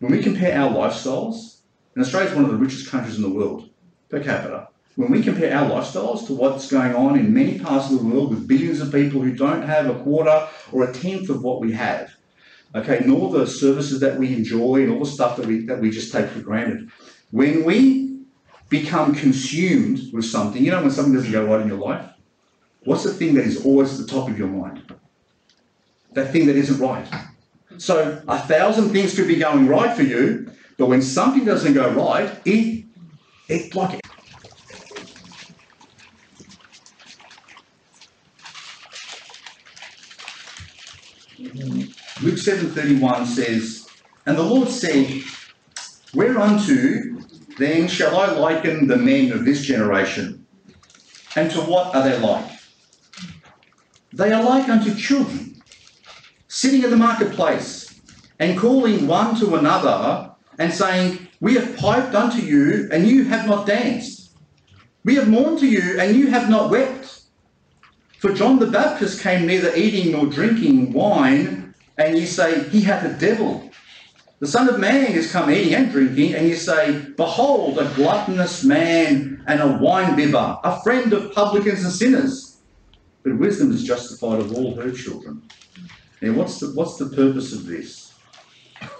when 0.00 0.10
we 0.10 0.22
compare 0.22 0.58
our 0.58 0.70
lifestyles, 0.70 1.58
and 1.94 2.04
Australia 2.04 2.30
is 2.30 2.34
one 2.34 2.44
of 2.44 2.50
the 2.50 2.56
richest 2.56 2.90
countries 2.90 3.16
in 3.16 3.22
the 3.22 3.30
world 3.30 3.70
per 4.08 4.22
capita, 4.22 4.68
when 4.96 5.12
we 5.12 5.22
compare 5.22 5.56
our 5.56 5.70
lifestyles 5.70 6.26
to 6.26 6.34
what's 6.34 6.70
going 6.70 6.94
on 6.94 7.18
in 7.18 7.32
many 7.32 7.60
parts 7.60 7.90
of 7.90 7.98
the 7.98 8.04
world 8.04 8.30
with 8.30 8.48
billions 8.48 8.80
of 8.80 8.92
people 8.92 9.20
who 9.20 9.34
don't 9.34 9.62
have 9.62 9.88
a 9.88 10.02
quarter 10.02 10.48
or 10.72 10.84
a 10.84 10.92
tenth 10.92 11.28
of 11.30 11.42
what 11.42 11.60
we 11.60 11.72
have, 11.72 12.13
okay, 12.74 13.02
nor 13.04 13.30
the 13.30 13.46
services 13.46 14.00
that 14.00 14.18
we 14.18 14.34
enjoy 14.34 14.82
and 14.82 14.92
all 14.92 15.00
the 15.00 15.10
stuff 15.10 15.36
that 15.36 15.46
we, 15.46 15.64
that 15.66 15.80
we 15.80 15.90
just 15.90 16.12
take 16.12 16.28
for 16.28 16.40
granted. 16.40 16.90
When 17.30 17.64
we 17.64 18.20
become 18.68 19.14
consumed 19.14 20.12
with 20.12 20.24
something, 20.24 20.62
you 20.62 20.70
know, 20.70 20.80
when 20.80 20.90
something 20.90 21.14
doesn't 21.14 21.32
go 21.32 21.44
right 21.44 21.60
in 21.60 21.68
your 21.68 21.78
life, 21.78 22.10
what's 22.84 23.04
the 23.04 23.12
thing 23.12 23.34
that 23.34 23.44
is 23.44 23.64
always 23.64 23.98
at 23.98 24.06
the 24.06 24.12
top 24.12 24.28
of 24.28 24.38
your 24.38 24.48
mind? 24.48 24.92
That 26.12 26.32
thing 26.32 26.46
that 26.46 26.56
isn't 26.56 26.78
right. 26.80 27.06
So 27.78 28.22
a 28.28 28.38
thousand 28.38 28.90
things 28.90 29.14
could 29.14 29.28
be 29.28 29.36
going 29.36 29.66
right 29.66 29.96
for 29.96 30.02
you, 30.02 30.50
but 30.78 30.86
when 30.86 31.02
something 31.02 31.44
doesn't 31.44 31.74
go 31.74 31.90
right, 31.90 32.38
it, 32.44 32.84
it 33.48 33.74
like 33.74 34.03
7.31 42.44 43.26
says, 43.26 43.86
And 44.26 44.36
the 44.36 44.42
Lord 44.42 44.68
said, 44.68 45.22
Whereunto 46.12 47.14
then 47.58 47.88
shall 47.88 48.18
I 48.18 48.32
liken 48.32 48.86
the 48.86 48.96
men 48.96 49.32
of 49.32 49.44
this 49.44 49.62
generation? 49.62 50.46
And 51.36 51.50
to 51.52 51.60
what 51.60 51.94
are 51.94 52.02
they 52.02 52.18
like? 52.18 52.50
They 54.12 54.32
are 54.32 54.44
like 54.44 54.68
unto 54.68 54.94
children, 54.94 55.62
sitting 56.48 56.84
in 56.84 56.90
the 56.90 56.96
marketplace, 56.96 58.00
and 58.38 58.58
calling 58.58 59.06
one 59.06 59.36
to 59.40 59.56
another, 59.56 60.32
and 60.58 60.72
saying, 60.72 61.26
We 61.40 61.54
have 61.54 61.76
piped 61.76 62.14
unto 62.14 62.38
you, 62.38 62.88
and 62.92 63.08
you 63.08 63.24
have 63.24 63.46
not 63.46 63.66
danced. 63.66 64.36
We 65.04 65.14
have 65.16 65.28
mourned 65.28 65.60
to 65.60 65.66
you, 65.66 65.98
and 65.98 66.14
you 66.14 66.28
have 66.28 66.50
not 66.50 66.70
wept. 66.70 67.22
For 68.18 68.32
John 68.32 68.58
the 68.58 68.66
Baptist 68.66 69.20
came 69.20 69.46
neither 69.46 69.74
eating 69.74 70.12
nor 70.12 70.26
drinking 70.26 70.92
wine, 70.92 71.63
and 71.98 72.18
you 72.18 72.26
say, 72.26 72.68
He 72.68 72.80
hath 72.82 73.04
a 73.04 73.18
devil. 73.18 73.70
The 74.40 74.46
Son 74.46 74.68
of 74.68 74.80
Man 74.80 75.12
is 75.12 75.30
come 75.30 75.50
eating 75.50 75.74
and 75.74 75.90
drinking, 75.90 76.34
and 76.34 76.48
you 76.48 76.56
say, 76.56 77.06
Behold, 77.16 77.78
a 77.78 77.90
gluttonous 77.94 78.64
man 78.64 79.42
and 79.46 79.60
a 79.60 79.78
winebibber, 79.78 80.60
a 80.64 80.82
friend 80.82 81.12
of 81.12 81.32
publicans 81.32 81.84
and 81.84 81.92
sinners 81.92 82.54
but 83.24 83.38
wisdom 83.38 83.72
is 83.72 83.82
justified 83.82 84.38
of 84.38 84.52
all 84.52 84.76
her 84.76 84.90
children. 84.90 85.42
Now, 86.20 86.34
what's 86.34 86.60
the, 86.60 86.68
what's 86.74 86.98
the 86.98 87.06
purpose 87.06 87.52
of 87.54 87.66
this? 87.66 88.12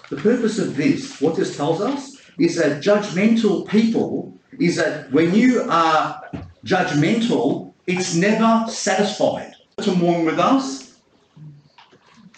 The 0.09 0.17
purpose 0.17 0.57
of 0.57 0.75
this, 0.75 1.21
what 1.21 1.35
this 1.35 1.55
tells 1.55 1.79
us, 1.79 2.17
is 2.39 2.55
that 2.55 2.83
judgmental 2.83 3.67
people, 3.67 4.37
is 4.59 4.75
that 4.77 5.11
when 5.11 5.33
you 5.33 5.61
are 5.69 6.21
judgmental, 6.65 7.73
it's 7.85 8.15
never 8.15 8.69
satisfied. 8.69 9.53
To 9.81 9.93
mourn 9.93 10.25
with 10.25 10.39
us, 10.39 10.84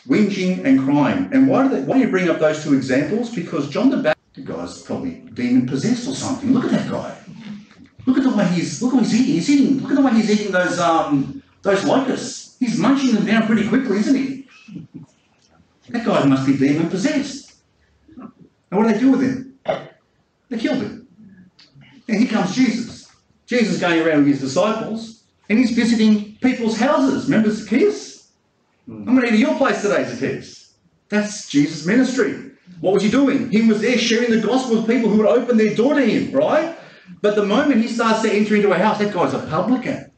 whinging 0.07 0.65
and 0.65 0.79
crying. 0.79 1.29
And 1.31 1.47
why 1.47 1.67
do, 1.67 1.69
they, 1.69 1.81
why 1.81 1.95
do 1.95 2.01
you 2.01 2.09
bring 2.09 2.29
up 2.29 2.39
those 2.39 2.63
two 2.63 2.73
examples? 2.73 3.33
Because 3.33 3.69
John 3.69 3.89
the 3.89 3.97
Baptist, 3.97 4.45
guy's 4.45 4.81
probably 4.81 5.15
demon 5.33 5.67
possessed 5.67 6.07
or 6.07 6.15
something. 6.15 6.53
Look 6.53 6.65
at 6.65 6.71
that 6.71 6.91
guy. 6.91 7.17
Look 8.05 8.17
at 8.17 8.23
the 8.23 8.35
way 8.35 8.47
he's 8.47 8.81
look 8.81 8.93
at 8.93 8.97
what 8.97 9.05
he's 9.05 9.19
eating. 9.19 9.33
He's 9.33 9.49
eating. 9.49 9.79
Look 9.81 9.91
at 9.91 9.95
the 9.95 10.01
way 10.01 10.13
he's 10.13 10.31
eating 10.31 10.51
those 10.51 10.79
um, 10.79 11.43
those 11.61 11.83
locusts, 11.83 12.55
he's 12.59 12.77
munching 12.77 13.13
them 13.13 13.25
down 13.25 13.45
pretty 13.45 13.67
quickly, 13.67 13.97
isn't 13.97 14.15
he? 14.15 14.47
That 15.89 16.05
guy 16.05 16.23
must 16.25 16.45
be 16.45 16.57
demon 16.57 16.89
possessed. 16.89 17.55
And 18.17 18.31
what 18.71 18.87
do 18.87 18.93
they 18.93 18.99
do 18.99 19.11
with 19.11 19.21
him? 19.21 19.59
They 20.49 20.57
killed 20.57 20.81
him. 20.81 21.07
And 22.07 22.17
here 22.17 22.29
comes 22.29 22.55
Jesus. 22.55 23.11
Jesus 23.45 23.79
going 23.79 24.01
around 24.01 24.19
with 24.19 24.27
his 24.27 24.41
disciples, 24.41 25.23
and 25.49 25.57
he's 25.57 25.71
visiting 25.71 26.37
people's 26.41 26.77
houses. 26.77 27.25
Remember 27.25 27.49
Zacchaeus? 27.49 28.06
I'm 28.87 29.05
going 29.05 29.21
to 29.21 29.27
eat 29.27 29.33
at 29.33 29.39
your 29.39 29.57
place 29.57 29.81
today, 29.81 30.05
Zacchaeus. 30.05 30.75
That's 31.09 31.49
Jesus' 31.49 31.85
ministry. 31.85 32.51
What 32.79 32.93
was 32.93 33.03
he 33.03 33.09
doing? 33.09 33.49
He 33.49 33.67
was 33.67 33.81
there 33.81 33.97
sharing 33.97 34.31
the 34.31 34.45
gospel 34.45 34.77
with 34.77 34.87
people 34.87 35.09
who 35.09 35.17
would 35.17 35.27
open 35.27 35.57
their 35.57 35.75
door 35.75 35.93
to 35.93 36.05
him, 36.05 36.31
right? 36.31 36.77
But 37.21 37.35
the 37.35 37.45
moment 37.45 37.81
he 37.81 37.87
starts 37.87 38.21
to 38.21 38.31
enter 38.31 38.55
into 38.55 38.71
a 38.71 38.77
house, 38.77 38.99
that 38.99 39.13
guy's 39.13 39.33
a 39.33 39.39
publican. 39.39 40.11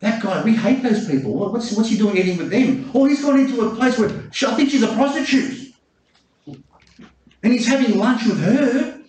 That 0.00 0.22
guy, 0.22 0.42
we 0.44 0.54
hate 0.54 0.82
those 0.82 1.08
people. 1.08 1.34
What's, 1.34 1.72
what's 1.72 1.88
he 1.88 1.96
doing 1.96 2.16
eating 2.16 2.38
with 2.38 2.50
them? 2.50 2.90
Oh, 2.94 3.04
he's 3.04 3.22
gone 3.22 3.40
into 3.40 3.62
a 3.62 3.74
place 3.74 3.98
where 3.98 4.08
I 4.08 4.54
think 4.54 4.70
she's 4.70 4.82
a 4.82 4.94
prostitute. 4.94 5.74
And 6.46 7.52
he's 7.52 7.66
having 7.66 7.98
lunch 7.98 8.26
with 8.26 8.40
her. 8.40 9.00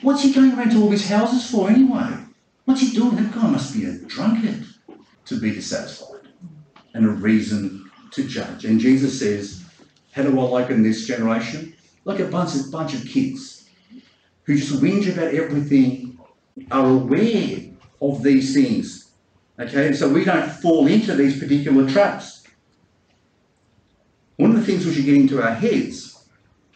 What's 0.00 0.22
he 0.22 0.32
going 0.32 0.52
around 0.52 0.70
to 0.70 0.82
all 0.82 0.88
these 0.88 1.08
houses 1.08 1.48
for 1.48 1.70
anyway? 1.70 2.16
What's 2.64 2.80
he 2.80 2.90
doing? 2.90 3.16
That 3.16 3.32
guy 3.32 3.48
must 3.48 3.74
be 3.74 3.84
a 3.84 3.98
drunkard 3.98 4.66
to 5.26 5.40
be 5.40 5.52
dissatisfied 5.52 6.11
and 6.94 7.06
a 7.06 7.10
reason 7.10 7.90
to 8.12 8.24
judge. 8.24 8.64
And 8.64 8.80
Jesus 8.80 9.18
says, 9.18 9.64
How 10.12 10.22
do 10.22 10.38
I 10.38 10.42
liken 10.44 10.82
this 10.82 11.06
generation? 11.06 11.74
Like 12.04 12.20
a 12.20 12.26
bunch 12.26 12.54
of, 12.56 12.70
bunch 12.70 12.94
of 12.94 13.06
kids 13.06 13.68
who 14.44 14.56
just 14.56 14.80
whinge 14.82 15.10
about 15.12 15.34
everything, 15.34 16.18
are 16.70 16.86
aware 16.86 17.60
of 18.00 18.22
these 18.22 18.52
things, 18.52 19.02
Okay, 19.58 19.92
so 19.92 20.08
we 20.08 20.24
don't 20.24 20.50
fall 20.50 20.86
into 20.86 21.14
these 21.14 21.38
particular 21.38 21.88
traps. 21.88 22.42
One 24.36 24.50
of 24.50 24.56
the 24.56 24.64
things 24.64 24.86
we 24.86 24.94
should 24.94 25.04
get 25.04 25.14
into 25.14 25.42
our 25.42 25.54
heads 25.54 26.26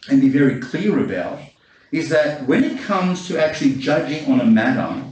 and 0.09 0.21
be 0.21 0.29
very 0.29 0.61
clear 0.61 1.03
about 1.03 1.41
is 1.91 2.11
that 2.11 2.47
when 2.47 2.63
it 2.63 2.81
comes 2.83 3.27
to 3.29 3.43
actually 3.43 3.77
judging 3.77 4.31
on 4.31 4.41
a 4.41 4.45
matter, 4.45 5.03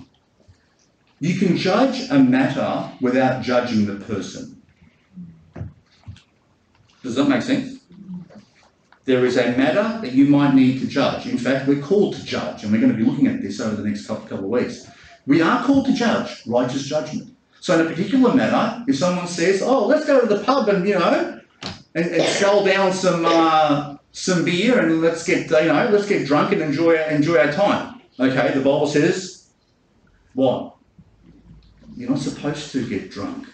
you 1.20 1.38
can 1.38 1.56
judge 1.56 2.10
a 2.10 2.18
matter 2.18 2.92
without 3.00 3.42
judging 3.42 3.86
the 3.86 4.04
person. 4.04 4.53
Does 7.04 7.16
that 7.16 7.28
make 7.28 7.42
sense? 7.42 7.80
There 9.04 9.26
is 9.26 9.36
a 9.36 9.54
matter 9.58 10.00
that 10.00 10.12
you 10.12 10.24
might 10.24 10.54
need 10.54 10.80
to 10.80 10.86
judge. 10.86 11.26
In 11.26 11.36
fact, 11.36 11.68
we're 11.68 11.82
called 11.82 12.14
to 12.16 12.24
judge, 12.24 12.64
and 12.64 12.72
we're 12.72 12.80
going 12.80 12.92
to 12.92 12.96
be 12.96 13.04
looking 13.04 13.26
at 13.26 13.42
this 13.42 13.60
over 13.60 13.76
the 13.76 13.86
next 13.86 14.06
couple, 14.06 14.38
of 14.38 14.44
weeks. 14.44 14.88
We 15.26 15.42
are 15.42 15.62
called 15.62 15.84
to 15.84 15.92
judge, 15.92 16.42
righteous 16.46 16.84
judgment. 16.84 17.36
So 17.60 17.78
in 17.78 17.86
a 17.86 17.90
particular 17.90 18.34
matter, 18.34 18.82
if 18.88 18.96
someone 18.96 19.26
says, 19.26 19.60
"Oh, 19.60 19.86
let's 19.86 20.06
go 20.06 20.18
to 20.18 20.26
the 20.26 20.42
pub 20.44 20.70
and 20.70 20.88
you 20.88 20.94
know, 20.94 21.40
and, 21.94 22.06
and 22.06 22.22
scull 22.22 22.64
down 22.64 22.94
some 22.94 23.26
uh, 23.26 23.96
some 24.12 24.44
beer 24.46 24.78
and 24.78 25.02
let's 25.02 25.24
get 25.26 25.50
you 25.50 25.68
know, 25.68 25.88
let's 25.92 26.08
get 26.08 26.26
drunk 26.26 26.52
and 26.52 26.62
enjoy 26.62 26.96
enjoy 27.08 27.36
our 27.36 27.52
time," 27.52 28.00
okay, 28.18 28.52
the 28.54 28.60
Bible 28.60 28.86
says, 28.86 29.50
what? 30.32 30.76
You're 31.96 32.10
not 32.10 32.18
supposed 32.18 32.72
to 32.72 32.88
get 32.88 33.10
drunk, 33.10 33.46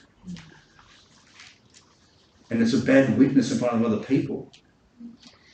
and 2.50 2.60
it's 2.60 2.74
a 2.74 2.78
bad 2.78 3.16
witness 3.16 3.52
in 3.52 3.58
front 3.58 3.74
of 3.74 3.84
other 3.84 4.04
people. 4.04 4.50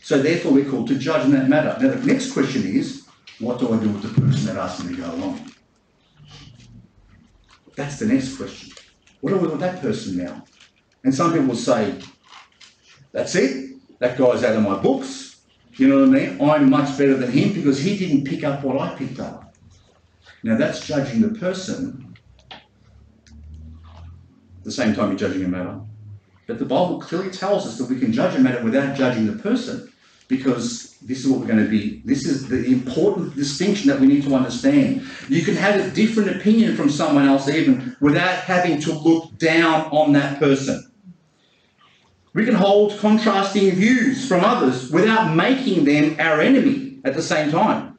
So 0.03 0.23
therefore, 0.23 0.53
we're 0.53 0.69
called 0.69 0.89
to 0.89 0.99
judge 0.99 1.25
in 1.25 1.33
that 1.33 1.49
matter. 1.49 1.77
Now, 1.81 1.95
the 1.95 2.07
next 2.07 2.33
question 2.33 2.65
is, 2.65 3.07
what 3.39 3.59
do 3.59 3.73
I 3.73 3.79
do 3.79 3.91
with 3.91 4.03
the 4.03 4.21
person 4.21 4.47
that 4.47 4.57
asked 4.57 4.85
me 4.85 4.95
to 4.95 5.03
go 5.03 5.13
along? 5.13 5.53
That's 7.75 7.99
the 7.99 8.07
next 8.07 8.37
question. 8.37 8.73
What 9.21 9.31
do 9.31 9.39
we 9.39 9.49
with 9.49 9.61
that 9.61 9.83
person 9.83 10.17
now? 10.17 10.45
And 11.05 11.15
some 11.15 11.33
people 11.33 11.49
will 11.49 11.57
say, 11.57 11.99
that's 13.13 13.35
it. 13.35 13.77
That 13.99 14.17
guy's 14.17 14.45
out 14.45 14.57
of 14.57 14.63
my 14.63 14.79
books. 14.79 15.37
You 15.75 15.89
know 15.89 16.01
what 16.01 16.09
I 16.09 16.27
mean? 16.27 16.41
I'm 16.41 16.71
much 16.71 16.97
better 16.97 17.15
than 17.15 17.31
him 17.31 17.53
because 17.53 17.79
he 17.79 17.99
didn't 17.99 18.25
pick 18.25 18.45
up 18.45 18.63
what 18.63 18.81
I 18.81 18.95
picked 18.95 19.21
up. 19.21 19.55
Now 20.43 20.57
that's 20.57 20.87
judging 20.87 21.21
the 21.21 21.39
person. 21.39 22.15
At 22.51 22.63
the 24.65 24.73
same 24.73 24.95
time, 24.95 25.11
you're 25.11 25.19
judging 25.19 25.45
a 25.45 25.49
matter. 25.49 25.81
But 26.47 26.59
the 26.59 26.65
Bible 26.65 27.01
clearly 27.01 27.31
tells 27.31 27.67
us 27.67 27.79
that 27.79 27.89
we 27.89 27.99
can 27.99 28.13
judge 28.13 28.37
a 28.37 28.39
matter 28.39 28.63
without 28.63 28.97
judging 28.97 29.27
the 29.27 29.43
person 29.43 29.93
because 30.29 30.97
this 31.03 31.25
is 31.25 31.29
what 31.29 31.41
we're 31.41 31.47
going 31.47 31.65
to 31.65 31.71
be. 31.71 32.03
This 32.05 32.27
is 32.27 32.49
the 32.49 32.65
important 32.67 33.35
distinction 33.37 33.89
that 33.89 34.01
we 34.01 34.07
need 34.07 34.25
to 34.25 34.35
understand. 34.35 35.07
You 35.29 35.43
can 35.43 35.55
have 35.55 35.81
a 35.81 35.91
different 35.91 36.31
opinion 36.31 36.77
from 36.77 36.91
someone 36.91 37.27
else, 37.27 37.49
even 37.49 37.97
without 38.01 38.39
having 38.39 38.81
to 38.83 38.93
look 38.93 39.37
down 39.39 39.87
on 39.87 40.13
that 40.15 40.39
person. 40.39 40.91
We 42.33 42.45
can 42.45 42.55
hold 42.55 42.99
contrasting 42.99 43.71
views 43.73 44.29
from 44.29 44.45
others 44.45 44.91
without 44.91 45.35
making 45.35 45.85
them 45.85 46.17
our 46.19 46.41
enemy 46.41 46.99
at 47.05 47.15
the 47.15 47.23
same 47.23 47.51
time. 47.51 47.99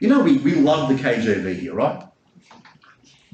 You 0.00 0.08
know, 0.08 0.20
we, 0.20 0.38
we 0.38 0.54
love 0.54 0.88
the 0.88 0.96
KJV 0.96 1.60
here, 1.60 1.74
right? 1.74 2.04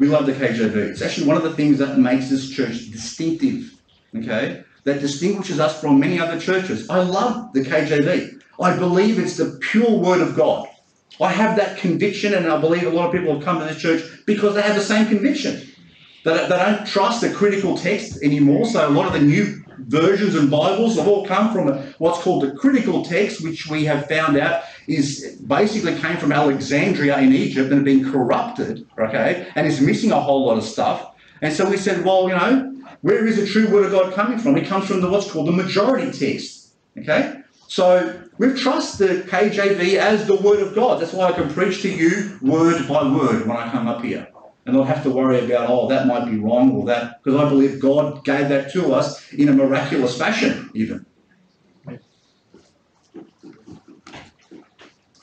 We 0.00 0.08
love 0.08 0.26
the 0.26 0.32
KJV. 0.32 0.74
It's 0.74 1.02
actually 1.02 1.28
one 1.28 1.36
of 1.36 1.44
the 1.44 1.54
things 1.54 1.78
that 1.78 1.98
makes 1.98 2.28
this 2.28 2.50
church 2.50 2.90
distinctive. 2.90 3.76
Okay? 4.16 4.64
that 4.84 5.00
distinguishes 5.00 5.60
us 5.60 5.80
from 5.80 6.00
many 6.00 6.18
other 6.18 6.40
churches. 6.40 6.88
I 6.88 7.02
love 7.02 7.52
the 7.52 7.60
KJV. 7.60 8.42
I 8.60 8.76
believe 8.76 9.18
it's 9.18 9.36
the 9.36 9.58
pure 9.60 9.90
word 9.90 10.20
of 10.20 10.36
God. 10.36 10.68
I 11.20 11.30
have 11.30 11.56
that 11.56 11.76
conviction, 11.76 12.34
and 12.34 12.46
I 12.46 12.58
believe 12.60 12.84
a 12.84 12.90
lot 12.90 13.06
of 13.06 13.12
people 13.12 13.34
have 13.34 13.44
come 13.44 13.58
to 13.58 13.66
this 13.66 13.80
church 13.80 14.02
because 14.26 14.54
they 14.54 14.62
have 14.62 14.76
the 14.76 14.82
same 14.82 15.06
conviction. 15.06 15.68
They, 16.24 16.34
they 16.34 16.48
don't 16.48 16.86
trust 16.86 17.20
the 17.20 17.30
critical 17.30 17.76
text 17.76 18.22
anymore. 18.22 18.66
So 18.66 18.86
a 18.86 18.90
lot 18.90 19.06
of 19.06 19.12
the 19.12 19.20
new 19.20 19.62
versions 19.78 20.34
and 20.34 20.50
Bibles 20.50 20.96
have 20.96 21.08
all 21.08 21.26
come 21.26 21.52
from 21.52 21.68
what's 21.98 22.20
called 22.20 22.42
the 22.42 22.52
critical 22.52 23.04
text, 23.04 23.42
which 23.42 23.68
we 23.68 23.84
have 23.84 24.06
found 24.06 24.36
out 24.36 24.64
is 24.86 25.38
basically 25.46 25.96
came 25.98 26.16
from 26.16 26.32
Alexandria 26.32 27.18
in 27.18 27.32
Egypt 27.32 27.70
and 27.70 27.76
had 27.76 27.84
been 27.84 28.10
corrupted, 28.10 28.86
okay, 28.98 29.48
and 29.54 29.66
is 29.66 29.80
missing 29.80 30.12
a 30.12 30.20
whole 30.20 30.46
lot 30.46 30.58
of 30.58 30.64
stuff. 30.64 31.14
And 31.42 31.52
so 31.52 31.68
we 31.68 31.76
said, 31.76 32.04
well, 32.04 32.28
you 32.28 32.34
know, 32.34 32.84
where 33.02 33.26
is 33.26 33.36
the 33.36 33.46
true 33.46 33.70
word 33.72 33.86
of 33.86 33.92
God 33.92 34.12
coming 34.12 34.38
from? 34.38 34.56
It 34.56 34.66
comes 34.66 34.86
from 34.86 35.00
the 35.00 35.08
what's 35.08 35.30
called 35.30 35.48
the 35.48 35.52
majority 35.52 36.10
text. 36.10 36.74
Okay? 36.98 37.40
So 37.66 38.20
we 38.38 38.52
trust 38.54 38.98
the 38.98 39.24
KJV 39.28 39.96
as 39.96 40.26
the 40.26 40.36
word 40.36 40.60
of 40.60 40.74
God. 40.74 41.00
That's 41.00 41.12
why 41.12 41.28
I 41.28 41.32
can 41.32 41.48
preach 41.48 41.82
to 41.82 41.88
you 41.88 42.38
word 42.42 42.86
by 42.88 43.04
word 43.04 43.46
when 43.46 43.56
I 43.56 43.70
come 43.70 43.86
up 43.86 44.02
here. 44.02 44.28
And 44.66 44.76
not 44.76 44.86
have 44.86 45.02
to 45.04 45.10
worry 45.10 45.44
about, 45.44 45.70
oh, 45.70 45.88
that 45.88 46.06
might 46.06 46.26
be 46.26 46.36
wrong 46.36 46.72
or 46.72 46.84
that, 46.86 47.22
because 47.22 47.40
I 47.40 47.48
believe 47.48 47.80
God 47.80 48.24
gave 48.24 48.50
that 48.50 48.70
to 48.72 48.92
us 48.92 49.32
in 49.32 49.48
a 49.48 49.52
miraculous 49.52 50.18
fashion, 50.18 50.70
even. 50.74 51.06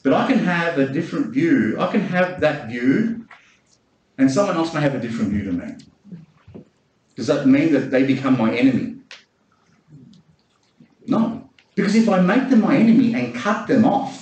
But 0.03 0.13
I 0.13 0.25
can 0.25 0.39
have 0.39 0.77
a 0.79 0.87
different 0.87 1.33
view. 1.33 1.77
I 1.79 1.91
can 1.91 2.01
have 2.01 2.39
that 2.39 2.69
view, 2.69 3.27
and 4.17 4.31
someone 4.31 4.55
else 4.55 4.73
may 4.73 4.81
have 4.81 4.95
a 4.95 4.99
different 4.99 5.31
view 5.31 5.43
to 5.43 5.51
me. 5.51 5.75
Does 7.15 7.27
that 7.27 7.45
mean 7.45 7.73
that 7.73 7.91
they 7.91 8.03
become 8.05 8.37
my 8.37 8.55
enemy? 8.55 8.95
No. 11.05 11.49
Because 11.75 11.93
if 11.93 12.09
I 12.09 12.21
make 12.21 12.49
them 12.49 12.61
my 12.61 12.75
enemy 12.75 13.13
and 13.13 13.35
cut 13.35 13.67
them 13.67 13.85
off, 13.85 14.16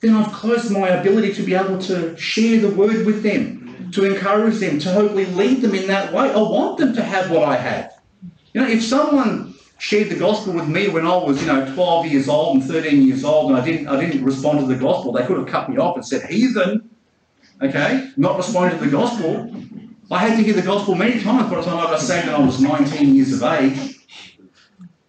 then 0.00 0.14
I've 0.14 0.32
closed 0.32 0.70
my 0.70 0.88
ability 0.88 1.34
to 1.34 1.42
be 1.42 1.54
able 1.54 1.78
to 1.82 2.16
share 2.16 2.60
the 2.60 2.70
word 2.70 3.04
with 3.04 3.22
them, 3.22 3.90
to 3.92 4.04
encourage 4.04 4.58
them, 4.58 4.78
to 4.80 4.92
hopefully 4.92 5.26
lead 5.26 5.62
them 5.62 5.74
in 5.74 5.88
that 5.88 6.12
way. 6.12 6.30
I 6.30 6.36
want 6.36 6.78
them 6.78 6.94
to 6.94 7.02
have 7.02 7.30
what 7.30 7.42
I 7.42 7.56
have. 7.56 8.00
You 8.52 8.60
know, 8.60 8.68
if 8.68 8.82
someone 8.82 9.54
shared 9.78 10.08
the 10.08 10.18
gospel 10.18 10.52
with 10.52 10.68
me 10.68 10.88
when 10.88 11.06
I 11.06 11.16
was, 11.16 11.40
you 11.40 11.46
know, 11.46 11.72
12 11.74 12.06
years 12.06 12.28
old 12.28 12.56
and 12.56 12.64
13 12.64 13.02
years 13.02 13.24
old, 13.24 13.50
and 13.50 13.60
I 13.60 13.64
didn't, 13.64 13.88
I 13.88 14.00
didn't 14.00 14.24
respond 14.24 14.60
to 14.60 14.66
the 14.66 14.76
gospel, 14.76 15.12
they 15.12 15.24
could 15.24 15.38
have 15.38 15.46
cut 15.46 15.68
me 15.68 15.78
off 15.78 15.96
and 15.96 16.04
said, 16.04 16.28
heathen, 16.30 16.90
okay, 17.60 18.10
not 18.16 18.36
responding 18.36 18.78
to 18.78 18.84
the 18.84 18.90
gospel. 18.90 19.52
I 20.10 20.18
had 20.18 20.36
to 20.36 20.42
hear 20.42 20.54
the 20.54 20.62
gospel 20.62 20.94
many 20.94 21.20
times 21.22 21.50
by 21.50 21.56
the 21.56 21.62
time 21.62 21.78
I 21.78 21.84
got 21.84 22.00
saved 22.00 22.28
and 22.28 22.36
I 22.36 22.40
was 22.40 22.60
19 22.60 23.14
years 23.14 23.32
of 23.32 23.42
age. 23.42 23.96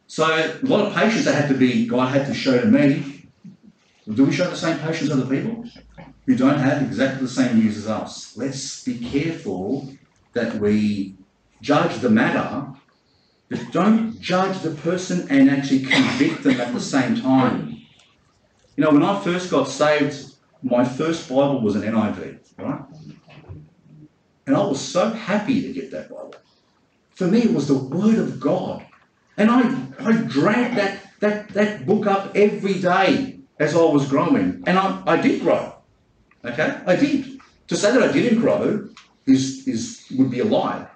So 0.08 0.26
a 0.26 0.60
lot 0.66 0.86
of 0.86 0.94
patience 0.94 1.28
I 1.28 1.32
had 1.32 1.48
to 1.50 1.56
be, 1.56 1.88
God 1.88 2.08
had 2.08 2.26
to 2.28 2.34
show 2.34 2.60
to 2.60 2.66
me. 2.68 3.19
Do 4.14 4.26
we 4.26 4.32
show 4.32 4.50
the 4.50 4.56
same 4.56 4.80
patience 4.80 5.10
to 5.10 5.14
other 5.14 5.36
people 5.36 5.64
who 6.26 6.36
don't 6.36 6.58
have 6.58 6.82
exactly 6.82 7.22
the 7.22 7.32
same 7.32 7.60
views 7.60 7.78
as 7.78 7.88
us? 7.88 8.36
Let's 8.36 8.84
be 8.84 8.98
careful 8.98 9.94
that 10.34 10.56
we 10.56 11.16
judge 11.62 12.00
the 12.00 12.10
matter, 12.10 12.68
but 13.50 13.72
don't 13.72 14.20
judge 14.20 14.60
the 14.62 14.72
person 14.72 15.28
and 15.30 15.50
actually 15.50 15.82
convict 15.82 16.42
them 16.42 16.60
at 16.60 16.74
the 16.74 16.82
same 16.82 17.22
time. 17.22 17.82
You 18.76 18.84
know, 18.84 18.92
when 18.92 19.04
I 19.04 19.20
first 19.22 19.52
got 19.52 19.68
saved, 19.68 20.34
my 20.64 20.84
first 20.84 21.30
Bible 21.30 21.62
was 21.62 21.76
an 21.76 21.84
NIV, 21.84 22.40
right? 22.58 22.82
And 24.48 24.56
I 24.56 24.66
was 24.66 24.82
so 24.82 25.12
happy 25.12 25.62
to 25.62 25.72
get 25.72 25.92
that 25.92 26.10
Bible. 26.10 26.34
For 27.12 27.28
me, 27.28 27.44
it 27.44 27.54
was 27.54 27.68
the 27.68 27.76
Word 27.76 28.18
of 28.18 28.40
God. 28.40 28.84
And 29.38 29.52
I, 29.52 29.62
I 30.00 30.14
dragged 30.14 30.78
that, 30.78 31.00
that, 31.20 31.50
that 31.50 31.86
book 31.86 32.08
up 32.08 32.36
every 32.36 32.80
day 32.80 33.39
as 33.60 33.76
I 33.76 33.82
was 33.82 34.08
growing. 34.08 34.64
And 34.66 34.80
I, 34.80 35.02
I 35.06 35.22
did 35.22 35.42
grow. 35.42 35.76
Okay? 36.44 36.80
I 36.86 36.96
did. 36.96 37.40
To 37.68 37.76
say 37.76 37.92
that 37.92 38.02
I 38.02 38.12
didn't 38.12 38.40
grow 38.40 38.88
is, 39.28 39.68
is 39.68 40.06
would 40.18 40.32
be 40.32 40.40
a 40.40 40.46
lie. 40.46 40.88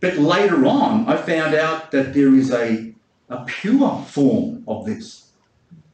But 0.00 0.18
later 0.18 0.64
on, 0.66 1.08
I 1.08 1.16
found 1.16 1.54
out 1.54 1.90
that 1.90 2.14
there 2.14 2.34
is 2.34 2.52
a, 2.52 2.94
a 3.28 3.44
pure 3.44 4.02
form 4.08 4.64
of 4.68 4.86
this. 4.86 5.30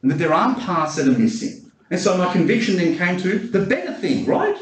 And 0.01 0.11
that 0.11 0.15
there 0.15 0.33
aren't 0.33 0.59
parts 0.59 0.95
that 0.95 1.07
are 1.07 1.17
missing. 1.17 1.71
And 1.89 1.99
so 1.99 2.17
my 2.17 2.31
conviction 2.31 2.75
then 2.75 2.97
came 2.97 3.17
to 3.19 3.39
the 3.39 3.65
better 3.65 3.93
thing, 3.93 4.25
right? 4.25 4.57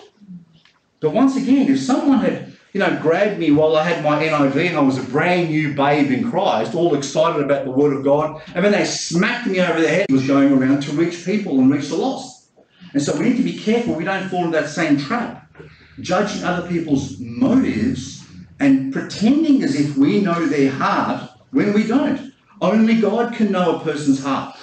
But 1.00 1.12
once 1.12 1.36
again, 1.36 1.70
if 1.70 1.80
someone 1.80 2.20
had, 2.20 2.51
you 2.74 2.80
know, 2.80 2.98
grabbed 3.02 3.38
me 3.38 3.52
while 3.52 3.76
I 3.76 3.84
had 3.84 4.04
my 4.04 4.24
NIV 4.24 4.68
and 4.68 4.78
I 4.78 4.82
was 4.82 4.98
a 4.98 5.04
brand 5.04 5.50
new 5.50 5.74
babe 5.74 6.10
in 6.10 6.30
Christ, 6.30 6.74
all 6.74 6.96
excited 6.96 7.44
about 7.44 7.66
the 7.66 7.72
Word 7.72 7.94
of 7.96 8.04
God, 8.04 8.42
and 8.56 8.64
then 8.64 8.72
they 8.72 8.86
smacked 8.86 9.48
me 9.48 9.60
over 9.60 9.82
the 9.82 9.90
head, 9.90 10.10
was 10.10 10.26
going 10.26 10.54
around 10.54 10.82
to 10.84 10.92
reach 10.94 11.26
people 11.26 11.60
and 11.60 11.70
reach 11.72 11.90
the 11.90 11.98
lost. 11.98 12.50
And 12.94 13.02
so 13.02 13.18
we 13.18 13.30
need 13.30 13.38
to 13.38 13.44
be 13.44 13.58
careful 13.58 13.94
we 13.94 14.04
don't 14.04 14.30
fall 14.30 14.46
into 14.46 14.58
that 14.58 14.70
same 14.70 14.98
trap, 14.98 15.54
judging 16.00 16.44
other 16.44 16.68
people's 16.68 17.20
motives 17.20 18.26
and 18.60 18.94
pretending 18.94 19.64
as 19.64 19.76
if 19.76 19.98
we 19.98 20.22
know 20.22 20.46
their 20.46 20.72
heart 20.72 21.30
when 21.52 21.74
we 21.74 21.86
don't. 21.86 22.34
Only 22.62 23.02
God 23.02 23.34
can 23.34 23.52
know 23.52 23.78
a 23.78 23.84
person's 23.84 24.24
heart. 24.24 24.56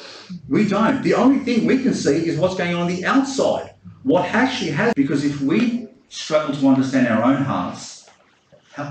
We 0.48 0.68
don't. 0.68 1.02
The 1.02 1.14
only 1.14 1.40
thing 1.40 1.66
we 1.66 1.82
can 1.82 1.94
see 1.94 2.26
is 2.26 2.38
what's 2.38 2.54
going 2.54 2.74
on, 2.74 2.82
on 2.82 2.86
the 2.88 3.04
outside. 3.04 3.74
What 4.02 4.26
actually 4.26 4.70
has, 4.70 4.94
because 4.94 5.24
if 5.24 5.40
we 5.40 5.88
struggle 6.08 6.54
to 6.54 6.68
understand 6.68 7.08
our 7.08 7.24
own 7.24 7.42
hearts, 7.42 7.97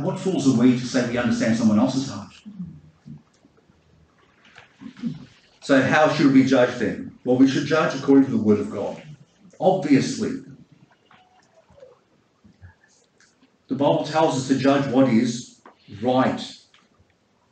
what 0.02 0.19
fools 0.19 0.47
are 0.47 0.60
we 0.60 0.78
to 0.78 0.86
say 0.86 1.10
we 1.10 1.17
understand 1.17 1.58
someone 1.58 1.80
else's 1.80 2.10
heart? 2.10 2.34
So, 5.62 5.82
how 5.82 6.13
should 6.13 6.34
we 6.34 6.45
judge 6.45 6.78
them? 6.80 7.19
Well, 7.23 7.38
we 7.38 7.47
should 7.47 7.65
judge 7.65 7.95
according 7.95 8.26
to 8.26 8.32
the 8.32 8.38
Word 8.38 8.60
of 8.60 8.71
God. 8.71 9.02
Obviously, 9.60 10.32
the 13.67 13.76
Bible 13.76 14.04
tells 14.06 14.38
us 14.38 14.47
to 14.47 14.58
judge 14.58 14.91
what 14.91 15.10
is 15.10 15.60
right. 16.02 16.41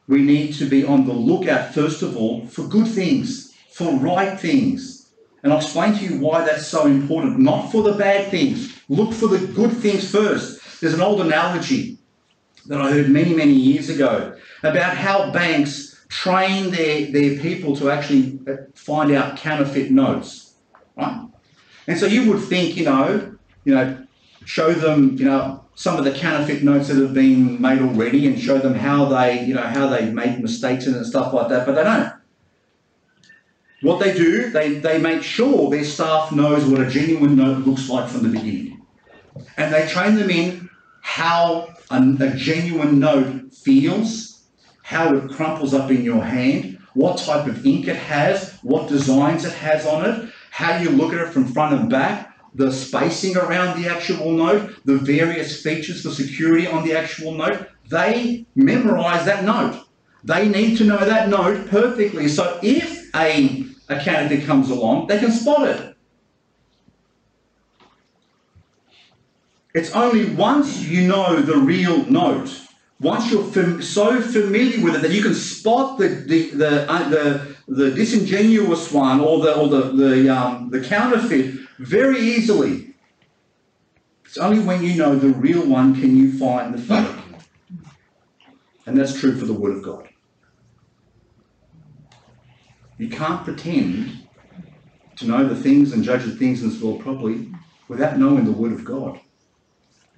We 0.08 0.22
need 0.22 0.54
to 0.56 0.66
be 0.66 0.86
on 0.86 1.06
the 1.08 1.14
lookout, 1.14 1.74
first 1.74 2.02
of 2.04 2.16
all, 2.16 2.46
for 2.48 2.64
good 2.64 2.88
things, 2.88 3.54
for 3.72 3.92
right 3.94 4.40
things. 4.40 5.12
And 5.44 5.52
I'll 5.52 5.60
explain 5.60 5.94
to 5.98 6.04
you 6.04 6.20
why 6.20 6.46
that's 6.46 6.68
so 6.68 6.86
important. 6.86 7.40
Not 7.40 7.72
for 7.72 7.84
the 7.84 7.94
bad 7.94 8.32
things, 8.32 8.76
Look 8.88 9.14
for 9.14 9.28
the 9.28 9.48
good 9.54 9.72
things 9.72 10.10
first. 10.10 10.80
There's 10.80 10.94
an 10.94 11.02
old 11.02 11.22
analogy 11.22 11.98
that 12.68 12.82
I 12.82 12.92
heard 12.92 13.10
many, 13.10 13.34
many 13.34 13.54
years 13.54 13.90
ago 13.90 14.36
about 14.64 14.98
how 14.98 15.32
banks 15.32 16.06
train 16.10 16.72
their, 16.72 17.12
their 17.12 17.40
people 17.40 17.76
to 17.78 17.90
actually 17.90 18.40
find 18.74 19.12
out 19.12 19.38
counterfeit 19.38 19.92
notes. 19.92 20.56
Right? 20.98 21.28
And 21.88 21.98
so 21.98 22.06
you 22.06 22.32
would 22.32 22.44
think, 22.44 22.76
you 22.76 22.86
know, 22.86 23.36
you 23.64 23.76
know, 23.76 24.06
show 24.46 24.74
them, 24.74 25.18
you 25.18 25.26
know, 25.26 25.64
some 25.76 25.98
of 25.98 26.06
the 26.06 26.12
counterfeit 26.12 26.64
notes 26.64 26.88
that 26.88 26.98
have 26.98 27.14
been 27.14 27.62
made 27.62 27.82
already 27.82 28.28
and 28.28 28.40
show 28.40 28.58
them 28.58 28.74
how 28.74 29.06
they, 29.06 29.44
you 29.44 29.54
know, 29.54 29.62
how 29.62 29.88
they 29.88 30.10
make 30.10 30.40
mistakes 30.40 30.88
and 30.88 31.06
stuff 31.06 31.34
like 31.34 31.50
that, 31.50 31.66
but 31.66 31.76
they 31.76 31.84
don't. 31.84 32.14
What 33.82 34.00
they 34.00 34.14
do, 34.14 34.50
they, 34.52 34.76
they 34.76 35.00
make 35.00 35.22
sure 35.22 35.70
their 35.70 35.84
staff 35.84 36.32
knows 36.32 36.66
what 36.66 36.82
a 36.82 36.90
genuine 36.90 37.36
note 37.36 37.68
looks 37.68 37.90
like 37.90 38.10
from 38.10 38.24
the 38.24 38.30
beginning 38.30 38.76
and 39.58 39.74
they 39.74 39.88
train 39.88 40.16
them 40.16 40.30
in 40.30 40.70
how 41.02 41.75
a, 41.90 42.18
a 42.20 42.30
genuine 42.36 43.00
note 43.00 43.54
feels, 43.54 44.44
how 44.84 45.16
it 45.16 45.30
crumples 45.32 45.74
up 45.74 45.90
in 45.90 46.04
your 46.04 46.24
hand, 46.24 46.80
what 46.94 47.18
type 47.18 47.48
of 47.48 47.66
ink 47.66 47.88
it 47.88 47.96
has, 47.96 48.58
what 48.62 48.88
designs 48.88 49.46
it 49.46 49.54
has 49.54 49.86
on 49.86 50.06
it, 50.10 50.30
how 50.52 50.78
you 50.78 50.90
look 50.90 51.14
at 51.14 51.20
it 51.20 51.34
from 51.34 51.46
front 51.46 51.80
and 51.80 51.90
back, 51.90 52.38
the 52.54 52.72
spacing 52.72 53.36
around 53.36 53.82
the 53.82 53.90
actual 53.90 54.32
note, 54.32 54.76
the 54.86 54.98
various 54.98 55.62
features 55.62 56.02
for 56.02 56.10
security 56.10 56.68
on 56.68 56.86
the 56.86 56.94
actual 56.96 57.34
note. 57.34 57.68
They 57.90 58.46
memorize 58.56 59.26
that 59.26 59.44
note. 59.44 59.86
They 60.24 60.48
need 60.48 60.78
to 60.78 60.86
know 60.86 60.98
that 60.98 61.30
note 61.30 61.68
perfectly. 61.68 62.30
So 62.30 62.60
if 62.64 63.14
a, 63.14 63.66
a 63.90 64.00
candidate 64.00 64.46
comes 64.46 64.70
along, 64.70 65.08
they 65.08 65.20
can 65.20 65.32
spot 65.32 65.68
it. 65.68 65.95
It's 69.76 69.92
only 69.92 70.34
once 70.34 70.80
you 70.80 71.06
know 71.06 71.36
the 71.42 71.58
real 71.58 72.06
note, 72.06 72.62
once 73.02 73.30
you're 73.30 73.44
fam- 73.44 73.82
so 73.82 74.22
familiar 74.22 74.82
with 74.82 74.96
it 74.96 75.02
that 75.02 75.12
you 75.12 75.22
can 75.22 75.36
spot 75.36 76.00
the 76.00 76.08
the 76.08 76.52
the, 76.52 76.90
uh, 76.90 77.10
the, 77.10 77.56
the 77.68 77.92
disingenuous 77.92 78.94
one 78.94 79.20
or 79.20 79.42
the 79.42 79.54
or 79.54 79.68
the 79.68 79.82
the, 79.92 80.30
um, 80.30 80.70
the 80.70 80.80
counterfeit 80.80 81.56
very 81.78 82.18
easily. 82.22 82.96
It's 84.24 84.38
only 84.38 84.60
when 84.64 84.82
you 84.82 84.96
know 84.96 85.14
the 85.18 85.28
real 85.28 85.68
one 85.68 86.00
can 86.00 86.16
you 86.16 86.32
find 86.40 86.74
the 86.74 86.78
fake, 86.78 87.18
and 88.86 88.98
that's 88.98 89.20
true 89.20 89.38
for 89.38 89.46
the 89.46 89.54
Word 89.54 89.76
of 89.76 89.84
God. 89.84 90.08
You 92.98 93.10
can't 93.10 93.44
pretend 93.44 94.26
to 95.18 95.26
know 95.28 95.46
the 95.46 95.56
things 95.56 95.92
and 95.92 96.02
judge 96.02 96.24
the 96.24 96.32
things 96.32 96.64
in 96.64 96.70
this 96.70 96.82
world 96.82 97.02
properly 97.02 97.52
without 97.90 98.18
knowing 98.18 98.46
the 98.46 98.54
Word 98.54 98.72
of 98.72 98.86
God. 98.86 99.20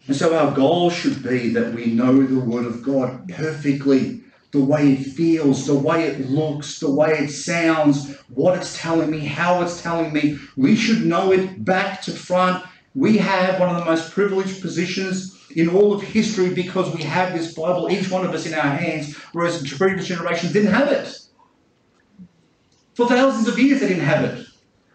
And 0.07 0.15
so 0.15 0.37
our 0.37 0.55
goal 0.55 0.89
should 0.89 1.21
be 1.21 1.49
that 1.49 1.73
we 1.73 1.87
know 1.87 2.25
the 2.25 2.39
Word 2.39 2.65
of 2.65 2.81
God 2.81 3.27
perfectly, 3.29 4.21
the 4.51 4.63
way 4.63 4.93
it 4.93 5.03
feels, 5.03 5.67
the 5.67 5.75
way 5.75 6.05
it 6.05 6.29
looks, 6.29 6.79
the 6.79 6.89
way 6.89 7.11
it 7.11 7.29
sounds, 7.29 8.15
what 8.29 8.57
it's 8.57 8.79
telling 8.79 9.11
me, 9.11 9.19
how 9.19 9.61
it's 9.61 9.81
telling 9.81 10.13
me. 10.13 10.39
We 10.55 10.77
should 10.77 11.05
know 11.05 11.33
it 11.33 11.65
back 11.65 12.01
to 12.03 12.11
front. 12.11 12.63
We 12.95 13.17
have 13.17 13.59
one 13.59 13.69
of 13.69 13.77
the 13.77 13.85
most 13.85 14.13
privileged 14.13 14.61
positions 14.61 15.37
in 15.55 15.69
all 15.69 15.93
of 15.93 16.01
history 16.01 16.53
because 16.53 16.95
we 16.95 17.03
have 17.03 17.33
this 17.33 17.53
Bible, 17.53 17.91
each 17.91 18.09
one 18.09 18.25
of 18.25 18.33
us 18.33 18.45
in 18.45 18.53
our 18.53 18.75
hands, 18.75 19.15
whereas 19.33 19.61
previous 19.73 20.07
generations 20.07 20.53
didn't 20.53 20.73
have 20.73 20.89
it. 20.89 21.19
For 22.95 23.07
thousands 23.07 23.47
of 23.47 23.59
years, 23.59 23.81
they 23.81 23.89
didn't 23.89 24.03
have 24.03 24.23
it. 24.23 24.46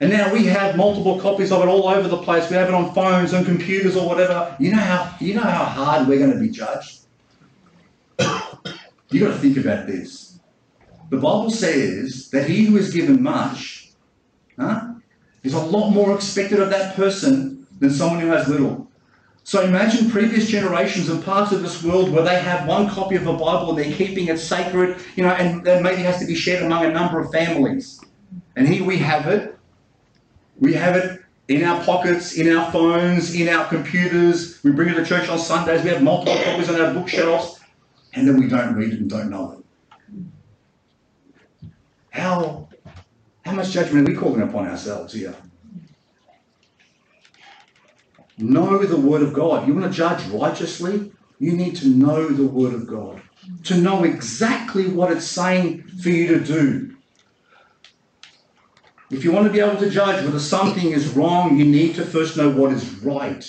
And 0.02 0.10
now 0.10 0.32
we 0.32 0.46
have 0.46 0.76
multiple 0.76 1.20
copies 1.20 1.52
of 1.52 1.62
it 1.62 1.68
all 1.68 1.86
over 1.86 2.08
the 2.08 2.18
place. 2.18 2.50
We 2.50 2.56
have 2.56 2.66
it 2.66 2.74
on 2.74 2.92
phones 2.92 3.34
and 3.34 3.46
computers 3.46 3.96
or 3.96 4.04
whatever. 4.04 4.56
You 4.58 4.72
know 4.72 4.78
how 4.78 5.14
you 5.20 5.32
know 5.32 5.42
how 5.42 5.64
hard 5.64 6.08
we're 6.08 6.18
going 6.18 6.32
to 6.32 6.40
be 6.40 6.48
judged. 6.48 7.02
you 8.18 9.20
got 9.20 9.28
to 9.28 9.38
think 9.38 9.58
about 9.58 9.86
this. 9.86 10.40
The 11.10 11.18
Bible 11.18 11.50
says 11.50 12.30
that 12.30 12.50
he 12.50 12.64
who 12.64 12.78
is 12.78 12.92
given 12.92 13.22
much, 13.22 13.92
huh, 14.58 14.94
is 15.44 15.54
a 15.54 15.60
lot 15.60 15.90
more 15.90 16.16
expected 16.16 16.58
of 16.58 16.70
that 16.70 16.96
person 16.96 17.64
than 17.78 17.90
someone 17.90 18.18
who 18.18 18.26
has 18.26 18.48
little. 18.48 18.88
So 19.44 19.60
imagine 19.62 20.10
previous 20.10 20.48
generations 20.48 21.10
and 21.10 21.22
parts 21.24 21.52
of 21.52 21.62
this 21.62 21.80
world 21.84 22.10
where 22.10 22.24
they 22.24 22.40
have 22.40 22.66
one 22.66 22.90
copy 22.90 23.14
of 23.14 23.22
the 23.22 23.34
Bible 23.34 23.68
and 23.68 23.78
they're 23.78 23.96
keeping 23.96 24.26
it 24.26 24.40
sacred, 24.40 25.00
you 25.14 25.22
know, 25.22 25.30
and, 25.30 25.64
and 25.68 25.84
maybe 25.84 26.02
has 26.02 26.18
to 26.18 26.26
be 26.26 26.34
shared 26.34 26.64
among 26.64 26.86
a 26.86 26.90
number 26.90 27.20
of 27.20 27.30
families. 27.30 28.00
And 28.56 28.66
here 28.66 28.84
we 28.84 28.98
have 28.98 29.28
it 29.28 29.56
we 30.58 30.74
have 30.74 30.96
it 30.96 31.20
in 31.48 31.64
our 31.64 31.82
pockets, 31.84 32.34
in 32.34 32.54
our 32.54 32.70
phones, 32.70 33.34
in 33.34 33.48
our 33.48 33.68
computers. 33.68 34.62
We 34.62 34.70
bring 34.70 34.88
it 34.88 34.94
to 34.94 35.04
church 35.04 35.28
on 35.28 35.38
Sundays. 35.38 35.82
We 35.82 35.90
have 35.90 36.02
multiple 36.02 36.40
copies 36.42 36.68
on 36.70 36.80
our 36.80 36.94
bookshelves, 36.94 37.60
and 38.14 38.26
then 38.26 38.38
we 38.38 38.48
don't 38.48 38.74
read 38.74 38.92
it 38.92 39.00
and 39.00 39.10
don't 39.10 39.30
know 39.30 39.52
it. 39.52 39.58
How, 42.10 42.68
how 43.44 43.52
much 43.52 43.70
judgment 43.70 44.08
are 44.08 44.12
we 44.12 44.16
calling 44.16 44.42
upon 44.42 44.68
ourselves 44.68 45.14
here? 45.14 45.34
Know 48.38 48.84
the 48.84 48.96
Word 48.96 49.22
of 49.22 49.32
God. 49.32 49.66
You 49.66 49.74
want 49.74 49.90
to 49.90 49.96
judge 49.96 50.24
righteously? 50.28 51.12
You 51.38 51.52
need 51.52 51.76
to 51.76 51.88
know 51.88 52.28
the 52.28 52.46
Word 52.46 52.74
of 52.74 52.86
God. 52.86 53.20
To 53.64 53.76
know 53.76 54.04
exactly 54.04 54.88
what 54.88 55.10
it's 55.10 55.26
saying 55.26 55.82
for 56.02 56.08
you 56.08 56.38
to 56.38 56.40
do. 56.44 56.91
If 59.12 59.24
you 59.24 59.30
want 59.30 59.46
to 59.46 59.52
be 59.52 59.60
able 59.60 59.78
to 59.78 59.90
judge 59.90 60.24
whether 60.24 60.40
something 60.40 60.90
is 60.90 61.10
wrong, 61.10 61.58
you 61.58 61.66
need 61.66 61.94
to 61.96 62.04
first 62.04 62.38
know 62.38 62.48
what 62.48 62.72
is 62.72 62.94
right. 63.02 63.44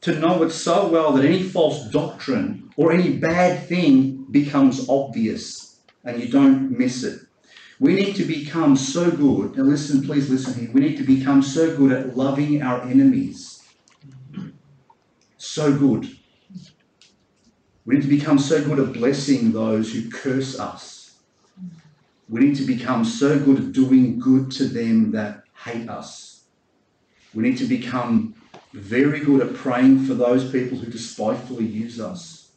To 0.00 0.18
know 0.18 0.42
it 0.42 0.50
so 0.50 0.88
well 0.88 1.12
that 1.12 1.24
any 1.24 1.44
false 1.44 1.88
doctrine 1.90 2.72
or 2.76 2.90
any 2.90 3.16
bad 3.18 3.68
thing 3.68 4.24
becomes 4.32 4.88
obvious 4.88 5.78
and 6.02 6.20
you 6.20 6.28
don't 6.28 6.76
miss 6.76 7.04
it. 7.04 7.20
We 7.78 7.94
need 7.94 8.16
to 8.16 8.24
become 8.24 8.76
so 8.76 9.08
good, 9.08 9.56
and 9.56 9.68
listen, 9.68 10.04
please 10.04 10.28
listen 10.28 10.54
here. 10.54 10.72
We 10.72 10.80
need 10.80 10.96
to 10.96 11.04
become 11.04 11.40
so 11.40 11.76
good 11.76 11.92
at 11.92 12.16
loving 12.16 12.62
our 12.62 12.82
enemies. 12.82 13.62
So 15.38 15.72
good. 15.72 16.16
We 17.84 17.94
need 17.94 18.02
to 18.02 18.08
become 18.08 18.40
so 18.40 18.62
good 18.64 18.80
at 18.80 18.92
blessing 18.92 19.52
those 19.52 19.92
who 19.92 20.10
curse 20.10 20.58
us. 20.58 21.01
We 22.32 22.40
need 22.40 22.56
to 22.56 22.64
become 22.64 23.04
so 23.04 23.38
good 23.38 23.58
at 23.58 23.72
doing 23.72 24.18
good 24.18 24.50
to 24.52 24.64
them 24.64 25.10
that 25.10 25.44
hate 25.54 25.90
us. 25.90 26.44
We 27.34 27.42
need 27.42 27.58
to 27.58 27.66
become 27.66 28.34
very 28.72 29.20
good 29.20 29.42
at 29.42 29.54
praying 29.54 30.06
for 30.06 30.14
those 30.14 30.50
people 30.50 30.78
who 30.78 30.90
despitefully 30.90 31.66
use 31.66 32.00
us 32.00 32.52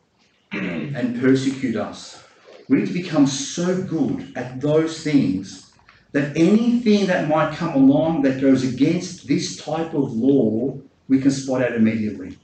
and 0.53 1.19
persecute 1.19 1.75
us. 1.75 2.23
We 2.69 2.77
need 2.77 2.87
to 2.87 2.93
become 2.93 3.27
so 3.27 3.83
good 3.83 4.31
at 4.37 4.61
those 4.61 5.03
things 5.03 5.73
that 6.13 6.37
anything 6.37 7.07
that 7.07 7.27
might 7.27 7.57
come 7.57 7.73
along 7.73 8.21
that 8.21 8.39
goes 8.39 8.63
against 8.63 9.27
this 9.27 9.57
type 9.57 9.93
of 9.93 10.13
law, 10.13 10.79
we 11.09 11.19
can 11.19 11.31
spot 11.31 11.61
out 11.61 11.73
immediately. 11.73 12.37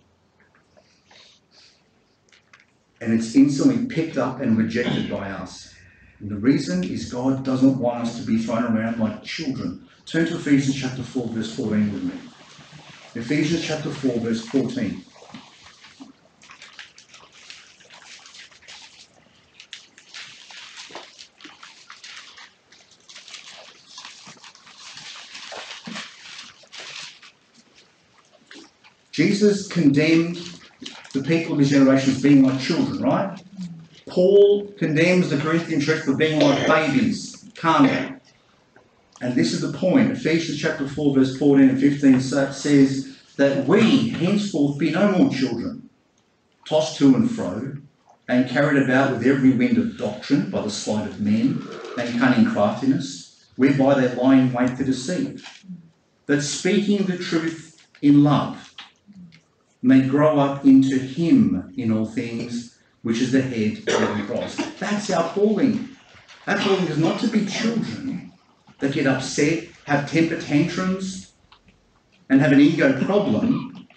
And 3.00 3.14
it's 3.14 3.34
instantly 3.36 3.86
picked 3.86 4.18
up 4.18 4.42
and 4.42 4.58
rejected 4.58 5.10
by 5.10 5.32
us. 5.32 5.71
And 6.22 6.30
the 6.32 6.38
reason 6.38 6.84
is 6.84 7.12
God 7.12 7.44
doesn't 7.44 7.80
want 7.80 8.04
us 8.04 8.20
to 8.20 8.26
be 8.26 8.38
thrown 8.38 8.66
around 8.78 9.00
like 9.00 9.24
children. 9.24 9.88
Turn 10.06 10.28
to 10.28 10.36
Ephesians 10.36 10.80
chapter 10.80 11.04
4, 11.04 11.34
verse 11.34 11.56
14 11.56 11.94
with 11.94 12.04
me. 12.04 12.22
Ephesians 13.16 13.66
chapter 13.66 13.92
4, 13.92 14.22
verse 14.22 14.48
14. 14.50 15.06
Jesus 29.12 29.68
condemned 29.68 30.38
the 31.14 31.24
people 31.24 31.54
of 31.54 31.60
his 31.60 31.72
generation 31.72 32.12
as 32.12 32.22
being 32.22 32.44
like 32.44 32.62
children, 32.62 33.02
right? 33.02 33.40
Paul 34.12 34.68
condemns 34.78 35.30
the 35.30 35.38
Corinthian 35.38 35.80
church 35.80 36.04
for 36.04 36.16
being 36.16 36.42
like 36.42 36.68
babies, 36.68 37.46
carnal. 37.56 38.20
And 39.22 39.36
this 39.36 39.54
is 39.54 39.62
the 39.62 39.78
point. 39.78 40.12
Ephesians 40.12 40.60
chapter 40.60 40.86
4, 40.86 41.16
verse 41.16 41.38
14 41.38 41.70
and 41.70 41.80
15 41.80 42.20
says 42.20 43.18
that 43.38 43.66
we 43.66 44.10
henceforth 44.10 44.78
be 44.78 44.92
no 44.92 45.14
more 45.14 45.34
children, 45.34 45.90
tossed 46.68 46.98
to 46.98 47.16
and 47.16 47.32
fro, 47.32 47.78
and 48.28 48.50
carried 48.50 48.84
about 48.84 49.12
with 49.14 49.26
every 49.26 49.52
wind 49.52 49.78
of 49.78 49.98
doctrine 49.98 50.50
by 50.50 50.62
the 50.62 50.70
sleight 50.70 51.08
of 51.08 51.22
men 51.22 51.66
and 51.98 52.20
cunning 52.20 52.52
craftiness, 52.52 53.46
whereby 53.56 53.94
they 53.94 54.14
lie 54.14 54.36
in 54.36 54.52
wait 54.52 54.76
to 54.76 54.84
deceive. 54.84 55.48
That 56.26 56.42
speaking 56.42 57.06
the 57.06 57.18
truth 57.18 57.88
in 58.02 58.26
love, 58.26 58.76
may 59.82 60.02
grow 60.02 60.38
up 60.38 60.66
into 60.66 60.98
Him 61.00 61.74
in 61.78 61.94
all 61.94 62.06
things, 62.06 62.71
which 63.04 63.22
is 63.22 63.32
the 63.32 63.42
head, 63.42 63.78
of 63.88 64.28
Christ. 64.28 64.80
That's 64.80 65.10
our 65.10 65.30
calling. 65.34 65.90
Our 66.48 66.58
calling 66.58 66.88
is 66.88 66.98
not 66.98 67.20
to 67.22 67.28
be 67.28 67.46
children 67.46 68.32
that 68.80 68.94
get 68.94 69.08
upset, 69.08 69.66
have 69.86 70.10
temper 70.10 70.40
tantrums, 70.40 71.34
and 72.30 72.42
have 72.42 72.52
an 72.52 72.60
ego 72.60 73.04
problem. 73.04 73.88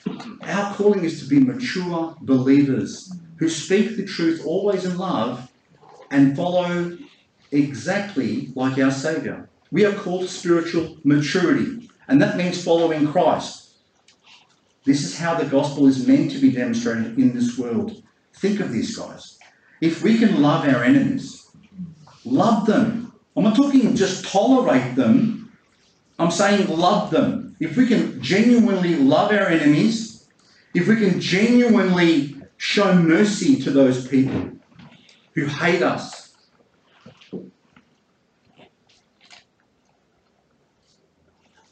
Our 0.43 0.75
calling 0.75 1.05
is 1.05 1.21
to 1.21 1.27
be 1.27 1.41
mature 1.41 2.17
believers 2.21 3.13
who 3.37 3.49
speak 3.49 3.97
the 3.97 4.05
truth 4.05 4.45
always 4.45 4.85
in 4.85 4.99
love 4.99 5.51
and 6.11 6.37
follow 6.37 6.97
exactly 7.51 8.53
like 8.55 8.79
our 8.79 8.91
Saviour. 8.91 9.49
We 9.71 9.85
are 9.85 9.93
called 9.93 10.29
spiritual 10.29 10.99
maturity, 11.05 11.91
and 12.09 12.21
that 12.21 12.37
means 12.37 12.63
following 12.63 13.11
Christ. 13.11 13.77
This 14.85 15.03
is 15.03 15.19
how 15.19 15.35
the 15.35 15.47
gospel 15.47 15.87
is 15.87 16.07
meant 16.07 16.31
to 16.33 16.39
be 16.39 16.53
demonstrated 16.53 17.19
in 17.19 17.35
this 17.35 17.57
world. 17.59 18.03
Think 18.37 18.61
of 18.61 18.73
this, 18.73 18.97
guys. 18.97 19.39
If 19.81 20.03
we 20.03 20.19
can 20.19 20.43
love 20.43 20.67
our 20.67 20.83
enemies, 20.83 21.51
love 22.25 22.67
them. 22.67 23.13
I'm 23.37 23.45
not 23.45 23.57
talking 23.57 23.95
just 23.97 24.25
tolerate 24.25 24.95
them. 24.97 25.53
I'm 26.19 26.31
saying 26.31 26.69
love 26.69 27.11
them. 27.11 27.57
If 27.61 27.77
we 27.77 27.87
can 27.87 28.23
genuinely 28.23 28.97
love 28.97 29.31
our 29.33 29.49
enemies, 29.49 30.29
if 30.75 30.89
we 30.89 30.97
can 30.97 31.21
genuinely 31.21 32.37
show 32.57 32.95
mercy 32.95 33.61
to 33.63 33.71
those 33.71 34.07
people 34.07 34.51
who 35.35 35.47
hate 35.47 35.83
us, 35.83 36.35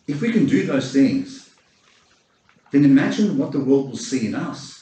if 0.07 0.21
we 0.21 0.33
can 0.33 0.47
do 0.47 0.67
those 0.67 0.93
things, 0.93 1.51
then 2.71 2.85
imagine 2.85 3.39
what 3.39 3.53
the 3.53 3.61
world 3.61 3.91
will 3.91 3.97
see 3.97 4.27
in 4.27 4.35
us. 4.35 4.82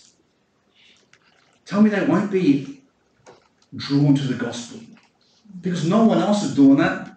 Tell 1.71 1.83
me 1.83 1.89
they 1.89 2.05
won't 2.05 2.33
be 2.33 2.83
drawn 3.77 4.17
to 4.17 4.27
the 4.27 4.35
gospel 4.35 4.81
because 5.61 5.87
no 5.87 6.05
one 6.05 6.19
else 6.19 6.43
is 6.43 6.57
doing 6.57 6.79
that. 6.79 7.17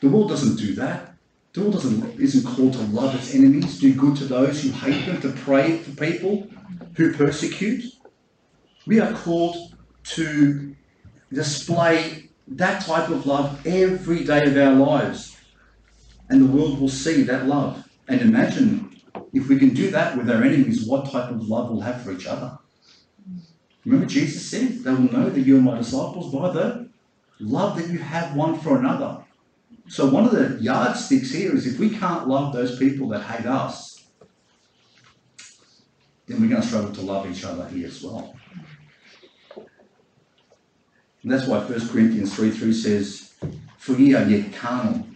The 0.00 0.08
world 0.08 0.30
doesn't 0.30 0.56
do 0.56 0.74
that. 0.74 1.14
The 1.52 1.60
world 1.60 1.74
doesn't, 1.74 2.20
isn't 2.20 2.44
called 2.44 2.72
to 2.72 2.80
love 2.80 3.14
its 3.14 3.36
enemies, 3.36 3.78
do 3.78 3.94
good 3.94 4.16
to 4.16 4.24
those 4.24 4.64
who 4.64 4.70
hate 4.70 5.06
them, 5.06 5.20
to 5.20 5.30
pray 5.42 5.78
for 5.78 5.92
people 5.92 6.48
who 6.96 7.14
persecute. 7.14 7.84
We 8.84 8.98
are 8.98 9.12
called 9.12 9.76
to 10.16 10.74
display 11.32 12.30
that 12.48 12.84
type 12.84 13.10
of 13.10 13.26
love 13.26 13.64
every 13.64 14.24
day 14.24 14.42
of 14.42 14.56
our 14.56 14.74
lives. 14.74 15.36
And 16.30 16.42
the 16.42 16.52
world 16.52 16.80
will 16.80 16.88
see 16.88 17.22
that 17.22 17.46
love. 17.46 17.88
And 18.08 18.22
imagine 18.22 19.00
if 19.32 19.48
we 19.48 19.56
can 19.56 19.68
do 19.68 19.92
that 19.92 20.16
with 20.16 20.28
our 20.28 20.42
enemies, 20.42 20.84
what 20.84 21.12
type 21.12 21.30
of 21.30 21.46
love 21.46 21.70
we'll 21.70 21.82
have 21.82 22.02
for 22.02 22.10
each 22.10 22.26
other. 22.26 22.58
Remember, 23.86 24.06
Jesus 24.06 24.50
said, 24.50 24.80
They 24.80 24.90
will 24.90 25.12
know 25.12 25.30
that 25.30 25.40
you 25.40 25.58
are 25.58 25.62
my 25.62 25.78
disciples 25.78 26.34
by 26.34 26.50
the 26.50 26.88
love 27.38 27.78
that 27.78 27.88
you 27.88 27.98
have 27.98 28.34
one 28.34 28.58
for 28.58 28.78
another. 28.78 29.18
So, 29.88 30.06
one 30.06 30.24
of 30.24 30.32
the 30.32 30.60
yardsticks 30.60 31.30
here 31.30 31.54
is 31.54 31.66
if 31.68 31.78
we 31.78 31.90
can't 31.90 32.26
love 32.26 32.52
those 32.52 32.78
people 32.78 33.08
that 33.10 33.22
hate 33.22 33.46
us, 33.46 34.04
then 36.26 36.40
we're 36.40 36.48
going 36.48 36.60
to 36.60 36.66
struggle 36.66 36.92
to 36.92 37.00
love 37.02 37.30
each 37.30 37.44
other 37.44 37.68
here 37.68 37.86
as 37.86 38.02
well. 38.02 38.34
And 39.54 41.30
that's 41.30 41.46
why 41.46 41.58
1 41.58 41.88
Corinthians 41.88 42.34
3 42.34 42.50
3 42.50 42.72
says, 42.72 43.34
For 43.78 43.92
ye 43.92 44.14
are 44.14 44.24
yet 44.24 44.52
carnal. 44.52 45.06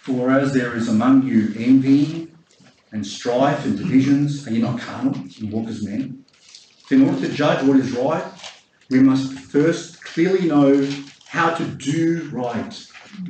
For 0.00 0.30
as 0.30 0.54
there 0.54 0.74
is 0.74 0.88
among 0.88 1.24
you 1.24 1.52
envying 1.58 2.34
and 2.92 3.06
strife 3.06 3.66
and 3.66 3.76
divisions, 3.76 4.48
are 4.48 4.52
you 4.52 4.62
not 4.62 4.80
carnal 4.80 5.14
You 5.16 5.48
walk 5.48 5.68
as 5.68 5.84
men? 5.84 6.21
In 6.92 7.08
order 7.08 7.26
to 7.26 7.32
judge 7.32 7.66
what 7.66 7.78
is 7.78 7.92
right, 7.92 8.22
we 8.90 9.00
must 9.00 9.32
first 9.32 10.04
clearly 10.04 10.46
know 10.46 10.86
how 11.26 11.54
to 11.54 11.64
do 11.64 12.28
right, 12.30 12.86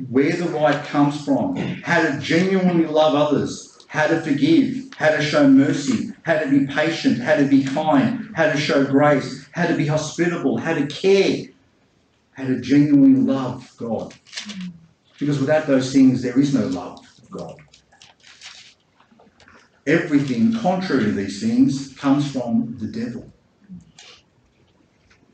where 0.09 0.35
the 0.35 0.49
right 0.49 0.83
comes 0.83 1.23
from, 1.23 1.55
how 1.55 2.01
to 2.01 2.19
genuinely 2.19 2.85
love 2.85 3.15
others, 3.15 3.85
how 3.87 4.07
to 4.07 4.19
forgive, 4.19 4.93
how 4.97 5.11
to 5.11 5.21
show 5.21 5.47
mercy, 5.47 6.11
how 6.23 6.39
to 6.39 6.49
be 6.49 6.67
patient, 6.67 7.19
how 7.19 7.37
to 7.37 7.45
be 7.45 7.63
kind, 7.63 8.35
how 8.35 8.51
to 8.51 8.57
show 8.57 8.83
grace, 8.83 9.47
how 9.53 9.65
to 9.65 9.77
be 9.77 9.87
hospitable, 9.87 10.57
how 10.57 10.73
to 10.73 10.85
care, 10.87 11.45
how 12.33 12.43
to 12.43 12.59
genuinely 12.59 13.21
love 13.21 13.71
God. 13.77 14.13
Because 15.17 15.39
without 15.39 15.67
those 15.67 15.93
things, 15.93 16.21
there 16.21 16.37
is 16.37 16.53
no 16.53 16.67
love 16.67 16.99
of 16.99 17.31
God. 17.31 17.55
Everything 19.87 20.53
contrary 20.53 21.05
to 21.05 21.11
these 21.11 21.41
things 21.41 21.93
comes 21.97 22.29
from 22.29 22.77
the 22.77 22.87
devil. 22.87 23.32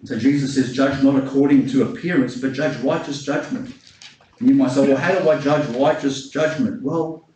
So 0.06 0.18
Jesus 0.18 0.56
says, 0.56 0.74
Judge 0.74 1.04
not 1.04 1.22
according 1.22 1.68
to 1.70 1.84
appearance, 1.84 2.38
but 2.40 2.54
judge 2.54 2.78
righteous 2.84 3.24
judgment. 3.24 3.76
And 4.40 4.50
you 4.50 4.56
might 4.56 4.72
say, 4.72 4.88
Well, 4.88 4.98
how 4.98 5.18
do 5.18 5.30
I 5.30 5.40
judge 5.40 5.68
righteous 5.76 6.30
judgment? 6.30 6.82
Well, 6.82 7.30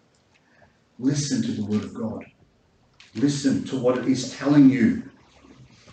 listen 0.97 1.41
to 1.41 1.51
the 1.51 1.65
Word 1.65 1.83
of 1.83 1.93
God. 1.93 2.25
Listen 3.15 3.63
to 3.65 3.77
what 3.77 3.97
it 3.97 4.07
is 4.07 4.35
telling 4.37 4.69
you. 4.69 5.09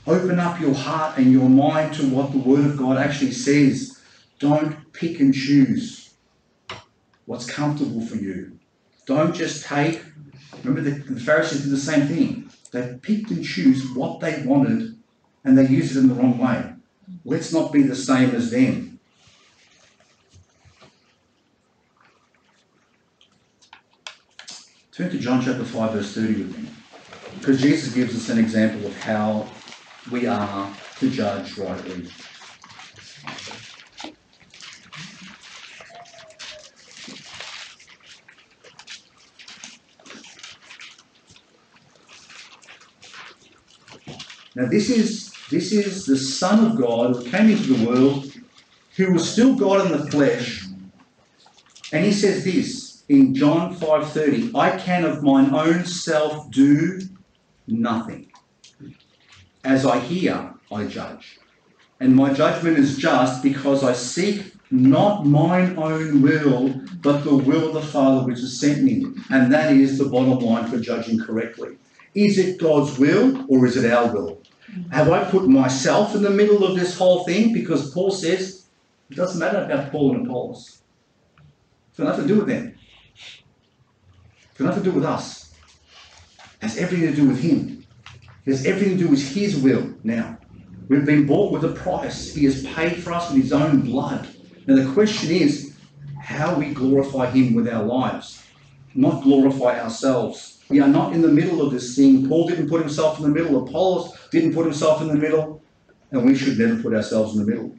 Open 0.07 0.39
up 0.39 0.61
your 0.61 0.75
heart 0.75 1.19
and 1.19 1.33
your 1.33 1.49
mind 1.49 1.95
to 1.95 2.09
what 2.09 2.33
the 2.33 2.39
Word 2.39 2.65
of 2.65 2.77
God 2.77 2.97
actually 2.97 3.33
says. 3.33 4.01
Don't 4.39 4.93
pick 4.93 5.21
and 5.21 5.35
choose 5.35 6.15
what's 7.27 7.51
comfortable 7.51 8.05
for 8.07 8.17
you. 8.17 8.59
Don't 9.07 9.35
just 9.35 9.67
take, 9.67 10.03
remember 10.63 10.89
the, 10.89 11.13
the 11.13 11.21
Pharisees 11.21 11.63
did 11.63 11.73
the 11.73 11.77
same 11.77 12.07
thing. 12.07 12.51
They 12.73 12.97
picked 13.03 13.31
and 13.31 13.45
choose 13.45 13.91
what 13.93 14.21
they 14.21 14.43
wanted 14.45 14.90
and 15.45 15.57
they 15.57 15.67
use 15.67 15.97
it 15.97 16.01
in 16.01 16.09
the 16.09 16.15
wrong 16.15 16.39
way. 16.39 16.75
Let's 17.25 17.53
not 17.53 17.73
be 17.73 17.83
the 17.83 17.97
same 17.97 18.31
as 18.31 18.51
them. 18.51 19.01
Turn 24.93 25.11
to 25.11 25.19
John 25.19 25.43
chapter 25.43 25.65
5, 25.65 25.93
verse 25.93 26.15
30 26.15 26.35
with 26.35 26.59
me. 26.59 26.69
Because 27.39 27.61
Jesus 27.61 27.95
gives 27.95 28.15
us 28.15 28.29
an 28.29 28.39
example 28.39 28.87
of 28.87 28.97
how 29.03 29.49
we 30.11 30.27
are 30.27 30.71
to 30.99 31.11
judge 31.11 31.57
rightly. 31.57 32.07
Now 44.55 44.67
this 44.67 44.91
is 44.91 45.30
this 45.51 45.73
is 45.73 46.07
the 46.07 46.17
Son 46.17 46.71
of 46.71 46.79
God 46.79 47.17
who 47.17 47.31
came 47.31 47.51
into 47.51 47.75
the 47.75 47.87
world, 47.87 48.33
who 48.97 49.13
was 49.13 49.29
still 49.29 49.55
God 49.55 49.87
in 49.87 49.93
the 49.93 50.11
flesh, 50.11 50.65
and 51.93 52.05
he 52.05 52.13
says 52.13 52.45
this 52.45 53.05
in 53.09 53.35
John 53.35 53.75
5:30, 53.75 54.53
I 54.55 54.79
can 54.79 55.05
of 55.05 55.23
mine 55.23 55.53
own 55.53 55.85
self 55.85 56.51
do 56.53 57.01
nothing. 57.67 58.27
As 59.65 59.85
I 59.85 59.99
hear, 59.99 60.55
I 60.73 60.85
judge. 60.85 61.41
And 61.99 62.15
my 62.15 62.33
judgment 62.33 62.79
is 62.79 62.97
just 62.97 63.43
because 63.43 63.83
I 63.83 63.93
seek 63.93 64.55
not 64.71 65.27
mine 65.27 65.77
own 65.77 66.23
will, 66.23 66.81
but 67.03 67.25
the 67.25 67.35
will 67.35 67.69
of 67.69 67.75
the 67.75 67.83
Father 67.83 68.25
which 68.25 68.39
has 68.39 68.61
sent 68.61 68.85
me. 68.85 69.05
And 69.31 69.53
that 69.53 69.73
is 69.73 69.99
the 69.99 70.05
bottom 70.05 70.39
line 70.39 70.69
for 70.69 70.79
judging 70.79 71.19
correctly. 71.19 71.71
Is 72.15 72.39
it 72.39 72.61
God's 72.61 72.99
will 72.99 73.45
or 73.49 73.67
is 73.67 73.77
it 73.77 73.91
our 73.93 74.13
will? 74.13 74.43
Have 74.93 75.11
I 75.11 75.25
put 75.25 75.49
myself 75.49 76.15
in 76.15 76.23
the 76.23 76.31
middle 76.31 76.65
of 76.65 76.77
this 76.79 76.97
whole 76.97 77.25
thing? 77.25 77.53
Because 77.53 77.93
Paul 77.93 78.11
says 78.11 78.67
it 79.11 79.17
doesn't 79.17 79.41
matter 79.41 79.65
about 79.65 79.91
Paul 79.91 80.15
and 80.15 80.27
Apollos. 80.27 80.83
It's 81.89 81.99
got 81.99 82.05
nothing 82.05 82.29
to 82.29 82.35
do 82.35 82.41
with 82.41 82.49
them. 82.49 82.75
It's 83.15 84.59
got 84.59 84.67
nothing 84.67 84.85
to 84.85 84.91
do 84.91 84.95
with 84.95 85.05
us. 85.05 85.53
It 86.61 86.63
has 86.63 86.77
everything 86.77 87.09
to 87.09 87.15
do 87.15 87.29
with 87.29 87.41
him. 87.41 87.85
It 88.47 88.51
has 88.51 88.67
everything 88.67 88.97
to 88.99 89.05
do 89.05 89.09
with 89.09 89.35
his 89.35 89.57
will 89.57 89.95
now. 90.05 90.39
We've 90.89 91.07
been 91.07 91.27
bought 91.27 91.53
with 91.53 91.65
a 91.65 91.73
price. 91.75 92.35
He 92.35 92.45
has 92.45 92.65
paid 92.67 93.03
for 93.03 93.13
us 93.13 93.31
with 93.31 93.43
his 93.43 93.53
own 93.53 93.81
blood. 93.81 94.29
Now 94.67 94.77
the 94.77 94.93
question 94.93 95.31
is 95.31 95.77
how 96.21 96.55
we 96.55 96.75
glorify 96.75 97.31
him 97.31 97.55
with 97.55 97.69
our 97.69 97.83
lives, 97.83 98.43
not 98.95 99.23
glorify 99.23 99.81
ourselves. 99.81 100.63
We 100.69 100.81
are 100.81 100.89
not 100.89 101.13
in 101.13 101.23
the 101.23 101.29
middle 101.29 101.61
of 101.61 101.73
this 101.73 101.97
thing. 101.97 102.29
Paul 102.29 102.47
didn't 102.47 102.69
put 102.69 102.81
himself 102.81 103.19
in 103.19 103.25
the 103.25 103.29
middle. 103.29 103.61
Of 103.61 103.69
Apollos 103.69 104.17
didn't 104.31 104.55
put 104.55 104.65
himself 104.65 105.01
in 105.03 105.09
the 105.09 105.15
middle. 105.15 105.63
And 106.11 106.25
we 106.25 106.37
should 106.37 106.59
never 106.59 106.83
put 106.83 106.95
ourselves 106.95 107.37
in 107.37 107.45
the 107.45 107.51
middle. 107.51 107.77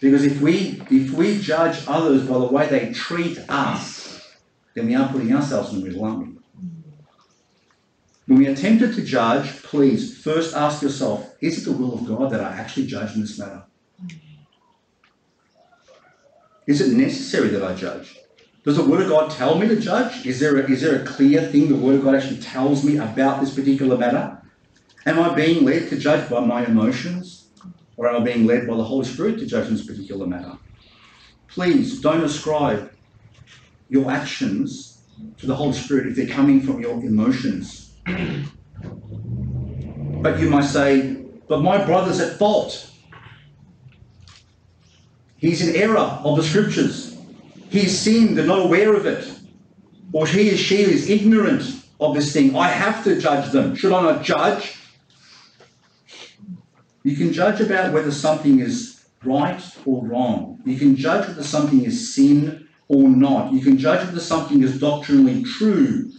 Because 0.00 0.24
if 0.24 0.40
we 0.40 0.82
if 0.90 1.12
we 1.12 1.38
judge 1.38 1.84
others 1.86 2.26
by 2.26 2.38
the 2.38 2.46
way 2.46 2.66
they 2.66 2.92
treat 2.92 3.38
us, 3.48 4.26
then 4.74 4.86
we 4.86 4.94
are 4.94 5.08
putting 5.12 5.32
ourselves 5.32 5.72
in 5.72 5.80
the 5.80 5.86
middle, 5.86 6.04
aren't 6.04 6.18
we? 6.20 6.32
When 8.26 8.38
we 8.38 8.46
are 8.46 8.56
tempted 8.56 8.94
to 8.94 9.02
judge, 9.02 9.62
please 9.62 10.16
first 10.18 10.54
ask 10.56 10.82
yourself, 10.82 11.34
is 11.40 11.58
it 11.58 11.70
the 11.70 11.76
will 11.76 11.94
of 11.94 12.06
God 12.06 12.30
that 12.30 12.40
I 12.40 12.52
actually 12.52 12.86
judge 12.86 13.14
in 13.14 13.20
this 13.20 13.38
matter? 13.38 13.64
Is 16.66 16.80
it 16.80 16.96
necessary 16.96 17.48
that 17.48 17.62
I 17.62 17.74
judge? 17.74 18.18
Does 18.64 18.76
the 18.76 18.84
Word 18.84 19.02
of 19.02 19.08
God 19.08 19.30
tell 19.30 19.58
me 19.58 19.66
to 19.66 19.76
judge? 19.76 20.24
Is 20.24 20.38
there 20.38 20.56
a, 20.56 20.70
is 20.70 20.80
there 20.80 21.02
a 21.02 21.04
clear 21.04 21.42
thing 21.42 21.68
the 21.68 21.74
Word 21.74 21.96
of 21.96 22.04
God 22.04 22.14
actually 22.14 22.38
tells 22.38 22.84
me 22.84 22.96
about 22.96 23.40
this 23.40 23.54
particular 23.54 23.96
matter? 23.98 24.41
Am 25.04 25.18
I 25.18 25.34
being 25.34 25.64
led 25.64 25.88
to 25.88 25.98
judge 25.98 26.30
by 26.30 26.40
my 26.40 26.64
emotions? 26.64 27.48
Or 27.96 28.08
am 28.08 28.22
I 28.22 28.24
being 28.24 28.46
led 28.46 28.68
by 28.68 28.76
the 28.76 28.84
Holy 28.84 29.04
Spirit 29.04 29.38
to 29.40 29.46
judge 29.46 29.66
in 29.66 29.74
this 29.74 29.84
particular 29.84 30.26
matter? 30.26 30.56
Please 31.48 32.00
don't 32.00 32.22
ascribe 32.24 32.92
your 33.88 34.10
actions 34.10 35.02
to 35.38 35.46
the 35.46 35.54
Holy 35.54 35.72
Spirit 35.72 36.06
if 36.06 36.16
they're 36.16 36.26
coming 36.26 36.60
from 36.60 36.80
your 36.80 36.94
emotions. 37.00 37.94
but 40.22 40.40
you 40.40 40.48
might 40.48 40.64
say, 40.64 41.16
but 41.48 41.62
my 41.62 41.84
brother's 41.84 42.20
at 42.20 42.38
fault. 42.38 42.88
He's 45.36 45.66
in 45.66 45.74
error 45.74 45.98
of 45.98 46.36
the 46.36 46.42
scriptures. 46.42 47.18
He's 47.70 47.98
sinned 47.98 48.38
and 48.38 48.46
not 48.46 48.60
aware 48.60 48.94
of 48.94 49.06
it. 49.06 49.28
Or 50.12 50.26
he 50.26 50.52
or 50.52 50.56
she 50.56 50.82
is 50.82 51.10
ignorant 51.10 51.82
of 51.98 52.14
this 52.14 52.32
thing. 52.32 52.54
I 52.54 52.68
have 52.68 53.02
to 53.04 53.20
judge 53.20 53.50
them. 53.50 53.74
Should 53.74 53.92
I 53.92 54.02
not 54.02 54.22
judge? 54.22 54.76
You 57.04 57.16
can 57.16 57.32
judge 57.32 57.60
about 57.60 57.92
whether 57.92 58.12
something 58.12 58.60
is 58.60 59.04
right 59.24 59.60
or 59.84 60.06
wrong. 60.06 60.60
You 60.64 60.78
can 60.78 60.96
judge 60.96 61.28
whether 61.28 61.42
something 61.42 61.84
is 61.84 62.14
sin 62.14 62.68
or 62.88 63.08
not. 63.08 63.52
You 63.52 63.60
can 63.60 63.78
judge 63.78 64.06
whether 64.06 64.20
something 64.20 64.62
is 64.62 64.78
doctrinally 64.78 65.42
true 65.42 66.12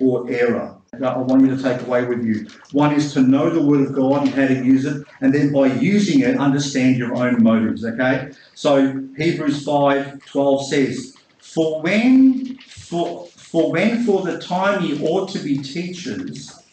or 0.00 0.30
error. 0.30 0.76
I 0.94 1.18
want 1.18 1.42
you 1.42 1.56
to 1.56 1.62
take 1.62 1.82
away 1.82 2.04
with 2.04 2.24
you. 2.24 2.46
One 2.72 2.94
is 2.94 3.12
to 3.14 3.20
know 3.20 3.50
the 3.50 3.62
Word 3.62 3.86
of 3.86 3.92
God 3.92 4.22
and 4.22 4.30
how 4.30 4.46
to 4.46 4.64
use 4.64 4.84
it, 4.84 5.04
and 5.20 5.34
then 5.34 5.52
by 5.52 5.66
using 5.66 6.20
it, 6.20 6.38
understand 6.38 6.96
your 6.96 7.14
own 7.14 7.42
motives. 7.42 7.84
Okay? 7.84 8.30
So 8.54 9.02
Hebrews 9.16 9.64
5 9.64 10.24
12 10.24 10.68
says, 10.68 11.16
For 11.40 11.80
when 11.82 12.56
for 12.58 13.26
for 13.26 13.72
when 13.72 14.04
for 14.04 14.22
the 14.22 14.38
time 14.38 14.84
ye 14.84 15.04
ought 15.04 15.28
to 15.30 15.38
be 15.38 15.58
teachers, 15.58 16.63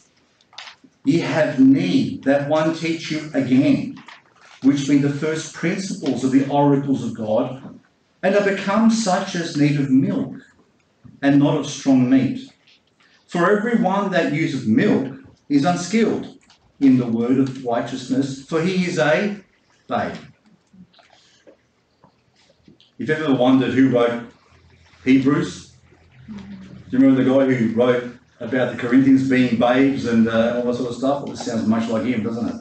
ye 1.03 1.19
have 1.19 1.59
need 1.59 2.23
that 2.23 2.47
one 2.47 2.75
teach 2.75 3.11
you 3.11 3.29
again, 3.33 4.01
which 4.63 4.87
be 4.87 4.97
the 4.97 5.09
first 5.09 5.53
principles 5.53 6.23
of 6.23 6.31
the 6.31 6.47
oracles 6.49 7.03
of 7.03 7.15
God, 7.15 7.79
and 8.23 8.35
are 8.35 8.45
become 8.45 8.91
such 8.91 9.35
as 9.35 9.57
need 9.57 9.79
of 9.79 9.89
milk, 9.89 10.35
and 11.21 11.39
not 11.39 11.57
of 11.57 11.67
strong 11.67 12.09
meat. 12.09 12.51
For 13.27 13.49
every 13.57 13.81
one 13.81 14.11
that 14.11 14.33
useth 14.33 14.67
milk 14.67 15.17
is 15.49 15.65
unskilled 15.65 16.37
in 16.79 16.97
the 16.97 17.07
word 17.07 17.39
of 17.39 17.63
righteousness, 17.65 18.45
for 18.45 18.61
he 18.61 18.85
is 18.85 18.99
a 18.99 19.37
babe. 19.87 20.15
If 22.99 23.07
you 23.07 23.15
ever 23.15 23.33
wondered 23.33 23.73
who 23.73 23.89
wrote 23.89 24.31
Hebrews, 25.03 25.73
do 26.27 26.35
you 26.91 26.99
remember 26.99 27.23
the 27.23 27.29
guy 27.29 27.53
who 27.55 27.73
wrote 27.73 28.20
about 28.41 28.71
the 28.71 28.77
Corinthians 28.77 29.29
being 29.29 29.57
babes 29.57 30.05
and 30.05 30.27
uh, 30.27 30.55
all 30.57 30.63
that 30.63 30.75
sort 30.75 30.89
of 30.89 30.95
stuff? 30.97 31.23
Well, 31.23 31.33
it 31.33 31.37
sounds 31.37 31.67
much 31.67 31.87
like 31.89 32.03
him, 32.03 32.23
doesn't 32.23 32.47
it? 32.47 32.55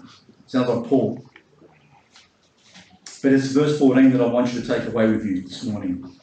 Sounds 0.47 0.68
like 0.68 0.87
Paul. 0.87 1.24
But 3.22 3.33
it's 3.33 3.47
verse 3.49 3.78
14 3.78 4.12
that 4.12 4.20
I 4.20 4.26
want 4.26 4.53
you 4.53 4.61
to 4.61 4.66
take 4.66 4.87
away 4.87 5.11
with 5.11 5.24
you 5.24 5.43
this 5.43 5.64
morning. 5.64 6.16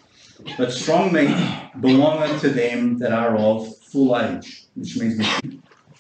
But 0.58 0.72
strong 0.72 1.12
meat 1.12 1.36
belongeth 1.80 2.42
to 2.42 2.50
them 2.50 3.00
that 3.00 3.12
are 3.12 3.36
of 3.36 3.76
full 3.78 4.18
age, 4.18 4.68
which 4.76 4.98
means 4.98 5.26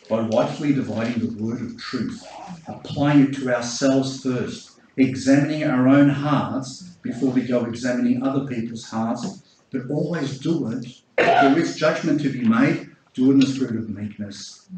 by 0.07 0.19
rightfully 0.19 0.73
dividing 0.73 1.19
the 1.19 1.43
word 1.43 1.61
of 1.61 1.77
truth, 1.77 2.23
applying 2.67 3.27
it 3.27 3.35
to 3.35 3.53
ourselves 3.53 4.23
first, 4.23 4.79
examining 4.95 5.63
our 5.63 5.87
own 5.87 6.09
hearts 6.09 6.83
before 7.01 7.29
we 7.29 7.41
go 7.41 7.65
examining 7.65 8.23
other 8.23 8.45
people's 8.45 8.85
hearts, 8.85 9.43
but 9.71 9.89
always 9.89 10.39
do 10.39 10.71
it. 10.71 10.85
There 11.17 11.57
is 11.57 11.75
judgment 11.75 12.21
to 12.21 12.29
be 12.29 12.41
made, 12.41 12.86
do 13.17 13.31
it 13.31 13.33
in 13.33 13.39
the 13.39 13.47
spirit 13.47 13.75
of 13.77 13.89
meekness, 13.89 14.69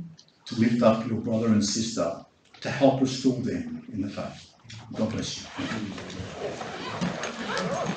to 0.45 0.55
lift 0.55 0.81
up 0.81 1.05
your 1.07 1.19
brother 1.19 1.47
and 1.47 1.63
sister, 1.63 2.25
to 2.61 2.71
help 2.71 3.01
restore 3.01 3.41
them 3.41 3.83
in 3.91 4.01
the 4.01 4.09
faith. 4.09 4.53
God 4.95 5.11
bless 5.11 5.37
you. 5.41 5.45